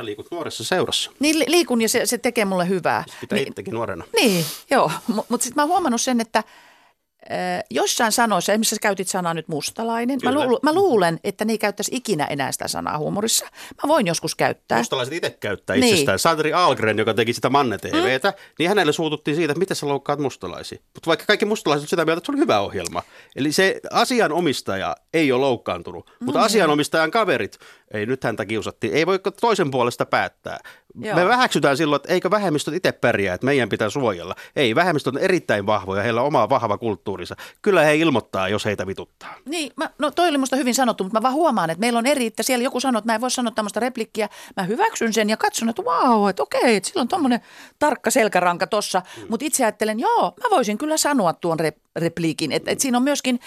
Sä 0.00 0.04
liikut 0.04 0.26
nuoressa 0.30 0.64
seurassa. 0.64 1.10
niin 1.20 1.38
li- 1.38 1.44
liikun 1.48 1.82
ja 1.82 1.88
se, 1.88 2.06
se 2.06 2.18
tekee 2.18 2.44
mulle 2.44 2.68
hyvää. 2.68 3.04
Pitää 3.20 3.36
Niin- 3.36 3.48
itsekin 3.48 3.74
nuorena. 3.74 4.04
Niin, 4.20 4.44
joo. 4.70 4.90
Mutta 5.06 5.26
mut 5.28 5.42
sitten 5.42 5.56
mä 5.56 5.62
oon 5.62 5.68
huomannut 5.70 6.00
sen, 6.00 6.20
että 6.20 6.38
äh, 6.38 7.64
jossain 7.70 8.12
sanoissa, 8.12 8.52
esimerkiksi 8.52 8.74
sä 8.74 8.80
käytit 8.82 9.08
sanaa 9.08 9.34
nyt 9.34 9.48
mustalainen, 9.48 10.18
mä, 10.24 10.32
luul, 10.34 10.58
mä 10.62 10.72
luulen, 10.74 11.20
että 11.24 11.44
ne 11.44 11.52
ei 11.52 11.58
käyttäisi 11.58 11.90
ikinä 11.94 12.24
enää 12.26 12.52
sitä 12.52 12.68
sanaa 12.68 12.98
huumorissa. 12.98 13.46
Mä 13.82 13.88
voin 13.88 14.06
joskus 14.06 14.34
käyttää. 14.34 14.78
Mustalaiset 14.78 15.14
itse 15.14 15.30
käyttää 15.30 15.76
Niin. 15.76 15.84
itsestään. 15.92 16.18
Sandri 16.18 16.52
Algren, 16.52 16.98
joka 16.98 17.14
teki 17.14 17.32
sitä 17.32 17.50
Manne 17.50 17.78
TVtä, 17.78 18.28
mm. 18.30 18.36
niin 18.58 18.68
hänelle 18.68 18.92
suututtiin 18.92 19.36
siitä, 19.36 19.52
että 19.52 19.58
miten 19.58 19.76
sä 19.76 19.88
loukkaat 19.88 20.18
mustalaisia. 20.18 20.78
Mutta 20.94 21.08
vaikka 21.08 21.26
kaikki 21.26 21.46
mustalaiset 21.46 21.82
ovat 21.82 21.90
sitä 21.90 22.04
mieltä, 22.04 22.18
että 22.18 22.26
se 22.26 22.32
oli 22.32 22.38
hyvä 22.40 22.60
ohjelma. 22.60 23.02
Eli 23.36 23.52
se 23.52 23.80
asianomistaja 23.90 24.96
ei 25.14 25.32
ole 25.32 25.40
loukkaantunut, 25.40 26.06
Mm. 26.20 26.24
mutta 26.24 26.42
asianomistajan 26.42 27.10
kaverit, 27.10 27.58
ei 27.90 28.06
nyt 28.06 28.24
häntä 28.24 28.46
kiusattiin, 28.46 28.94
ei 28.94 29.06
voi 29.06 29.20
toisen 29.40 29.70
puolesta 29.70 30.06
päättää. 30.06 30.58
Joo. 31.00 31.16
Me 31.16 31.26
väheksytään 31.26 31.76
silloin, 31.76 31.96
että 31.96 32.12
eikö 32.12 32.30
vähemmistöt 32.30 32.74
itse 32.74 32.92
pärjää, 32.92 33.34
että 33.34 33.44
meidän 33.44 33.68
pitää 33.68 33.90
suojella. 33.90 34.34
Ei, 34.56 34.74
vähemmistöt 34.74 35.14
on 35.14 35.22
erittäin 35.22 35.66
vahvoja, 35.66 36.02
heillä 36.02 36.20
on 36.20 36.26
oma 36.26 36.48
vahva 36.48 36.78
kulttuurinsa. 36.78 37.36
Kyllä 37.62 37.82
he 37.82 37.96
ilmoittaa, 37.96 38.48
jos 38.48 38.64
heitä 38.64 38.86
vituttaa. 38.86 39.34
Niin, 39.44 39.72
mä, 39.76 39.90
no 39.98 40.10
toi 40.10 40.28
oli 40.28 40.38
musta 40.38 40.56
hyvin 40.56 40.74
sanottu, 40.74 41.04
mutta 41.04 41.18
mä 41.18 41.22
vaan 41.22 41.34
huomaan, 41.34 41.70
että 41.70 41.80
meillä 41.80 41.98
on 41.98 42.06
eri, 42.06 42.26
että 42.26 42.42
siellä 42.42 42.64
joku 42.64 42.80
sanoo, 42.80 42.98
että 42.98 43.12
mä 43.12 43.14
en 43.14 43.20
voi 43.20 43.30
sanoa 43.30 43.52
tämmöistä 43.54 43.80
replikkiä. 43.80 44.28
Mä 44.56 44.62
hyväksyn 44.62 45.12
sen 45.12 45.30
ja 45.30 45.36
katson, 45.36 45.68
että 45.68 45.84
vau, 45.84 46.26
että 46.26 46.42
okei, 46.42 46.76
että 46.76 46.88
sillä 46.88 47.00
on 47.00 47.08
tommonen 47.08 47.40
tarkka 47.78 48.10
selkäranka 48.10 48.66
tossa. 48.66 49.02
Mm. 49.16 49.26
Mutta 49.28 49.46
itse 49.46 49.64
ajattelen, 49.64 50.00
joo, 50.00 50.34
mä 50.42 50.50
voisin 50.50 50.78
kyllä 50.78 50.96
sanoa 50.96 51.32
tuon 51.32 51.60
rep, 51.60 51.76
repliikin, 51.96 52.52
että, 52.52 52.70
että 52.70 52.82
siinä 52.82 52.98
on 52.98 53.04
myöskin 53.04 53.40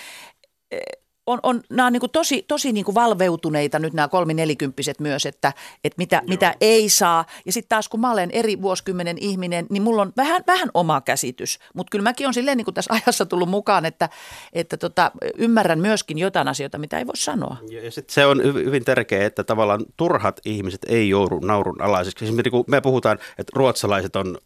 on, 1.27 1.39
on, 1.43 1.61
nämä 1.69 1.87
on 1.87 1.93
niin 1.93 1.99
kuin 1.99 2.11
tosi, 2.11 2.45
tosi 2.47 2.71
niin 2.71 2.85
kuin 2.85 2.95
valveutuneita 2.95 3.79
nyt 3.79 3.93
nämä 3.93 4.07
kolminelikymppiset 4.07 4.99
myös, 4.99 5.25
että, 5.25 5.53
että 5.83 5.97
mitä, 5.97 6.21
mitä 6.27 6.55
ei 6.61 6.89
saa. 6.89 7.25
Ja 7.45 7.51
sitten 7.51 7.69
taas 7.69 7.89
kun 7.89 7.99
mä 7.99 8.11
olen 8.11 8.31
eri 8.31 8.61
vuosikymmenen 8.61 9.17
ihminen, 9.19 9.65
niin 9.69 9.83
mulla 9.83 10.01
on 10.01 10.13
vähän, 10.17 10.43
vähän 10.47 10.69
oma 10.73 11.01
käsitys. 11.01 11.59
Mutta 11.73 11.91
kyllä 11.91 12.03
mäkin 12.03 12.27
on 12.27 12.33
silleen 12.33 12.57
niin 12.57 12.65
kuin 12.65 12.75
tässä 12.75 12.93
ajassa 13.05 13.25
tullut 13.25 13.49
mukaan, 13.49 13.85
että, 13.85 14.09
että 14.53 14.77
tota, 14.77 15.11
ymmärrän 15.37 15.79
myöskin 15.79 16.17
jotain 16.17 16.47
asioita, 16.47 16.77
mitä 16.77 16.97
ei 16.97 17.07
voi 17.07 17.17
sanoa. 17.17 17.57
Ja 17.69 17.91
sit 17.91 18.09
se 18.09 18.25
on 18.25 18.39
hy- 18.39 18.65
hyvin 18.65 18.85
tärkeää, 18.85 19.25
että 19.25 19.43
tavallaan 19.43 19.85
turhat 19.97 20.39
ihmiset 20.45 20.81
ei 20.87 21.09
joudu 21.09 21.39
naurun 21.39 21.81
alaiseksi. 21.81 22.25
Esimerkiksi 22.25 22.51
kun 22.51 22.63
me 22.67 22.81
puhutaan, 22.81 23.17
että 23.37 23.51
ruotsalaiset 23.55 24.15
on 24.15 24.37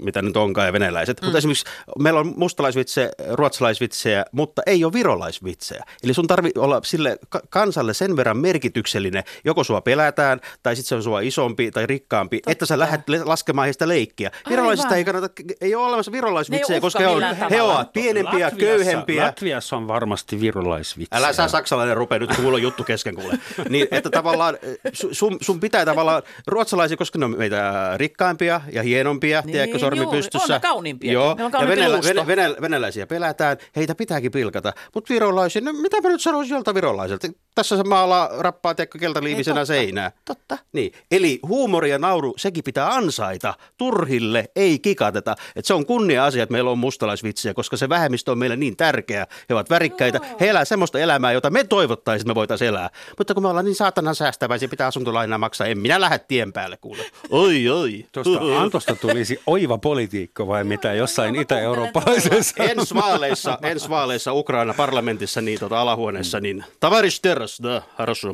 mitä 0.00 0.22
nyt 0.22 0.36
onkaan, 0.36 0.66
ja 0.66 0.72
venäläiset. 0.72 1.20
Mm. 1.20 1.26
Mutta 1.26 1.38
esimerkiksi 1.38 1.64
meillä 1.98 2.20
on 2.20 2.32
mustalaisvitsejä, 2.36 3.10
ruotsalaisvitsejä, 3.32 4.24
mutta 4.32 4.62
ei 4.66 4.84
ole 4.84 4.92
virolaisvitsejä. 4.92 5.84
Eli 6.02 6.14
sun 6.14 6.26
tarvii 6.26 6.52
olla 6.58 6.80
sille 6.84 7.18
ka- 7.28 7.40
kansalle 7.50 7.94
sen 7.94 8.16
verran 8.16 8.36
merkityksellinen, 8.36 9.24
joko 9.44 9.64
sua 9.64 9.80
pelätään, 9.80 10.40
tai 10.62 10.76
sitten 10.76 10.88
se 10.88 10.94
on 10.94 11.02
sua 11.02 11.20
isompi 11.20 11.70
tai 11.70 11.86
rikkaampi, 11.86 12.36
Totta. 12.36 12.50
että 12.52 12.66
sä 12.66 12.78
lähdet 12.78 13.00
laskemaan 13.24 13.66
heistä 13.66 13.88
leikkiä. 13.88 14.30
Virolaisista 14.48 14.96
ei 14.96 15.04
kannata, 15.04 15.28
ei 15.60 15.74
ole 15.74 15.86
olemassa 15.86 16.10
ei 16.10 16.12
virolaisvitsejä, 16.12 16.76
uhka 16.76 16.86
koska 16.86 16.98
he, 16.98 17.06
on, 17.08 17.22
he 17.50 17.62
ovat 17.62 17.92
pienempiä, 17.92 18.48
Latviassa- 18.48 18.56
köyhempiä. 18.60 19.24
Latviassa 19.24 19.76
on 19.76 19.88
varmasti 19.88 20.40
virolaisvitsejä. 20.40 21.18
Älä 21.18 21.32
sä 21.32 21.48
saksalainen 21.48 21.96
rupea 21.96 22.18
nyt, 22.18 22.36
kuulla 22.36 22.58
juttu 22.58 22.84
kesken 22.84 23.14
kuule. 23.14 23.38
Niin, 23.68 23.88
että 23.90 24.10
tavallaan 24.10 24.58
su- 24.88 25.08
sun, 25.12 25.38
sun 25.40 25.60
pitää 25.60 25.84
tavallaan, 25.84 26.22
ruotsalaisia, 26.46 26.96
koska 26.96 27.18
ne 27.18 27.24
on 27.24 27.38
meitä 27.38 27.92
rikkaimpia 27.96 28.60
ja 28.72 28.82
hienompia, 28.82 29.42
niin, 29.46 29.59
tiedätkö, 29.66 29.78
sormi 29.78 30.02
juuri. 30.02 30.18
pystyssä. 30.18 30.54
On 30.54 30.60
ne 30.60 30.60
kauniimpia. 30.60 31.12
Joo, 31.12 31.34
Meillä 31.34 31.58
on 31.58 31.62
ja 31.62 31.68
venälä, 31.68 31.94
luusto. 31.96 32.08
venä, 32.14 32.26
venä, 32.26 32.54
venäläisiä 32.60 33.06
pelätään, 33.06 33.56
heitä 33.76 33.94
pitääkin 33.94 34.32
pilkata. 34.32 34.72
Mutta 34.94 35.14
virolaisia, 35.14 35.62
no 35.62 35.72
mitä 35.72 36.00
mä 36.00 36.08
nyt 36.08 36.20
sanoisin 36.20 36.54
jolta 36.54 36.74
virolaiselta? 36.74 37.28
Tässä 37.60 37.76
se 37.76 37.84
maalaa 37.84 38.30
rappaa, 38.38 38.74
tiedätkö, 38.74 38.98
keltaliivisenä 38.98 39.60
totta. 39.60 39.66
seinää. 39.66 40.12
Totta. 40.24 40.58
Niin, 40.72 40.92
eli 41.10 41.40
huumori 41.48 41.90
ja 41.90 41.98
nauru, 41.98 42.34
sekin 42.36 42.64
pitää 42.64 42.94
ansaita. 42.94 43.54
Turhille 43.76 44.44
ei 44.56 44.78
kikateta. 44.78 45.34
Et 45.56 45.64
se 45.64 45.74
on 45.74 45.86
kunnia-asia, 45.86 46.42
että 46.42 46.52
meillä 46.52 46.70
on 46.70 46.78
mustalaisvitsiä, 46.78 47.54
koska 47.54 47.76
se 47.76 47.88
vähemmistö 47.88 48.32
on 48.32 48.38
meille 48.38 48.56
niin 48.56 48.76
tärkeä. 48.76 49.26
He 49.48 49.54
ovat 49.54 49.70
värikkäitä. 49.70 50.20
He 50.40 50.48
elää 50.48 50.64
semmoista 50.64 50.98
elämää, 50.98 51.32
jota 51.32 51.50
me 51.50 51.64
toivottaisiin, 51.64 52.22
että 52.22 52.30
me 52.30 52.34
voitaisiin 52.34 52.68
elää. 52.68 52.90
Mutta 53.18 53.34
kun 53.34 53.42
me 53.42 53.48
ollaan 53.48 53.64
niin 53.64 53.74
saatanan 53.74 54.14
säästäväisiä, 54.14 54.68
pitää 54.68 54.86
asuntolainaa 54.86 55.38
maksaa. 55.38 55.66
En 55.66 55.78
minä 55.78 56.00
lähde 56.00 56.18
tien 56.18 56.52
päälle, 56.52 56.76
kuule. 56.76 57.02
Oi, 57.30 57.68
oi. 57.68 58.06
Tuosta 58.12 58.60
Antosta 58.60 58.96
tulisi 58.96 59.40
oiva 59.46 59.78
politiikko 59.78 60.46
vai 60.46 60.64
mitä 60.64 60.92
jossain 60.92 61.36
itä-eurooppalaisessa. 61.36 62.64
ensi 62.64 62.94
vaaleissa, 62.94 63.58
ensi 63.62 63.88
vaaleissa 63.88 64.32
Ukraina 64.32 64.74
parlamentissa, 64.74 65.40
niin 65.40 65.60
tota 65.60 65.80
alahuoneessa, 65.80 66.40
niin 66.40 66.64
tavarish 66.80 67.22
Harrasta, 67.58 67.82
harrasta. 67.94 68.28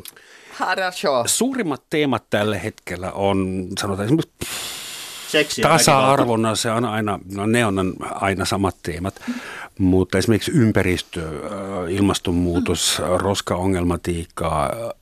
Harrasta. 0.51 1.23
Suurimmat 1.25 1.83
teemat 1.89 2.23
tällä 2.29 2.57
hetkellä 2.57 3.11
on, 3.11 3.67
sanotaan 3.79 4.05
esimerkiksi 4.05 4.31
Seksiä, 5.27 5.67
tasa-arvona, 5.67 6.55
se 6.55 6.71
on 6.71 6.85
aina, 6.85 7.19
no 7.35 7.45
ne 7.45 7.65
on 7.65 7.93
aina 7.99 8.45
samat 8.45 8.75
teemat, 8.83 9.21
mutta 9.79 10.17
esimerkiksi 10.17 10.51
ympäristö, 10.51 11.21
äh, 11.21 11.93
ilmastonmuutos, 11.93 12.99
mm. 12.99 13.17
roskaongelmatiikka, 13.17 14.65
äh, 14.65 15.01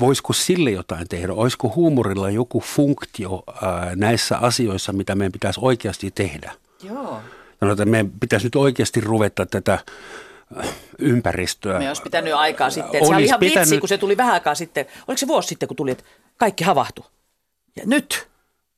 voisiko 0.00 0.32
sille 0.32 0.70
jotain 0.70 1.08
tehdä? 1.08 1.32
Olisiko 1.32 1.72
huumorilla 1.76 2.30
joku 2.30 2.60
funktio 2.60 3.42
äh, 3.48 3.96
näissä 3.96 4.38
asioissa, 4.38 4.92
mitä 4.92 5.14
meidän 5.14 5.32
pitäisi 5.32 5.60
oikeasti 5.62 6.10
tehdä? 6.10 6.52
Joo. 6.82 7.20
Sanotaan, 7.60 7.72
että 7.72 7.84
meidän 7.84 8.10
pitäisi 8.20 8.46
nyt 8.46 8.56
oikeasti 8.56 9.00
ruveta 9.00 9.46
tätä 9.46 9.78
ympäristöä. 10.98 11.78
Me 11.78 11.88
olisi 11.88 12.02
pitänyt 12.02 12.34
aikaa 12.34 12.70
sitten. 12.70 12.92
Se 12.92 12.98
Olisi 12.98 13.14
oli 13.14 13.24
ihan 13.24 13.40
pitänyt- 13.40 13.68
vitsi, 13.68 13.80
kun 13.80 13.88
se 13.88 13.98
tuli 13.98 14.16
vähän 14.16 14.32
aikaa 14.34 14.54
sitten. 14.54 14.86
Oliko 15.08 15.18
se 15.18 15.26
vuosi 15.26 15.48
sitten, 15.48 15.68
kun 15.68 15.76
tuli, 15.76 15.90
että 15.90 16.04
kaikki 16.36 16.64
havahtu. 16.64 17.06
Ja 17.76 17.82
nyt, 17.86 18.28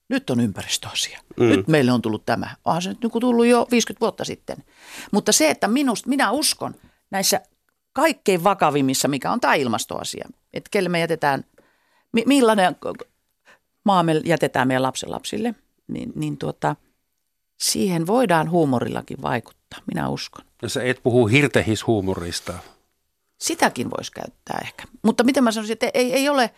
nyt 0.09 0.31
on 0.31 0.41
ympäristöasia. 0.41 1.18
Mm. 1.37 1.45
Nyt 1.49 1.68
meille 1.68 1.93
on 1.93 2.03
tullut 2.03 2.27
tämä. 2.27 2.57
Onhan 2.64 2.83
se 2.83 2.89
nyt 2.89 3.01
niin 3.03 3.11
kuin 3.11 3.20
tullut 3.20 3.47
jo 3.47 3.66
50 3.70 4.01
vuotta 4.01 4.25
sitten. 4.25 4.64
Mutta 5.12 5.33
se, 5.33 5.51
että 5.51 5.68
minusta, 5.68 6.09
minä 6.09 6.31
uskon 6.31 6.75
näissä 7.11 7.41
kaikkein 7.93 8.45
vakavimmissa, 8.45 9.09
mikä 9.09 9.33
on 9.33 9.41
tämä 9.41 9.55
ilmastoasia. 9.55 10.29
Että 10.53 10.68
kelle 10.70 10.89
me 10.89 11.01
jätetään, 11.01 11.45
mi- 12.12 12.25
millainen 12.27 12.77
maa 13.85 14.03
me 14.03 14.20
jätetään 14.25 14.68
meidän 14.68 14.83
lapsenlapsille, 14.83 15.55
niin, 15.89 16.12
niin 16.14 16.39
tuota, 16.39 16.77
siihen 17.62 18.07
voidaan 18.07 18.51
huumorillakin 18.51 19.23
vaikuttaa. 19.23 19.61
Minä 19.87 20.09
uskon. 20.09 20.45
Ja 20.62 20.68
sä 20.68 20.83
et 20.83 21.03
puhu 21.03 21.27
hirtehishuumorista. 21.27 22.59
Sitäkin 23.41 23.91
voisi 23.91 24.12
käyttää 24.12 24.59
ehkä. 24.62 24.85
Mutta 25.03 25.25
miten 25.25 25.45
mä 25.45 25.53
sanoisin, 25.53 25.73
että 25.73 25.91
ei, 25.95 26.12
ei 26.12 26.29
ole, 26.29 26.51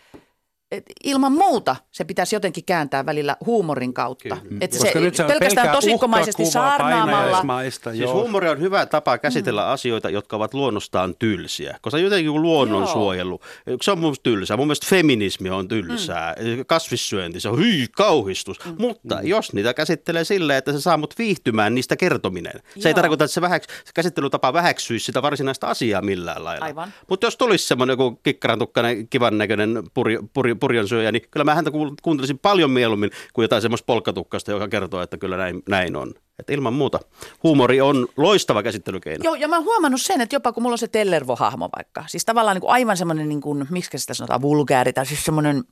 et 0.71 0.83
ilman 1.03 1.31
muuta 1.31 1.75
se 1.91 2.03
pitäisi 2.03 2.35
jotenkin 2.35 2.65
kääntää 2.65 3.05
välillä 3.05 3.37
huumorin 3.45 3.93
kautta. 3.93 4.37
Että 4.61 4.77
se, 4.77 4.99
nyt 4.99 5.15
se 5.15 5.23
pelkästään 5.23 5.69
tosikkomaisesti 5.69 6.45
saarnaamalla. 6.45 7.43
Siis 7.69 7.99
joo. 7.99 8.13
huumori 8.13 8.49
on 8.49 8.59
hyvä 8.59 8.85
tapa 8.85 9.17
käsitellä 9.17 9.61
mm. 9.61 9.69
asioita, 9.69 10.09
jotka 10.09 10.35
ovat 10.35 10.53
luonnostaan 10.53 11.15
tylsiä. 11.19 11.77
Koska 11.81 11.99
jotenkin 11.99 12.31
kuin 12.31 12.41
luonnonsuojelu, 12.41 13.39
se 13.81 13.91
on 13.91 13.97
mun 13.97 14.03
mielestä 14.05 14.23
tylsää. 14.23 14.57
Mun 14.57 14.67
mielestä 14.67 14.87
feminismi 14.89 15.49
on 15.49 15.67
tylsää. 15.67 16.35
Mm. 16.39 16.65
Kasvissyönti, 16.67 17.39
se 17.39 17.49
on 17.49 17.59
hyi, 17.59 17.87
kauhistus. 17.97 18.65
Mm. 18.65 18.75
Mutta 18.79 19.15
mm. 19.15 19.27
jos 19.27 19.53
niitä 19.53 19.73
käsittelee 19.73 20.23
silleen, 20.23 20.57
että 20.57 20.71
se 20.71 20.81
saa 20.81 20.97
mut 20.97 21.13
viihtymään 21.17 21.75
niistä 21.75 21.95
kertominen. 21.95 22.53
Se 22.79 22.89
ei 22.89 22.91
Joo. 22.91 22.93
tarkoita, 22.93 23.23
että 23.23 23.33
se, 23.33 23.41
vähäks, 23.41 23.67
se 23.67 23.91
käsittelytapa 23.93 24.53
väheksyisi 24.53 25.05
sitä 25.05 25.21
varsinaista 25.21 25.67
asiaa 25.67 26.01
millään 26.01 26.43
lailla. 26.43 26.87
Mutta 27.09 27.27
jos 27.27 27.37
tulisi 27.37 27.67
semmoinen 27.67 27.93
joku 27.93 28.19
kikkarantukkainen, 28.23 29.07
kivan 29.07 29.37
näköinen 29.37 29.83
puri, 29.93 30.19
puri, 30.33 30.54
purjonsyöjä, 30.59 31.11
niin 31.11 31.21
kyllä 31.31 31.43
mä 31.43 31.55
häntä 31.55 31.71
kuuntelisin 32.01 32.39
paljon 32.39 32.71
mieluummin 32.71 33.11
kuin 33.33 33.43
jotain 33.43 33.61
semmoista 33.61 33.85
polkkatukkasta, 33.85 34.51
joka 34.51 34.67
kertoo, 34.67 35.01
että 35.01 35.17
kyllä 35.17 35.37
näin, 35.37 35.63
näin 35.69 35.95
on. 35.95 36.13
Et 36.39 36.49
ilman 36.49 36.73
muuta 36.73 36.99
huumori 37.43 37.81
on 37.81 38.07
loistava 38.17 38.63
käsittelykeino. 38.63 39.23
Joo, 39.23 39.35
ja 39.35 39.47
mä 39.47 39.55
oon 39.55 39.65
huomannut 39.65 40.01
sen, 40.01 40.21
että 40.21 40.35
jopa 40.35 40.51
kun 40.51 40.63
mulla 40.63 40.73
on 40.73 40.77
se 40.77 40.87
Tellervo-hahmo 40.87 41.69
vaikka, 41.75 42.03
siis 42.07 42.25
tavallaan 42.25 42.55
niin 42.55 42.61
kuin 42.61 42.71
aivan 42.71 42.97
semmoinen, 42.97 43.29
niin 43.29 43.41
kuin, 43.41 43.67
miksi 43.69 43.97
sitä 43.97 44.13
sanotaan, 44.13 44.41
vulgääri, 44.41 44.93
tai 44.93 45.05
siis 45.05 45.25
semmoinen, 45.25 45.63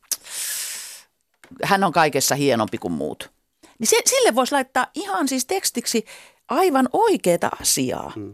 hän 1.63 1.83
on 1.83 1.91
kaikessa 1.91 2.35
hienompi 2.35 2.77
kuin 2.77 2.91
muut. 2.91 3.31
Niin 3.79 3.87
se, 3.87 3.97
sille 4.05 4.35
voisi 4.35 4.51
laittaa 4.51 4.87
ihan 4.95 5.27
siis 5.27 5.45
tekstiksi 5.45 6.05
aivan 6.49 6.89
oikeita 6.93 7.49
asiaa, 7.61 8.11
hmm. 8.15 8.33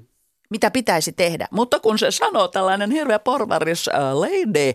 mitä 0.49 0.71
pitäisi 0.71 1.11
tehdä. 1.11 1.47
Mutta 1.51 1.79
kun 1.79 1.99
se 1.99 2.11
sanoo 2.11 2.47
tällainen 2.47 2.91
hirveä 2.91 3.19
porvaris 3.19 3.87
uh, 3.87 4.19
lady, 4.19 4.73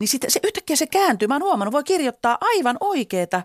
niin 0.00 0.08
sitten 0.08 0.30
se 0.30 0.40
yhtäkkiä 0.44 0.76
se 0.76 0.86
kääntyy. 0.86 1.28
Mä 1.28 1.34
oon 1.34 1.42
huomannut, 1.42 1.72
voi 1.72 1.84
kirjoittaa 1.84 2.38
aivan 2.40 2.76
oikeita 2.80 3.42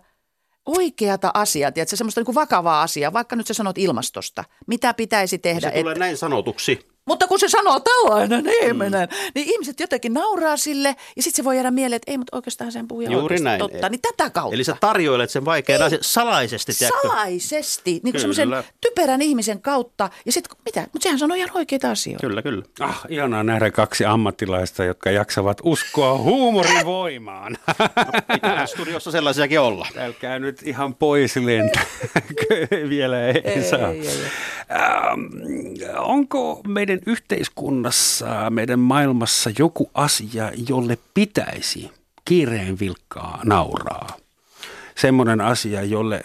oikeata 0.66 1.32
asiaa, 1.34 1.72
tiedätkö, 1.72 1.96
semmoista 1.96 2.22
niin 2.22 2.26
kuin 2.26 2.36
vakavaa 2.36 2.82
asiaa, 2.82 3.14
vaikka 3.14 3.36
nyt 3.36 3.48
sä 3.48 3.54
sanot 3.54 3.78
ilmastosta, 3.78 4.44
mitä 4.68 4.94
pitäisi 4.94 5.38
tehdä. 5.38 5.72
Se 5.72 5.80
tulee 5.80 5.96
näin 5.96 6.18
sanotuksi. 6.18 6.90
Mutta 7.10 7.28
kun 7.28 7.40
se 7.40 7.50
sanoo 7.50 7.80
tällainen 7.80 8.46
ihminen, 8.62 9.10
mm. 9.10 9.32
niin 9.36 9.50
ihmiset 9.50 9.80
jotenkin 9.80 10.14
nauraa 10.14 10.58
sille 10.58 10.96
ja 11.16 11.24
sitten 11.24 11.36
se 11.36 11.44
voi 11.44 11.56
jäädä 11.56 11.72
mieleen, 11.72 11.96
että 11.96 12.12
ei, 12.12 12.18
mutta 12.18 12.38
oikeastaan 12.38 12.72
sen 12.72 12.88
puhuja 12.88 13.12
Juuri 13.12 13.24
oikeasti 13.24 13.44
näin. 13.44 13.60
totta. 13.60 13.90
Niin 13.90 14.02
tätä 14.02 14.30
kautta. 14.30 14.56
Eli 14.56 14.64
sä 14.64 14.76
tarjoilet 14.80 15.30
sen 15.30 15.46
vaikean 15.46 15.82
asian 15.82 16.00
salaisesti, 16.02 16.74
tiedätkö? 16.74 17.08
Salaisesti, 17.08 17.92
niin 18.04 18.14
kuin 18.14 18.20
semmoisen 18.20 18.50
typerän 18.82 19.22
ihmisen 19.22 19.62
kautta. 19.62 20.10
Ja 20.26 20.32
sitten 20.32 20.58
mitä? 20.66 20.82
Mutta 20.82 21.04
sehän 21.04 21.20
sanoo 21.20 21.36
ihan 21.36 21.50
oikeita 21.54 21.92
asioita. 21.92 22.28
Kyllä, 22.28 22.42
kyllä. 22.42 22.64
Ah, 22.80 23.02
ihanaa 23.10 23.44
nähdä 23.44 23.72
kaksi 23.72 24.06
ammattilaista, 24.06 24.84
jotka 24.84 25.12
jaksavat 25.12 25.62
uskoa 25.64 26.18
huumorin 26.18 26.86
voimaan. 26.86 27.58
Pitää 28.34 28.66
studiossa 28.66 29.12
sellaisiakin 29.12 29.60
olla. 29.60 29.88
Älkää 29.98 30.40
nyt 30.40 30.62
ihan 30.64 30.96
pois 30.96 31.36
lentä. 31.36 31.80
Vielä 32.90 33.28
ei, 33.28 33.42
ei 33.44 33.64
saa. 33.64 33.90
ei, 33.92 34.08
ei. 34.08 34.18
Ähm, 34.72 35.22
onko 35.98 36.62
meidän 36.68 36.99
yhteiskunnassa, 37.06 38.50
meidän 38.50 38.80
maailmassa 38.80 39.52
joku 39.60 39.92
asia, 39.94 40.52
jolle 40.70 40.98
pitäisi 41.14 41.92
kiireen 42.26 42.80
vilkkaa 42.80 43.42
nauraa? 43.46 44.18
Semmoinen 44.96 45.42
asia, 45.42 45.84
jolle 45.84 46.24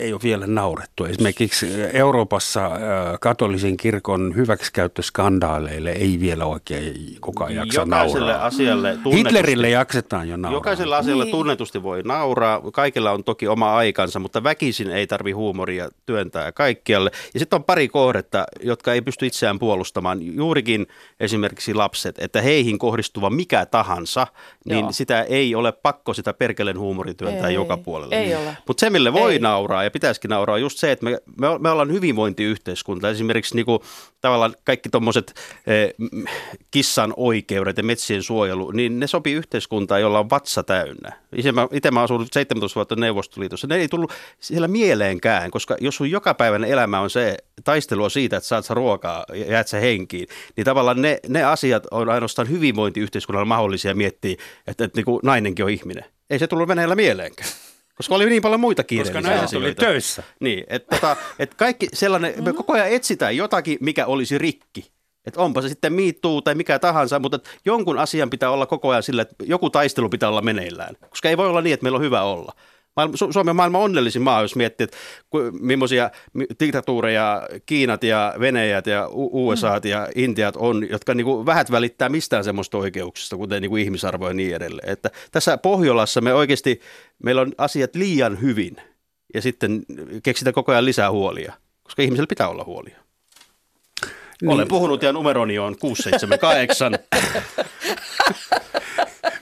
ei 0.00 0.12
ole 0.12 0.20
vielä 0.24 0.46
naurettu. 0.46 1.04
Esimerkiksi 1.04 1.66
Euroopassa 1.92 2.66
äh, 2.66 2.72
katolisen 3.20 3.76
kirkon 3.76 4.36
hyväksikäyttöskandaaleille 4.36 5.90
ei 5.90 6.20
vielä 6.20 6.44
oikein 6.46 7.16
kukaan 7.20 7.54
jaksa 7.54 7.80
Jokaiselle 7.80 8.26
nauraa. 8.30 8.46
asialle 8.46 8.88
tunnetusti, 8.92 9.16
Hitlerille 9.18 9.70
jaksetaan 9.70 10.28
jo 10.28 10.36
nauraa. 10.36 10.56
Jokaisella 10.56 10.96
asialla 10.98 11.24
Niin. 11.24 11.30
tunnetusti 11.32 11.82
voi 11.82 12.02
nauraa. 12.04 12.60
Kaikilla 12.72 13.10
on 13.12 13.24
toki 13.24 13.48
oma 13.48 13.76
aikansa, 13.76 14.18
mutta 14.18 14.42
väkisin 14.44 14.90
ei 14.90 15.06
tarvi 15.06 15.32
huumoria 15.32 15.88
työntää 16.06 16.52
kaikkialle. 16.52 17.10
Ja 17.34 17.40
sitten 17.40 17.56
on 17.56 17.64
pari 17.64 17.88
kohdetta, 17.88 18.44
jotka 18.62 18.92
ei 18.92 19.02
pysty 19.02 19.26
itseään 19.26 19.58
puolustamaan. 19.58 20.18
Juurikin 20.36 20.86
esimerkiksi 21.20 21.74
lapset, 21.74 22.14
että 22.18 22.40
heihin 22.42 22.78
kohdistuva 22.78 23.30
mikä 23.30 23.66
tahansa, 23.66 24.26
niin 24.64 24.80
Joo. 24.80 24.92
sitä 24.92 25.22
ei 25.22 25.54
ole 25.54 25.72
pakko 25.72 26.14
sitä 26.14 26.32
perkeleen 26.32 26.78
huumoria 26.78 27.14
työntää 27.14 27.48
Ei, 27.48 27.54
joka 27.54 27.76
puolelle. 27.76 28.14
ei 28.20 28.34
ole. 28.34 28.56
Mutta 28.68 28.80
se, 28.80 28.90
mille 28.90 29.12
voi 29.12 29.32
Ei. 29.32 29.38
nauraa 29.38 29.84
ja 29.90 29.92
pitäisikin 29.92 30.28
nauraa, 30.28 30.58
just 30.58 30.78
se, 30.78 30.92
että 30.92 31.04
me, 31.04 31.18
me, 31.40 31.58
me 31.58 31.70
ollaan 31.70 31.92
hyvinvointiyhteiskunta. 31.92 33.10
Esimerkiksi 33.10 33.54
niinku, 33.56 33.84
tavallaan 34.20 34.54
kaikki 34.64 34.88
tuommoiset 34.88 35.34
eh, 35.66 35.94
kissan 36.70 37.14
oikeudet 37.16 37.76
ja 37.76 37.82
metsien 37.82 38.22
suojelu, 38.22 38.70
niin 38.70 39.00
ne 39.00 39.06
sopii 39.06 39.34
yhteiskuntaan, 39.34 40.00
jolla 40.00 40.18
on 40.18 40.30
vatsa 40.30 40.62
täynnä. 40.62 41.12
Itse 41.36 41.52
mä, 41.52 41.68
itse 41.72 41.90
mä 41.90 42.02
asun 42.02 42.26
17 42.32 42.74
vuotta 42.74 42.96
Neuvostoliitossa. 42.96 43.66
Ne 43.66 43.76
ei 43.76 43.88
tullut 43.88 44.12
siellä 44.40 44.68
mieleenkään, 44.68 45.50
koska 45.50 45.76
jos 45.80 45.96
sun 45.96 46.10
jokapäiväinen 46.10 46.70
elämä 46.70 47.00
on 47.00 47.10
se 47.10 47.36
taistelua 47.64 48.08
siitä, 48.08 48.36
että 48.36 48.48
saat 48.48 48.64
sä 48.64 48.74
ruokaa 48.74 49.24
ja 49.28 49.52
jäät 49.52 49.68
sä 49.68 49.80
henkiin, 49.80 50.28
niin 50.56 50.64
tavallaan 50.64 51.02
ne, 51.02 51.20
ne 51.28 51.44
asiat 51.44 51.86
on 51.90 52.08
ainoastaan 52.08 52.48
hyvinvointiyhteiskunnalla 52.48 53.44
mahdollisia 53.44 53.94
miettiä, 53.94 54.36
että, 54.66 54.84
että 54.84 54.98
niin 54.98 55.04
kuin 55.04 55.20
nainenkin 55.22 55.64
on 55.64 55.70
ihminen. 55.70 56.04
Ei 56.30 56.38
se 56.38 56.46
tullut 56.46 56.68
Venäjällä 56.68 56.94
mieleenkään. 56.94 57.50
Koska 58.00 58.14
oli 58.14 58.30
niin 58.30 58.42
paljon 58.42 58.60
muita 58.60 58.84
kiireellisiä 58.84 59.20
naiset 59.20 59.44
asioita. 59.44 59.66
oli 59.66 59.74
töissä. 59.74 60.22
Niin, 60.40 60.64
että 60.68 60.96
tota, 60.96 61.16
et 61.38 61.54
kaikki 61.54 61.88
sellainen, 61.92 62.44
me 62.44 62.52
koko 62.52 62.72
ajan 62.72 62.88
etsitään 62.88 63.36
jotakin, 63.36 63.78
mikä 63.80 64.06
olisi 64.06 64.38
rikki. 64.38 64.92
Että 65.26 65.40
onpa 65.40 65.62
se 65.62 65.68
sitten 65.68 65.92
miittuu 65.92 66.42
tai 66.42 66.54
mikä 66.54 66.78
tahansa, 66.78 67.18
mutta 67.18 67.38
jonkun 67.64 67.98
asian 67.98 68.30
pitää 68.30 68.50
olla 68.50 68.66
koko 68.66 68.90
ajan 68.90 69.02
sillä, 69.02 69.22
että 69.22 69.34
joku 69.42 69.70
taistelu 69.70 70.08
pitää 70.08 70.28
olla 70.28 70.42
meneillään. 70.42 70.96
Koska 71.10 71.28
ei 71.28 71.36
voi 71.36 71.48
olla 71.48 71.60
niin, 71.60 71.74
että 71.74 71.84
meillä 71.84 71.96
on 71.96 72.02
hyvä 72.02 72.22
olla. 72.22 72.52
Maailma, 73.00 73.16
Su- 73.16 73.32
Suomi 73.32 73.50
on 73.50 73.56
maailman 73.56 73.80
onnellisin 73.80 74.22
maa, 74.22 74.42
jos 74.42 74.56
miettii, 74.56 74.84
että 74.84 74.96
ku- 75.30 75.50
millaisia 75.60 76.10
mi- 76.32 76.46
diktatuureja 76.60 77.42
Kiinat 77.66 78.04
ja 78.04 78.34
Venäjät 78.40 78.86
ja 78.86 79.08
U- 79.08 79.48
USAt 79.48 79.84
ja 79.84 80.08
Intiat 80.14 80.56
on, 80.56 80.90
jotka 80.90 81.14
niinku 81.14 81.46
vähät 81.46 81.70
välittää 81.70 82.08
mistään 82.08 82.44
semmoista 82.44 82.78
oikeuksista, 82.78 83.36
kuten 83.36 83.62
niinku 83.62 83.76
ihmisarvo 83.76 84.28
ja 84.28 84.34
niin 84.34 84.54
edelleen. 84.56 84.88
Että 84.88 85.10
tässä 85.30 85.58
Pohjolassa 85.58 86.20
me 86.20 86.34
oikeasti, 86.34 86.80
meillä 87.22 87.42
on 87.42 87.52
asiat 87.58 87.94
liian 87.94 88.40
hyvin 88.40 88.76
ja 89.34 89.42
sitten 89.42 89.82
keksitään 90.22 90.54
koko 90.54 90.72
ajan 90.72 90.84
lisää 90.84 91.10
huolia, 91.10 91.52
koska 91.82 92.02
ihmisellä 92.02 92.26
pitää 92.26 92.48
olla 92.48 92.64
huolia. 92.64 92.98
Niin. 94.42 94.50
Olen 94.50 94.68
puhunut 94.68 95.02
ja 95.02 95.12
numeroni 95.12 95.58
on 95.58 95.76
678. 95.78 96.92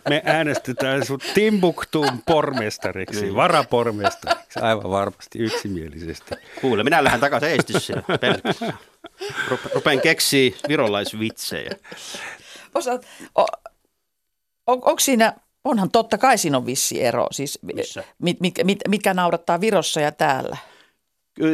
Me 0.08 0.22
äänestetään 0.24 1.06
sut 1.06 1.22
Timbuktuun 1.34 2.22
pormestariksi, 2.26 3.20
Niin. 3.22 3.34
varapormestariksi, 3.34 4.60
aivan 4.60 4.90
varmasti 4.90 5.38
yksimielisesti. 5.38 6.34
Kuule, 6.60 6.84
minä 6.84 7.04
lähden 7.04 7.20
takaisin 7.20 7.48
Eestissä. 7.48 8.02
Pelkästään. 8.20 8.78
Rupe- 9.48 9.74
Rupean 9.74 10.00
keksiä 10.00 10.50
virolaisvitsejä. 10.68 11.70
Osaat, 12.74 13.06
o, 13.38 13.42
on, 13.42 13.48
onko 14.66 14.98
siinä, 15.00 15.32
onhan 15.64 15.90
totta 15.90 16.18
kai 16.18 16.38
siinä 16.38 16.56
on 16.56 16.66
vissi 16.66 17.02
ero, 17.02 17.26
siis 17.30 17.58
mit, 18.18 18.40
mit, 18.40 18.54
mit, 18.64 18.78
mitkä 18.88 19.14
naurattaa 19.14 19.60
Virossa 19.60 20.00
ja 20.00 20.12
täällä. 20.12 20.56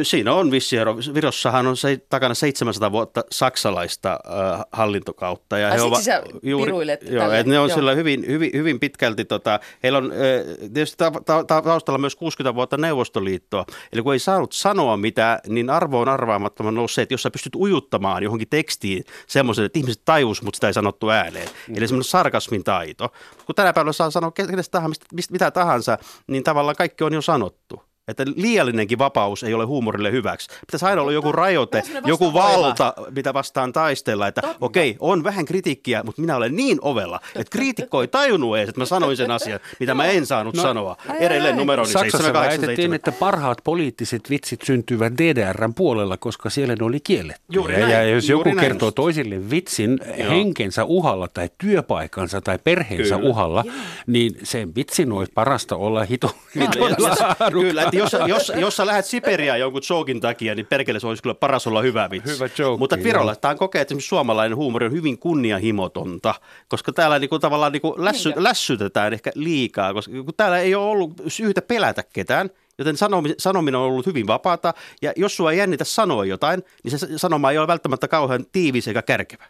Siinä 0.03 0.33
on 0.33 0.51
vissi 0.51 0.77
ero. 0.77 0.97
Virossahan 1.13 1.67
on 1.67 1.77
se, 1.77 1.97
takana 2.09 2.33
700 2.33 2.91
vuotta 2.91 3.23
saksalaista 3.31 4.11
äh, 4.11 4.61
hallintokautta. 4.71 5.57
Ja 5.57 5.69
Ai, 5.69 5.79
siksi 5.79 6.03
sä 6.03 6.23
piruilet 6.41 7.09
joo, 7.09 7.31
et 7.31 7.47
ne 7.47 7.59
on 7.59 7.69
joo. 7.69 7.75
sillä 7.75 7.95
hyvin, 7.95 8.27
hyvin, 8.27 8.51
hyvin 8.53 8.79
pitkälti, 8.79 9.25
tota, 9.25 9.59
heillä 9.83 9.97
on 9.97 10.11
äh, 10.11 10.69
tietysti 10.73 10.97
ta, 10.97 11.11
ta, 11.25 11.43
ta, 11.43 11.61
taustalla 11.61 11.97
myös 11.97 12.15
60 12.15 12.55
vuotta 12.55 12.77
Neuvostoliittoa. 12.77 13.65
Eli 13.93 14.01
kun 14.01 14.13
ei 14.13 14.19
saanut 14.19 14.53
sanoa 14.53 14.97
mitään, 14.97 15.39
niin 15.47 15.69
arvo 15.69 15.99
on 15.99 16.09
arvaamattoman 16.09 16.75
noussut 16.75 16.95
se, 16.95 17.01
että 17.01 17.13
jos 17.13 17.23
sä 17.23 17.31
pystyt 17.31 17.55
ujuttamaan 17.55 18.23
johonkin 18.23 18.49
tekstiin 18.49 19.03
semmoisen, 19.27 19.65
että 19.65 19.79
ihmiset 19.79 20.01
tajus, 20.05 20.41
mutta 20.41 20.57
sitä 20.57 20.67
ei 20.67 20.73
sanottu 20.73 21.09
ääneen. 21.09 21.49
Mm. 21.67 21.75
Eli 21.77 21.87
semmoinen 21.87 22.09
sarkasmin 22.09 22.63
taito. 22.63 23.09
Kun 23.45 23.55
tänä 23.55 23.73
päivänä 23.73 23.93
saa 23.93 24.11
sanoa 24.11 24.31
kenestä 24.31 24.71
tahansa, 24.71 25.01
mistä, 25.13 25.31
mitä 25.31 25.51
tahansa, 25.51 25.97
niin 26.27 26.43
tavallaan 26.43 26.75
kaikki 26.75 27.03
on 27.03 27.13
jo 27.13 27.21
sanottu. 27.21 27.94
Että 28.07 28.25
liiallinenkin 28.35 28.97
vapaus 28.97 29.43
ei 29.43 29.53
ole 29.53 29.65
huumorille 29.65 30.11
hyväksi. 30.11 30.49
Pitäisi 30.61 30.85
aina 30.85 31.01
olla 31.01 31.11
joku 31.11 31.31
rajoite, 31.31 31.83
joku 32.05 32.33
valta, 32.33 32.93
mitä 33.15 33.33
vastaan 33.33 33.73
taistella. 33.73 34.27
Että 34.27 34.41
Totta. 34.41 34.57
okei, 34.61 34.95
on 34.99 35.23
vähän 35.23 35.45
kritiikkiä, 35.45 36.03
mutta 36.03 36.21
minä 36.21 36.35
olen 36.35 36.55
niin 36.55 36.77
ovella, 36.81 37.19
että 37.35 37.51
kriitikko 37.51 38.01
ei 38.01 38.07
tajunnut 38.07 38.57
edes, 38.57 38.69
että 38.69 38.81
mä 38.81 38.85
sanoin 38.85 39.17
sen 39.17 39.31
asian, 39.31 39.59
mitä 39.79 39.93
mä 39.93 40.05
en 40.05 40.25
saanut 40.25 40.55
sanoa. 40.55 40.97
Edelleen 41.19 41.57
numeroni 41.57 41.91
Saksassa 41.91 42.33
väitettiin, 42.33 42.59
787. 42.59 42.95
että 42.95 43.11
parhaat 43.11 43.57
poliittiset 43.63 44.29
vitsit 44.29 44.61
syntyvät 44.61 45.13
DDRn 45.13 45.73
puolella, 45.73 46.17
koska 46.17 46.49
siellä 46.49 46.75
ne 46.79 46.85
oli 46.85 46.99
kielletty. 46.99 47.43
Juuri 47.51 47.73
ja, 47.73 47.79
näin, 47.79 47.91
ja 47.91 48.03
jos 48.03 48.29
juuri 48.29 48.49
joku 48.49 48.55
näin. 48.55 48.67
kertoo 48.67 48.91
toisille 48.91 49.49
vitsin 49.49 49.99
Joo. 50.17 50.29
henkensä 50.29 50.85
uhalla 50.85 51.27
tai 51.27 51.49
työpaikansa 51.57 52.41
tai 52.41 52.59
perheensä 52.63 53.15
Kyllä. 53.15 53.29
uhalla, 53.29 53.63
niin 54.07 54.37
sen 54.43 54.75
vitsin 54.75 55.11
olisi 55.11 55.31
parasta 55.35 55.75
olla 55.75 56.03
hito, 56.03 56.35
laadukkaana. 56.55 57.51
Kyllä, 57.51 57.89
että 57.97 58.17
jos, 58.17 58.47
jos, 58.49 58.51
jos 58.61 58.77
sä 58.77 58.85
lähdet 58.85 59.05
Siperiaan 59.05 59.59
jonkun 59.59 59.81
jokin 59.89 60.21
takia, 60.21 60.55
niin 60.55 60.65
perkele 60.65 60.99
se 60.99 61.07
olisi 61.07 61.23
kyllä 61.23 61.35
paras 61.35 61.67
olla 61.67 61.81
hyvä 61.81 62.09
vitsi. 62.09 62.33
Hyvä 62.33 62.49
joke, 62.57 62.79
Mutta 62.79 62.95
joo. 62.95 63.03
virolaistaan 63.03 63.57
kokee, 63.57 63.81
että 63.81 63.91
esimerkiksi 63.91 64.07
suomalainen 64.07 64.55
huumori 64.55 64.85
on 64.85 64.91
hyvin 64.91 65.19
kunnianhimotonta, 65.19 66.35
koska 66.67 66.93
täällä 66.93 67.19
niinku 67.19 67.39
tavallaan 67.39 67.71
niinku 67.71 67.95
lässy, 67.97 68.33
lässytetään 68.35 69.13
ehkä 69.13 69.31
liikaa, 69.35 69.93
koska 69.93 70.11
kun 70.11 70.33
täällä 70.37 70.59
ei 70.59 70.75
ole 70.75 70.85
ollut 70.85 71.13
syytä 71.27 71.61
pelätä 71.61 72.03
ketään, 72.13 72.49
joten 72.77 72.95
sanomi- 72.95 73.35
sanominen 73.37 73.79
on 73.79 73.85
ollut 73.87 74.05
hyvin 74.05 74.27
vapaata, 74.27 74.73
ja 75.01 75.13
jos 75.15 75.37
sua 75.37 75.51
ei 75.51 75.57
jännitä 75.57 75.83
sanoa 75.83 76.25
jotain, 76.25 76.63
niin 76.83 76.99
se 76.99 77.07
sanoma 77.17 77.51
ei 77.51 77.57
ole 77.57 77.67
välttämättä 77.67 78.07
kauhean 78.07 78.45
tiivis 78.51 78.87
eikä 78.87 79.01
kärkevä. 79.01 79.45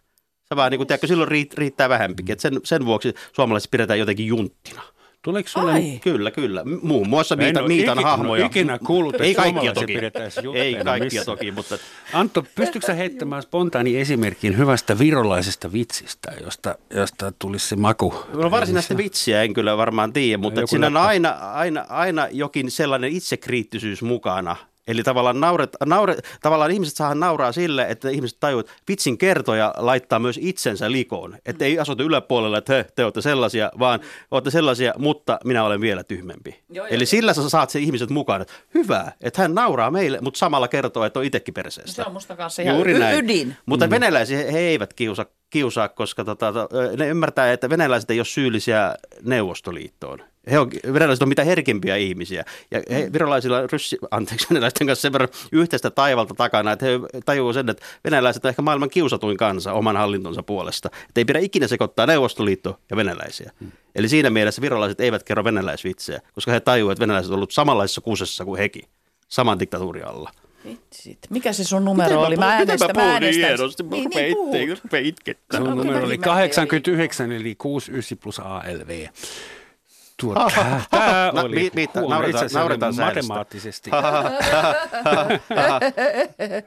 Se 0.45 0.55
vaan, 0.55 0.71
niin 0.71 0.79
kuin, 0.79 0.87
tiedätkö, 0.87 1.07
silloin 1.07 1.29
riitt- 1.29 1.57
riittää 1.57 1.89
vähempikin. 1.89 2.33
Et 2.33 2.39
sen, 2.39 2.59
sen 2.63 2.85
vuoksi 2.85 3.13
suomalaiset 3.33 3.71
pidetään 3.71 3.99
jotenkin 3.99 4.27
junttina. 4.27 4.81
Tuleeko 5.25 5.49
sulle... 5.49 5.71
Ai. 5.73 5.99
Kyllä, 6.03 6.31
kyllä. 6.31 6.63
Muun 6.81 7.09
muassa 7.09 7.35
Mä 7.35 7.41
en 7.41 7.45
Miitan, 7.47 7.63
oo 7.63 7.67
Miitan 7.67 7.97
ikinä- 7.97 8.09
hahmoja. 8.09 8.45
ikinä 8.45 8.79
kuullut, 8.79 9.15
että 9.15 9.23
Ei 9.23 9.35
kaikkia 9.35 9.73
toki. 9.73 9.97
Ei 10.55 10.75
kaikkia 10.75 11.03
missään. 11.03 11.25
toki, 11.25 11.51
mutta 11.51 11.77
Antto, 12.13 12.45
pystytkö 12.55 12.87
sä 12.87 12.93
heittämään 12.93 13.41
spontaani 13.41 13.97
esimerkin 13.97 14.57
hyvästä 14.57 14.99
virolaisesta 14.99 15.71
vitsistä, 15.71 16.31
josta, 16.43 16.75
josta 16.89 17.31
tulisi 17.39 17.67
se 17.67 17.75
maku? 17.75 18.13
No 18.33 18.51
varsinaista 18.51 18.97
vitsiä 18.97 19.43
en 19.43 19.53
kyllä 19.53 19.77
varmaan 19.77 20.13
tiedä, 20.13 20.37
mutta 20.37 20.67
siinä 20.67 20.87
on 20.87 20.97
aina, 20.97 21.29
aina, 21.29 21.85
aina 21.89 22.27
jokin 22.31 22.71
sellainen 22.71 23.11
itsekriittisyys 23.11 24.01
mukana. 24.01 24.55
Eli 24.87 25.03
tavallaan, 25.03 25.39
nauret, 25.39 25.69
naure, 25.85 26.15
tavallaan 26.41 26.71
ihmiset 26.71 26.95
saa 26.95 27.15
nauraa 27.15 27.51
sille, 27.51 27.85
että 27.89 28.09
ihmiset 28.09 28.39
tajuavat, 28.39 28.69
että 28.69 28.83
vitsin 28.87 29.17
kertoja 29.17 29.73
laittaa 29.77 30.19
myös 30.19 30.39
itsensä 30.41 30.91
likoon. 30.91 31.37
Että 31.45 31.65
ei 31.65 31.79
asuta 31.79 32.03
yläpuolella, 32.03 32.57
että 32.57 32.73
he, 32.73 32.85
te 32.95 33.03
olette 33.03 33.21
sellaisia, 33.21 33.71
vaan 33.79 33.99
olette 34.31 34.51
sellaisia, 34.51 34.93
mutta 34.97 35.39
minä 35.43 35.63
olen 35.63 35.81
vielä 35.81 36.03
tyhmempi. 36.03 36.59
Joo, 36.69 36.85
Eli 36.85 37.03
joo, 37.03 37.07
sillä 37.07 37.33
sä 37.33 37.49
saat 37.49 37.69
sen 37.69 37.81
ihmiset 37.81 38.09
mukaan, 38.09 38.41
että 38.41 38.53
hyvä, 38.73 39.11
että 39.21 39.41
hän 39.41 39.55
nauraa 39.55 39.91
meille, 39.91 40.19
mutta 40.21 40.37
samalla 40.37 40.67
kertoo, 40.67 41.03
että 41.03 41.19
on 41.19 41.25
itsekin 41.25 41.53
perseestä. 41.53 41.91
Se 41.91 42.03
on 42.07 42.13
musta 42.13 42.35
kanssa 42.35 42.61
ihan 42.61 42.75
Juuri 42.75 42.93
y- 42.93 42.99
näin. 42.99 43.25
ydin. 43.25 43.55
Mutta 43.65 43.87
mm. 43.87 43.91
venäläisiä 43.91 44.37
he, 44.37 44.51
he 44.51 44.59
eivät 44.59 44.93
kiusa, 44.93 45.25
kiusaa, 45.55 45.89
koska 45.89 46.25
tota, 46.25 46.53
to- 46.53 46.69
ne 46.97 47.07
ymmärtää, 47.07 47.53
että 47.53 47.69
venäläiset 47.69 48.11
ei 48.11 48.19
ole 48.19 48.25
syyllisiä 48.25 48.95
Neuvostoliittoon. 49.23 50.19
He 50.51 50.59
on, 50.59 50.69
venäläiset 50.93 51.21
on 51.21 51.29
mitä 51.29 51.43
herkimpiä 51.43 51.95
ihmisiä. 51.95 52.45
Ja 52.71 52.81
he, 52.89 53.09
virolaisilla 53.13 53.57
on 53.57 53.69
ryssi, 53.71 53.97
anteeksi, 54.11 54.47
venäläisten 54.49 54.87
kanssa 54.87 55.01
sen 55.01 55.13
verran 55.13 55.29
yhteistä 55.51 55.89
taivalta 55.89 56.33
takana, 56.33 56.71
että 56.71 56.85
he 56.85 56.99
tajuaa 57.25 57.53
sen, 57.53 57.69
että 57.69 57.85
venäläiset 58.03 58.45
on 58.45 58.49
ehkä 58.49 58.61
maailman 58.61 58.89
kiusatuin 58.89 59.37
kansa 59.37 59.73
oman 59.73 59.97
hallintonsa 59.97 60.43
puolesta. 60.43 60.89
Että 61.09 61.21
ei 61.21 61.25
pidä 61.25 61.39
ikinä 61.39 61.67
sekoittaa 61.67 62.05
Neuvostoliitto 62.05 62.79
ja 62.89 62.95
venäläisiä. 62.97 63.51
Mm. 63.59 63.71
Eli 63.95 64.09
siinä 64.09 64.29
mielessä 64.29 64.61
virolaiset 64.61 64.99
eivät 64.99 65.23
kerro 65.23 65.43
venäläisvitsejä, 65.43 66.21
koska 66.33 66.51
he 66.51 66.59
tajuavat, 66.59 66.91
että 66.91 67.01
venäläiset 67.01 67.29
ovat 67.29 67.37
olleet 67.37 67.51
samanlaisessa 67.51 68.01
kusessa 68.01 68.45
kuin 68.45 68.57
hekin, 68.57 68.85
saman 69.27 69.59
diktatuurin 69.59 70.07
alla. 70.07 70.31
Vitsit. 70.65 71.17
Mikä 71.29 71.53
se 71.53 71.63
sun 71.63 71.85
numero 71.85 72.21
oli? 72.21 72.37
Mä 72.37 72.49
äänestän. 72.53 72.89
Mä 72.95 73.13
äänestän. 73.13 73.49
Niin, 73.89 74.09
niin, 74.15 74.35
puhu. 74.35 74.55
itkettää. 75.03 75.57
Sun 75.57 75.65
Sanonko 75.67 75.83
numero 75.83 76.05
oli 76.05 76.17
mäkin 76.17 76.21
89, 76.21 77.31
eli 77.31 77.55
69 77.55 78.17
plus 78.17 78.39
ALV. 78.39 79.05
Tuo, 80.19 80.35
tämä 80.91 81.31
oli 81.43 81.55
mi- 81.55 81.71
Miitta, 81.75 81.99
huono. 81.99 82.15
nauretaan- 82.15 82.45
Itse 82.45 82.57
nauretaan 82.59 82.95
matemaattisesti. 82.95 83.91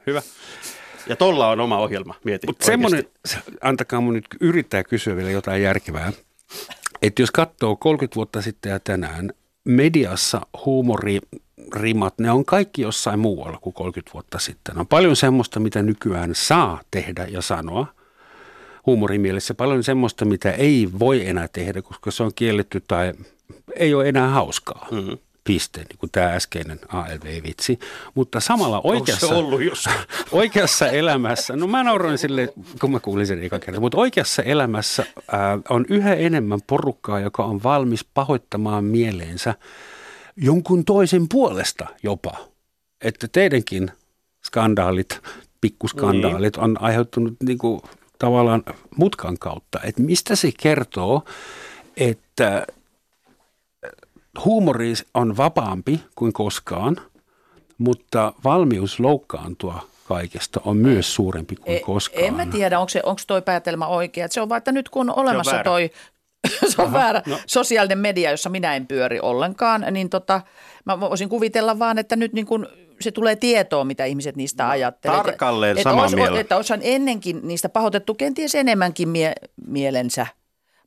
Hyvä. 0.07 0.21
Ja 1.07 1.15
tolla 1.15 1.49
on 1.49 1.59
oma 1.59 1.77
ohjelma, 1.77 2.15
mieti. 2.23 2.47
Mutta 2.47 2.65
semmoinen, 2.65 3.03
antakaa 3.61 4.01
mun 4.01 4.13
nyt 4.13 4.25
yrittää 4.41 4.83
kysyä 4.83 5.15
vielä 5.15 5.31
jotain 5.31 5.61
järkevää. 5.61 6.13
Että 7.01 7.21
jos 7.21 7.31
katsoo 7.31 7.75
30 7.75 8.15
vuotta 8.15 8.41
sitten 8.41 8.69
ja 8.69 8.79
tänään, 8.79 9.29
mediassa 9.65 10.41
huumoririmat, 11.59 12.19
ne 12.19 12.31
on 12.31 12.45
kaikki 12.45 12.81
jossain 12.81 13.19
muualla 13.19 13.57
kuin 13.61 13.73
30 13.73 14.13
vuotta 14.13 14.39
sitten. 14.39 14.79
On 14.79 14.87
paljon 14.87 15.15
semmoista, 15.15 15.59
mitä 15.59 15.81
nykyään 15.81 16.35
saa 16.35 16.81
tehdä 16.91 17.27
ja 17.29 17.41
sanoa 17.41 17.87
huumorimielessä. 18.85 19.53
Paljon 19.53 19.83
semmoista, 19.83 20.25
mitä 20.25 20.51
ei 20.51 20.89
voi 20.99 21.27
enää 21.27 21.47
tehdä, 21.47 21.81
koska 21.81 22.11
se 22.11 22.23
on 22.23 22.31
kielletty 22.35 22.83
tai 22.87 23.13
ei 23.75 23.93
ole 23.93 24.09
enää 24.09 24.29
hauskaa. 24.29 24.87
Mm-hmm. 24.91 25.17
Piste, 25.43 25.79
niin 25.79 25.97
kuin 25.97 26.09
tämä 26.11 26.33
äskeinen 26.33 26.79
ALV-vitsi. 26.87 27.79
Mutta 28.15 28.39
samalla 28.39 28.81
oikeassa, 28.83 29.27
se 29.27 29.33
ollut 29.33 29.63
jossain? 29.63 29.99
oikeassa 30.31 30.87
elämässä, 30.87 31.55
no 31.55 31.67
mä 31.67 31.83
nauroin 31.83 32.17
sille, 32.17 32.53
kun 32.81 32.91
mä 32.91 32.99
kuulin 32.99 33.27
sen 33.27 33.43
eka 33.43 33.59
kerran, 33.59 33.81
mutta 33.81 33.97
oikeassa 33.97 34.43
elämässä 34.43 35.05
ää, 35.31 35.59
on 35.69 35.85
yhä 35.89 36.13
enemmän 36.13 36.59
porukkaa, 36.67 37.19
joka 37.19 37.43
on 37.43 37.63
valmis 37.63 38.05
pahoittamaan 38.13 38.83
mieleensä 38.83 39.55
jonkun 40.41 40.85
toisen 40.85 41.29
puolesta 41.29 41.87
jopa. 42.03 42.37
Että 43.01 43.27
teidänkin 43.27 43.91
skandaalit, 44.45 45.19
pikkuskandaalit 45.61 46.57
on 46.57 46.81
aiheuttanut 46.81 47.33
niin 47.43 47.57
kuin, 47.57 47.81
tavallaan 48.19 48.63
mutkan 48.97 49.37
kautta. 49.37 49.79
Että 49.83 50.01
mistä 50.01 50.35
se 50.35 50.51
kertoo, 50.59 51.23
että 51.97 52.67
huumori 54.45 54.93
on 55.13 55.37
vapaampi 55.37 56.03
kuin 56.15 56.33
koskaan, 56.33 56.97
mutta 57.77 58.33
valmius 58.43 58.99
loukkaantua 58.99 59.87
kaikesta 60.07 60.61
on 60.65 60.77
myös 60.77 61.15
suurempi 61.15 61.55
kuin 61.55 61.77
E- 61.77 61.79
koskaan. 61.79 62.23
En 62.25 62.33
mä 62.33 62.45
tiedä, 62.45 62.79
onko, 62.79 62.89
se, 62.89 63.01
onko 63.05 63.21
toi 63.27 63.41
päätelmä 63.41 63.87
oikea. 63.87 64.25
Et 64.25 64.31
Se 64.31 64.41
on 64.41 64.49
vaan, 64.49 64.57
että 64.57 64.71
nyt 64.71 64.89
kun 64.89 65.09
on 65.09 65.15
olemassa 65.15 65.51
väärä. 65.51 65.63
toi 65.63 65.91
se 66.67 66.81
on 66.81 66.93
väärä 66.93 67.21
sosiaalinen 67.45 67.97
media, 67.97 68.31
jossa 68.31 68.49
minä 68.49 68.75
en 68.75 68.87
pyöri 68.87 69.19
ollenkaan, 69.19 69.85
niin 69.91 70.09
tota, 70.09 70.41
mä 70.85 70.99
voisin 70.99 71.29
kuvitella 71.29 71.79
vaan, 71.79 71.97
että 71.97 72.15
nyt 72.15 72.33
niin 72.33 72.45
kun 72.45 72.67
se 73.01 73.11
tulee 73.11 73.35
tietoon, 73.35 73.87
mitä 73.87 74.05
ihmiset 74.05 74.35
niistä 74.35 74.63
no, 74.63 74.69
ajattelee. 74.69 75.17
tarkalleen 75.17 75.77
Et 75.77 75.83
samaa 75.83 76.03
ois- 76.05 76.15
mieltä. 76.15 76.39
Että 76.39 76.55
olisihan 76.55 76.79
ennenkin 76.83 77.39
niistä 77.43 77.69
pahoitettu 77.69 78.15
kenties 78.15 78.55
enemmänkin 78.55 79.09
mie- 79.09 79.33
mielensä, 79.67 80.27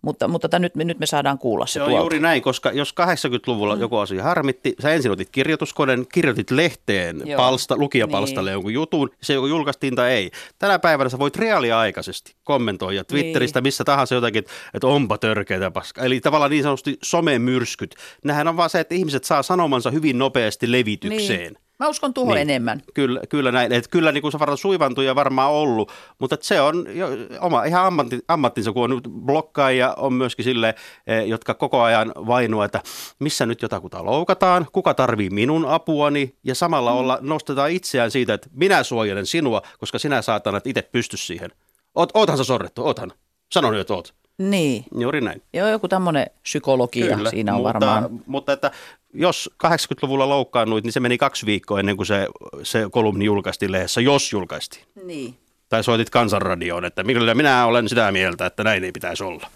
mutta, 0.03 0.28
mutta 0.28 0.48
tota, 0.48 0.59
nyt, 0.59 0.74
me, 0.74 0.84
nyt 0.84 0.98
me 0.98 1.07
saadaan 1.07 1.38
kuulla 1.38 1.66
se, 1.66 1.72
Se 1.72 1.82
on 1.82 1.88
tuolta. 1.88 2.03
juuri 2.03 2.20
näin, 2.20 2.42
koska 2.42 2.72
jos 2.72 2.94
80-luvulla 3.00 3.76
joku 3.76 3.96
asia 3.98 4.22
harmitti, 4.22 4.74
sä 4.82 4.90
ensin 4.92 5.11
otit 5.12 5.30
kirjoituskoneen, 5.30 6.07
kirjoitit 6.14 6.50
lehteen 6.50 7.22
Joo. 7.24 7.36
palsta, 7.36 7.76
lukijapalstalle 7.78 8.50
Niin. 8.50 8.55
jonkun 8.55 8.72
jutun, 8.72 9.11
se 9.22 9.34
joko 9.34 9.46
julkaistiin 9.46 9.94
tai 9.94 10.12
ei. 10.12 10.30
Tänä 10.59 10.78
päivänä 10.78 11.11
sä 11.11 11.18
voit 11.18 11.36
reaaliaikaisesti 11.36 12.34
kommentoida 12.44 13.05
Twitteristä, 13.05 13.59
Niin. 13.61 13.66
missä 13.68 13.84
tahansa 13.84 14.14
jotakin, 14.14 14.38
että- 14.38 14.53
että 14.74 14.86
onpa 14.86 15.18
törkeitä 15.18 15.70
paska. 15.70 16.03
Eli 16.03 16.20
tavallaan 16.20 16.50
niin 16.50 16.62
sanotusti 16.62 16.98
somemyrskyt. 17.03 17.94
Nähän 18.24 18.48
on 18.48 18.57
vaan 18.57 18.70
se, 18.70 18.80
että 18.80 18.94
ihmiset 18.94 19.24
saa 19.24 19.42
sanomansa 19.42 19.90
hyvin 19.90 20.18
nopeasti 20.18 20.72
levitykseen. 20.72 21.53
Niin. 21.53 21.61
Mä 21.82 21.88
uskon 21.88 22.14
tuohon 22.14 22.34
Niin. 22.34 22.50
enemmän. 22.50 22.82
Kyllä, 22.94 23.20
kyllä 23.28 23.52
näin. 23.52 23.72
Et 23.72 23.88
kyllä 23.88 24.12
niin 24.12 24.22
kuin 24.22 24.32
se 24.32 24.38
varmaan 24.38 24.58
suivantuja 24.58 25.14
varmaan 25.14 25.50
ollut, 25.50 25.92
mutta 26.18 26.36
se 26.40 26.60
on 26.60 26.86
jo, 26.96 27.08
oma 27.40 27.64
ihan 27.64 27.86
ammatti, 27.86 28.20
ammattinsa, 28.28 28.72
kun 28.72 28.84
on 28.84 28.90
nyt 28.90 29.08
blokkaajia, 29.08 29.94
on 29.96 30.12
myöskin 30.12 30.44
sille, 30.44 30.74
eh, 31.06 31.26
jotka 31.26 31.54
koko 31.54 31.82
ajan 31.82 32.12
vainua, 32.16 32.64
että 32.64 32.82
missä 33.18 33.46
nyt 33.46 33.62
jotakuta 33.62 34.04
loukataan, 34.04 34.66
kuka 34.72 34.94
tarvii 34.94 35.30
minun 35.30 35.66
apuani 35.66 36.36
ja 36.44 36.54
samalla 36.54 36.92
olla, 36.92 37.18
nostetaan 37.20 37.70
itseään 37.70 38.10
siitä, 38.10 38.34
että 38.34 38.48
minä 38.52 38.82
suojelen 38.82 39.26
sinua, 39.26 39.62
koska 39.78 39.98
sinä 39.98 40.22
saatana 40.22 40.58
et 40.58 40.66
itse 40.66 40.82
pysty 40.82 41.16
siihen. 41.16 41.50
Oot, 41.94 42.10
oothan 42.14 42.38
sä 42.38 42.44
sorrettu, 42.44 42.86
oothan. 42.86 43.12
Sano 43.52 43.70
nyt, 43.70 43.80
että 43.80 43.94
oot. 43.94 44.14
Niin. 44.51 44.84
Juuri 44.99 45.20
näin. 45.20 45.43
Joo, 45.53 45.68
joku 45.68 45.88
tämmöinen 45.88 46.26
psykologia 46.43 47.16
Kyllä, 47.16 47.30
siinä 47.30 47.55
on 47.55 47.61
mutta, 47.61 47.72
varmaan. 47.72 48.20
Mutta 48.26 48.53
että 48.53 48.70
jos 49.14 49.51
80-luvulla 49.66 50.28
loukkaannuit, 50.28 50.84
niin 50.84 50.93
se 50.93 51.01
meni 51.01 51.18
kaksi 51.18 51.47
viikkoa 51.47 51.80
ennen 51.80 51.97
kuin 51.97 52.07
se, 52.07 52.26
se 52.62 52.86
kolumni 52.90 53.24
julkaistiin 53.24 53.72
lehdessä, 53.72 54.01
jos 54.01 54.32
julkaistiin. 54.32 54.84
Niin. 55.05 55.34
Tai 55.68 55.84
soitit 55.84 56.11
kansanradioon, 56.11 56.84
että 56.84 57.05
kyllä 57.05 57.34
minä 57.34 57.66
olen 57.66 57.88
sitä 57.88 58.12
mieltä, 58.12 58.47
että 58.47 58.64
näin 58.64 58.84
ei 58.84 58.93
pitäisi 58.93 59.24
olla. 59.24 59.47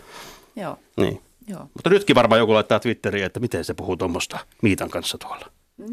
Joo, 0.57 0.79
Niin. 0.97 1.21
joo. 1.49 1.61
Mutta 1.75 1.91
nytkin 1.91 2.17
varmaan 2.17 2.39
joku 2.39 2.55
laittaa 2.55 2.81
Twitteriin, 2.81 3.25
että 3.25 3.41
miten 3.41 3.65
se 3.65 3.75
puhuu 3.75 3.97
tuommoista 3.97 4.39
Miitan 4.63 4.91
kanssa 4.91 5.19
tuolla. 5.19 5.47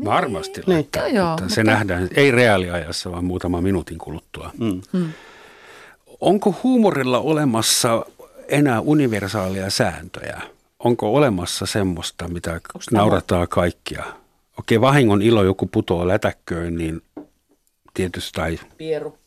Varmasti 0.06 0.62
laittaa, 0.68 1.08
Joo, 1.08 1.16
joo, 1.16 1.30
mutta 1.30 1.50
se 1.50 1.62
mutta- 1.62 1.72
nähdään, 1.72 2.10
ei 2.16 2.32
reaaliajassa, 2.32 3.12
vaan 3.12 3.26
muutama 3.26 3.62
minuutin 3.62 3.98
kuluttua. 3.98 4.52
Mm. 4.60 4.82
Onko 6.22 6.56
huumorilla 6.64 7.20
olemassa 7.20 8.06
enää 8.54 8.80
universaalia 8.82 9.70
sääntöjä? 9.70 10.42
Onko 10.80 11.14
olemassa 11.16 11.66
semmoista, 11.66 12.28
mitä 12.28 12.52
tämä- 12.52 12.62
naurataan 12.92 13.48
kaikkia? 13.48 14.04
Okei, 14.60 14.82
vahingon 14.82 15.22
ilo 15.22 15.44
joku 15.44 15.66
putoo 15.68 16.08
lätäkköön, 16.08 16.76
niin 16.78 17.02
tietysti, 17.94 18.32
tai 18.32 18.60
Pieru. 18.78 19.18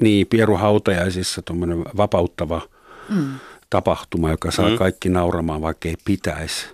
niin, 0.00 0.26
Pieru 0.26 0.56
Hautajaisissa 0.56 1.42
tuommoinen 1.42 1.84
vapauttava 1.96 2.60
mm. 3.08 3.32
tapahtuma, 3.70 4.30
joka 4.30 4.50
saa 4.50 4.68
mm. 4.70 4.76
kaikki 4.76 5.08
nauramaan, 5.08 5.62
vaikka 5.62 5.88
ei 5.88 5.96
pitäisi. 6.04 6.66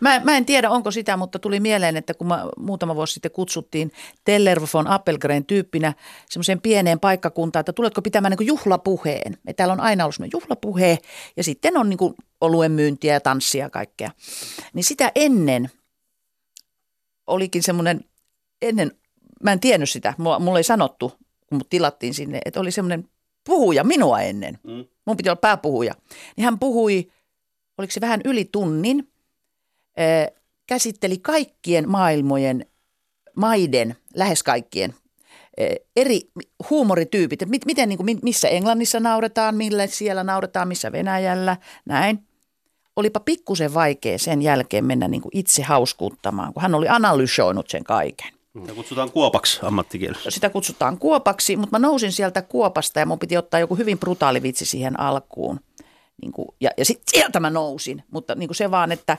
Mä, 0.00 0.20
mä 0.24 0.36
en 0.36 0.46
tiedä, 0.46 0.70
onko 0.70 0.90
sitä, 0.90 1.16
mutta 1.16 1.38
tuli 1.38 1.60
mieleen, 1.60 1.96
että 1.96 2.14
kun 2.14 2.26
mä, 2.26 2.46
muutama 2.56 2.94
vuosi 2.94 3.14
sitten 3.14 3.30
kutsuttiin 3.30 3.92
Teller 4.24 4.60
von 4.74 4.86
Appelgren 4.86 5.44
tyyppinä 5.44 5.94
semmoiseen 6.30 6.60
pieneen 6.60 7.00
paikkakuntaan, 7.00 7.60
että 7.60 7.72
tuletko 7.72 8.02
pitämään 8.02 8.34
niin 8.38 8.46
juhlapuheen. 8.46 9.38
Ja 9.46 9.54
täällä 9.54 9.72
on 9.72 9.80
aina 9.80 10.04
ollut 10.04 10.14
semmoinen 10.14 10.40
juhlapuhe 10.40 10.98
ja 11.36 11.44
sitten 11.44 11.76
on 11.76 11.88
niin 11.88 11.98
kuin 11.98 12.14
oluen 12.40 12.72
myyntiä 12.72 13.12
ja 13.12 13.20
tanssia 13.20 13.64
ja 13.64 13.70
kaikkea. 13.70 14.10
Niin 14.74 14.84
sitä 14.84 15.12
ennen 15.14 15.70
olikin 17.26 17.62
semmoinen 17.62 18.04
ennen, 18.62 18.92
mä 19.42 19.52
en 19.52 19.60
tiennyt 19.60 19.90
sitä, 19.90 20.14
mulla, 20.18 20.38
mulla 20.38 20.58
ei 20.58 20.64
sanottu, 20.64 21.12
kun 21.46 21.58
mut 21.58 21.68
tilattiin 21.68 22.14
sinne, 22.14 22.40
että 22.44 22.60
oli 22.60 22.70
semmoinen 22.70 23.08
puhuja 23.44 23.84
minua 23.84 24.20
ennen. 24.20 24.58
Mm. 24.62 24.84
Mun 25.06 25.16
piti 25.16 25.28
olla 25.28 25.36
pääpuhuja. 25.36 25.94
Niin 26.36 26.44
hän 26.44 26.58
puhui, 26.58 27.10
oliko 27.78 27.90
se 27.90 28.00
vähän 28.00 28.20
yli 28.24 28.44
tunnin, 28.44 29.08
käsitteli 30.66 31.18
kaikkien 31.18 31.88
maailmojen 31.88 32.66
maiden, 33.36 33.96
lähes 34.14 34.42
kaikkien 34.42 34.94
eri 35.96 36.20
huumorityypit, 36.70 37.42
että 37.42 37.56
miten, 37.66 37.88
niin 37.88 37.96
kuin, 37.96 38.18
missä 38.22 38.48
Englannissa 38.48 39.00
nauretaan, 39.00 39.56
millä 39.56 39.86
siellä 39.86 40.24
nauretaan, 40.24 40.68
missä 40.68 40.92
Venäjällä, 40.92 41.56
näin. 41.84 42.26
Olipa 42.96 43.20
pikkusen 43.20 43.74
vaikea 43.74 44.18
sen 44.18 44.42
jälkeen 44.42 44.84
mennä 44.84 45.08
niin 45.08 45.20
kuin 45.20 45.36
itse 45.36 45.62
hauskuuttamaan, 45.62 46.52
kun 46.52 46.62
hän 46.62 46.74
oli 46.74 46.88
analysoinut 46.88 47.70
sen 47.70 47.84
kaiken. 47.84 48.32
Sitä 48.60 48.74
kutsutaan 48.74 49.10
kuopaksi 49.10 49.58
ammattikielessä. 49.62 50.30
Sitä 50.30 50.50
kutsutaan 50.50 50.98
kuopaksi, 50.98 51.56
mutta 51.56 51.78
mä 51.78 51.86
nousin 51.86 52.12
sieltä 52.12 52.42
kuopasta 52.42 53.00
ja 53.00 53.06
mun 53.06 53.18
piti 53.18 53.36
ottaa 53.36 53.60
joku 53.60 53.76
hyvin 53.76 53.98
brutaali 53.98 54.42
vitsi 54.42 54.66
siihen 54.66 55.00
alkuun. 55.00 55.60
Niin 56.22 56.32
kuin, 56.32 56.48
ja 56.60 56.70
ja 56.76 56.84
sitten 56.84 57.04
sieltä 57.10 57.40
mä 57.40 57.50
nousin, 57.50 58.02
mutta 58.10 58.34
niin 58.34 58.48
kuin 58.48 58.56
se 58.56 58.70
vaan, 58.70 58.92
että 58.92 59.18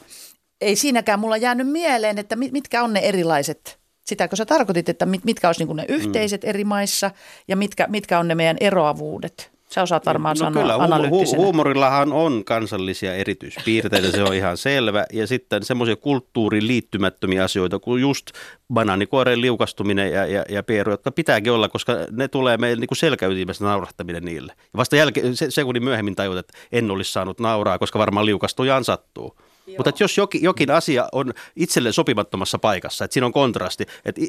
ei 0.61 0.75
siinäkään 0.75 1.19
mulla 1.19 1.37
jäänyt 1.37 1.67
mieleen, 1.67 2.17
että 2.17 2.35
mitkä 2.35 2.83
on 2.83 2.93
ne 2.93 2.99
erilaiset, 2.99 3.79
sitäkö 4.05 4.35
sä 4.35 4.45
tarkoitit, 4.45 4.89
että 4.89 5.05
mitkä 5.05 5.49
olisi 5.49 5.65
niin 5.65 5.75
ne 5.75 5.85
mm. 5.89 5.95
yhteiset 5.95 6.43
mm. 6.43 6.49
eri 6.49 6.63
maissa 6.63 7.11
ja 7.47 7.55
mitkä, 7.55 7.87
mitkä 7.89 8.19
on 8.19 8.27
ne 8.27 8.35
meidän 8.35 8.57
eroavuudet? 8.59 9.51
Sä 9.69 9.81
osaat 9.81 10.05
varmaan 10.05 10.35
no, 10.39 10.45
sanoa 10.45 10.63
kyllä, 10.63 10.77
hu- 10.77 11.37
huumorillahan 11.37 12.13
on 12.13 12.45
kansallisia 12.45 13.15
erityispiirteitä, 13.15 14.11
se 14.11 14.23
on 14.23 14.33
ihan 14.33 14.57
selvä. 14.57 15.05
Ja 15.13 15.27
sitten 15.27 15.63
semmoisia 15.63 15.95
kulttuuriin 15.95 16.67
liittymättömiä 16.67 17.43
asioita 17.43 17.79
kuin 17.79 18.01
just 18.01 18.31
banaanikuoreen 18.73 19.41
liukastuminen 19.41 20.11
ja, 20.11 20.25
ja, 20.25 20.45
ja 20.49 20.63
pieru, 20.63 20.91
jotka 20.91 21.11
pitääkin 21.11 21.51
olla, 21.51 21.69
koska 21.69 21.93
ne 22.11 22.27
tulee 22.27 22.57
meille 22.57 22.79
niin 22.79 22.97
selkäytimestä 22.97 23.65
naurahtaminen 23.65 24.25
niille. 24.25 24.53
Ja 24.57 24.77
vasta 24.77 24.95
jälkeen, 24.95 25.35
se, 25.35 25.51
sekunnin 25.51 25.83
myöhemmin 25.83 26.15
tajut, 26.15 26.37
että 26.37 26.53
en 26.71 26.91
olisi 26.91 27.11
saanut 27.11 27.39
nauraa, 27.39 27.79
koska 27.79 27.99
varmaan 27.99 28.25
liukastujaan 28.25 28.83
sattuu. 28.83 29.37
Joo. 29.67 29.77
Mutta 29.77 30.03
jos 30.03 30.17
jokin, 30.17 30.43
jokin 30.43 30.71
asia 30.71 31.07
on 31.11 31.33
itselle 31.55 31.91
sopimattomassa 31.91 32.59
paikassa, 32.59 33.05
että 33.05 33.13
siinä 33.13 33.25
on 33.25 33.33
kontrasti, 33.33 33.85
että 34.05 34.21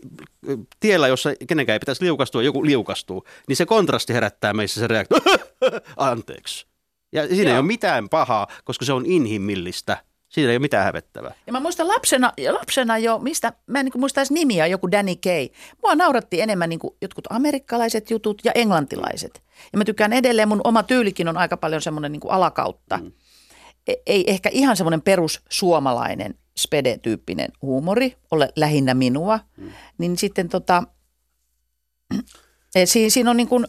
tiellä, 0.80 1.08
jossa 1.08 1.30
kenenkään 1.48 1.74
ei 1.74 1.80
pitäisi 1.80 2.04
liukastua, 2.04 2.42
joku 2.42 2.64
liukastuu, 2.64 3.24
niin 3.48 3.56
se 3.56 3.66
kontrasti 3.66 4.14
herättää 4.14 4.52
meissä 4.52 4.80
se 4.80 4.86
reaktio, 4.86 5.18
anteeksi. 5.96 6.66
Ja 7.12 7.28
siinä 7.28 7.42
Joo. 7.42 7.52
ei 7.52 7.58
ole 7.58 7.66
mitään 7.66 8.08
pahaa, 8.08 8.46
koska 8.64 8.84
se 8.84 8.92
on 8.92 9.06
inhimillistä. 9.06 9.96
Siinä 10.28 10.50
ei 10.50 10.56
ole 10.56 10.62
mitään 10.62 10.84
hävettävää. 10.84 11.34
Ja 11.46 11.52
mä 11.52 11.60
muistan 11.60 11.88
lapsena, 11.88 12.32
lapsena 12.50 12.98
jo, 12.98 13.18
mistä, 13.18 13.52
mä 13.66 13.80
en 13.80 13.84
niin 13.84 14.00
muista 14.00 14.20
edes 14.20 14.30
nimiä, 14.30 14.66
joku 14.66 14.90
Danny 14.90 15.16
Kay. 15.16 15.48
Mua 15.82 15.94
nauratti 15.94 16.40
enemmän 16.40 16.68
niin 16.68 16.80
jotkut 17.00 17.24
amerikkalaiset 17.30 18.10
jutut 18.10 18.42
ja 18.44 18.52
englantilaiset. 18.54 19.42
Ja 19.72 19.78
mä 19.78 19.84
tykkään 19.84 20.12
edelleen, 20.12 20.48
mun 20.48 20.60
oma 20.64 20.82
tyylikin 20.82 21.28
on 21.28 21.36
aika 21.36 21.56
paljon 21.56 21.82
semmoinen 21.82 22.12
niin 22.12 22.20
alakautta. 22.28 22.98
Mm. 22.98 23.12
E, 23.86 23.92
ei 24.06 24.30
ehkä 24.30 24.48
ihan 24.52 24.76
semmoinen 24.76 25.02
perus 25.02 25.42
suomalainen 25.48 26.34
spede-tyyppinen 26.58 27.48
huumori 27.62 28.16
ole 28.30 28.48
lähinnä 28.56 28.94
minua, 28.94 29.40
mm. 29.56 29.72
niin 29.98 30.18
sitten 30.18 30.48
tota, 30.48 30.82
siinä, 32.84 33.10
siinä 33.10 33.30
on 33.30 33.36
niin 33.36 33.48
kuin, 33.48 33.66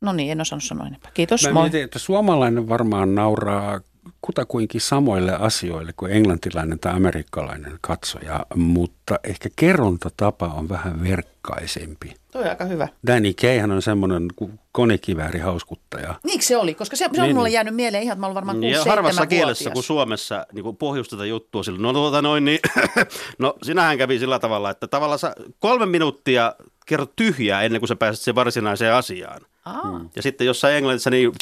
no 0.00 0.12
niin, 0.12 0.32
en 0.32 0.40
osannut 0.40 0.64
sanoa 0.64 0.86
enempää. 0.86 1.10
Kiitos, 1.14 1.42
Mä 1.42 1.52
moi. 1.52 1.62
Mietin, 1.62 1.84
että 1.84 1.98
suomalainen 1.98 2.68
varmaan 2.68 3.14
nauraa 3.14 3.80
kutakuinkin 4.22 4.80
samoille 4.80 5.32
asioille 5.32 5.92
kuin 5.96 6.12
englantilainen 6.12 6.78
tai 6.78 6.92
amerikkalainen 6.92 7.78
katsoja, 7.80 8.46
mutta 8.54 9.18
ehkä 9.24 9.48
kerrontatapa 9.56 10.46
on 10.46 10.68
vähän 10.68 11.02
verkkaisempi. 11.02 12.14
Toi 12.32 12.42
on 12.42 12.48
aika 12.48 12.64
hyvä. 12.64 12.88
Danny 13.06 13.34
Kayhan 13.40 13.70
on 13.70 13.82
semmoinen 13.82 14.28
konekivääri 14.72 15.40
hauskuttaja. 15.40 16.14
Niin 16.24 16.42
se 16.42 16.56
oli? 16.56 16.74
Koska 16.74 16.96
se, 16.96 17.08
se 17.14 17.20
on 17.20 17.26
niin. 17.26 17.36
mulle 17.36 17.48
jäänyt 17.48 17.74
mieleen 17.74 18.02
ihan, 18.02 18.12
että 18.12 18.20
mä 18.20 18.26
olen 18.26 18.34
varmaan 18.34 18.60
6 18.60 18.70
ja 18.70 18.84
harvassa 18.84 19.26
kielessä 19.26 19.70
kuin 19.70 19.82
Suomessa 19.82 20.46
niin 20.52 20.62
kuin 20.62 20.76
pohjustetaan 20.76 21.28
juttua 21.28 21.62
sillä, 21.62 21.78
no 21.78 21.92
tuota 21.92 22.22
noin, 22.22 22.44
niin, 22.44 22.58
no 23.38 23.54
sinähän 23.62 23.98
kävi 23.98 24.18
sillä 24.18 24.38
tavalla, 24.38 24.70
että 24.70 24.86
tavallaan 24.86 25.18
sä 25.18 25.34
kolme 25.58 25.86
minuuttia 25.86 26.54
kerrot 26.86 27.16
tyhjää 27.16 27.62
ennen 27.62 27.80
kuin 27.80 27.88
sä 27.88 27.96
pääset 27.96 28.22
siihen 28.22 28.34
varsinaiseen 28.34 28.94
asiaan. 28.94 29.40
Aa. 29.64 30.00
Ja 30.16 30.22
sitten 30.22 30.46
jossain 30.46 30.76
englannissa 30.76 31.10
niin 31.10 31.32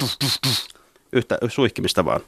yhtä 1.13 1.39
suihkimista 1.49 2.05
vaan. 2.05 2.21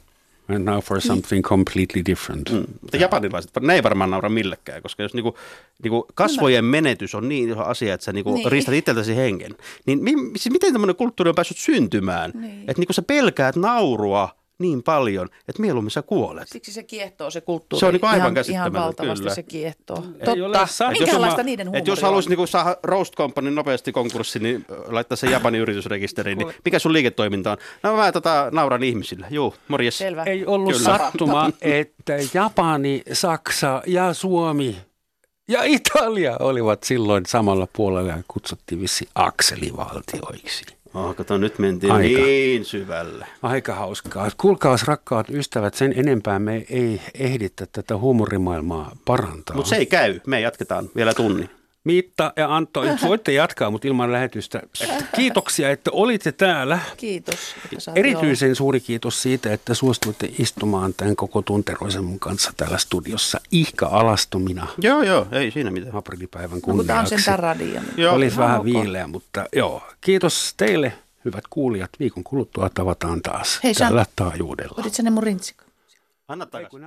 And 0.47 0.65
now 0.65 0.79
for 0.79 1.01
something 1.01 1.43
completely 1.43 2.01
different. 2.05 2.49
Mm. 2.51 2.63
Mutta 2.81 2.97
japanilaiset, 2.97 3.51
ne 3.61 3.73
ei 3.73 3.83
varmaan 3.83 4.09
naura 4.09 4.29
millekään, 4.29 4.81
koska 4.81 5.03
jos 5.03 5.13
niinku, 5.13 5.37
niinku 5.83 6.05
kasvojen 6.15 6.65
menetys 6.65 7.15
on 7.15 7.29
niin 7.29 7.49
iso 7.49 7.61
asia, 7.63 7.93
että 7.93 8.05
sä 8.05 8.13
niinku 8.13 8.33
niin. 8.33 8.51
riistät 8.51 8.75
itseltäsi 8.75 9.15
hengen, 9.15 9.55
niin 9.85 10.03
mi, 10.03 10.11
siis 10.35 10.53
miten 10.53 10.73
tämmöinen 10.73 10.95
kulttuuri 10.95 11.29
on 11.29 11.35
päässyt 11.35 11.57
syntymään? 11.57 12.31
Niin. 12.33 12.59
Että 12.59 12.81
niinku 12.81 12.93
sä 12.93 13.01
pelkäät 13.01 13.55
naurua 13.55 14.29
niin 14.59 14.83
paljon, 14.83 15.29
että 15.47 15.61
mieluummin 15.61 15.91
sä 15.91 16.01
kuolet. 16.01 16.47
Siksi 16.47 16.71
se 16.71 16.83
kiehtoo 16.83 17.31
se 17.31 17.41
kulttuuri. 17.41 17.79
Se 17.79 17.85
on 17.85 17.93
niin 17.93 18.05
aivan 18.05 18.33
ihan, 18.33 18.45
ihan 18.49 18.73
valtavasti 18.73 19.21
kyllä. 19.21 19.35
se 19.35 19.43
kiehtoo. 19.43 20.03
Ei 20.19 20.25
Totta. 20.25 20.67
Minkälaista 20.99 21.43
niiden 21.43 21.67
huumoria 21.67 21.91
Jos 21.91 22.01
haluaisi 22.01 22.29
niin 22.29 22.47
saada 22.47 22.77
Roast 22.83 23.15
Company 23.15 23.51
nopeasti 23.51 23.91
konkurssi, 23.91 24.39
niin 24.39 24.65
laittaa 24.87 25.15
se 25.15 25.27
Japanin 25.27 25.61
yritysrekisteriin. 25.61 26.37
Niin 26.37 26.53
mikä 26.65 26.79
sun 26.79 26.93
liiketoiminta 26.93 27.51
on? 27.51 27.57
No 27.83 27.95
mä 27.95 28.11
tota, 28.11 28.49
nauran 28.51 28.83
ihmisille. 28.83 29.27
Juu, 29.29 29.55
morjes. 29.67 29.97
Selvä. 29.97 30.23
Ei 30.23 30.45
ollut 30.45 30.73
kyllä. 30.73 30.97
sattuma, 30.97 31.49
että 31.61 32.13
Japani, 32.33 33.03
Saksa 33.13 33.81
ja 33.87 34.13
Suomi 34.13 34.75
ja 35.47 35.63
Italia 35.63 36.37
olivat 36.39 36.83
silloin 36.83 37.25
samalla 37.25 37.67
puolella 37.73 38.11
ja 38.11 38.23
kutsuttiin 38.27 38.81
vissi 38.81 39.07
akselivaltioiksi. 39.15 40.65
Oh, 40.95 41.15
kato, 41.15 41.37
nyt 41.37 41.59
mentiin 41.59 41.91
Aika. 41.91 42.19
niin 42.19 42.65
syvälle. 42.65 43.27
Aika 43.41 43.75
hauskaa. 43.75 44.29
Kuulkaas 44.37 44.83
rakkaat 44.83 45.29
ystävät, 45.29 45.73
sen 45.73 45.93
enempää 45.97 46.39
me 46.39 46.65
ei 46.69 47.01
ehditä 47.13 47.65
tätä 47.71 47.97
huumorimaailmaa 47.97 48.91
parantaa. 49.05 49.55
Mutta 49.55 49.69
se 49.69 49.75
ei 49.75 49.85
käy. 49.85 50.19
Me 50.27 50.39
jatketaan 50.39 50.89
vielä 50.95 51.13
tunnin. 51.13 51.49
Miitta 51.85 52.33
ja 52.35 52.55
Antto, 52.55 52.81
voitte 53.07 53.31
jatkaa, 53.31 53.71
mutta 53.71 53.87
ilman 53.87 54.11
lähetystä. 54.11 54.61
Kiitoksia, 55.15 55.71
että 55.71 55.91
olitte 55.93 56.31
täällä. 56.31 56.79
Kiitos. 56.97 57.55
Erityisen 57.95 58.47
olla. 58.47 58.55
suuri 58.55 58.79
kiitos 58.79 59.21
siitä, 59.21 59.53
että 59.53 59.73
suostuitte 59.73 60.29
istumaan 60.39 60.93
tämän 60.93 61.15
koko 61.15 61.41
tunteroisen 61.41 62.03
mun 62.03 62.19
kanssa 62.19 62.53
täällä 62.57 62.77
studiossa. 62.77 63.39
Ihka 63.51 63.87
alastomina. 63.87 64.67
Joo, 64.81 65.03
joo, 65.03 65.27
ei 65.31 65.51
siinä 65.51 65.71
mitään. 65.71 65.95
Aprillipäivän 65.95 66.61
kunniaksi. 66.61 67.15
No, 67.15 67.21
tämä 67.25 67.35
on 67.35 67.39
radio. 67.39 67.81
Olisi 68.11 68.37
vähän 68.37 68.59
okay. 68.59 68.73
viileä, 68.73 69.07
mutta 69.07 69.45
joo. 69.55 69.81
Kiitos 70.01 70.53
teille, 70.57 70.93
hyvät 71.25 71.43
kuulijat. 71.49 71.89
Viikon 71.99 72.23
kuluttua 72.23 72.69
tavataan 72.69 73.21
taas 73.21 73.59
Hei, 73.63 73.73
tällä 73.73 74.05
taajuudella. 74.15 74.75
Otit 74.77 74.93
sen 74.93 75.13
mun 75.13 75.23
rintsikon? 75.23 75.67
Anna 76.27 76.45
takaisin. 76.45 76.81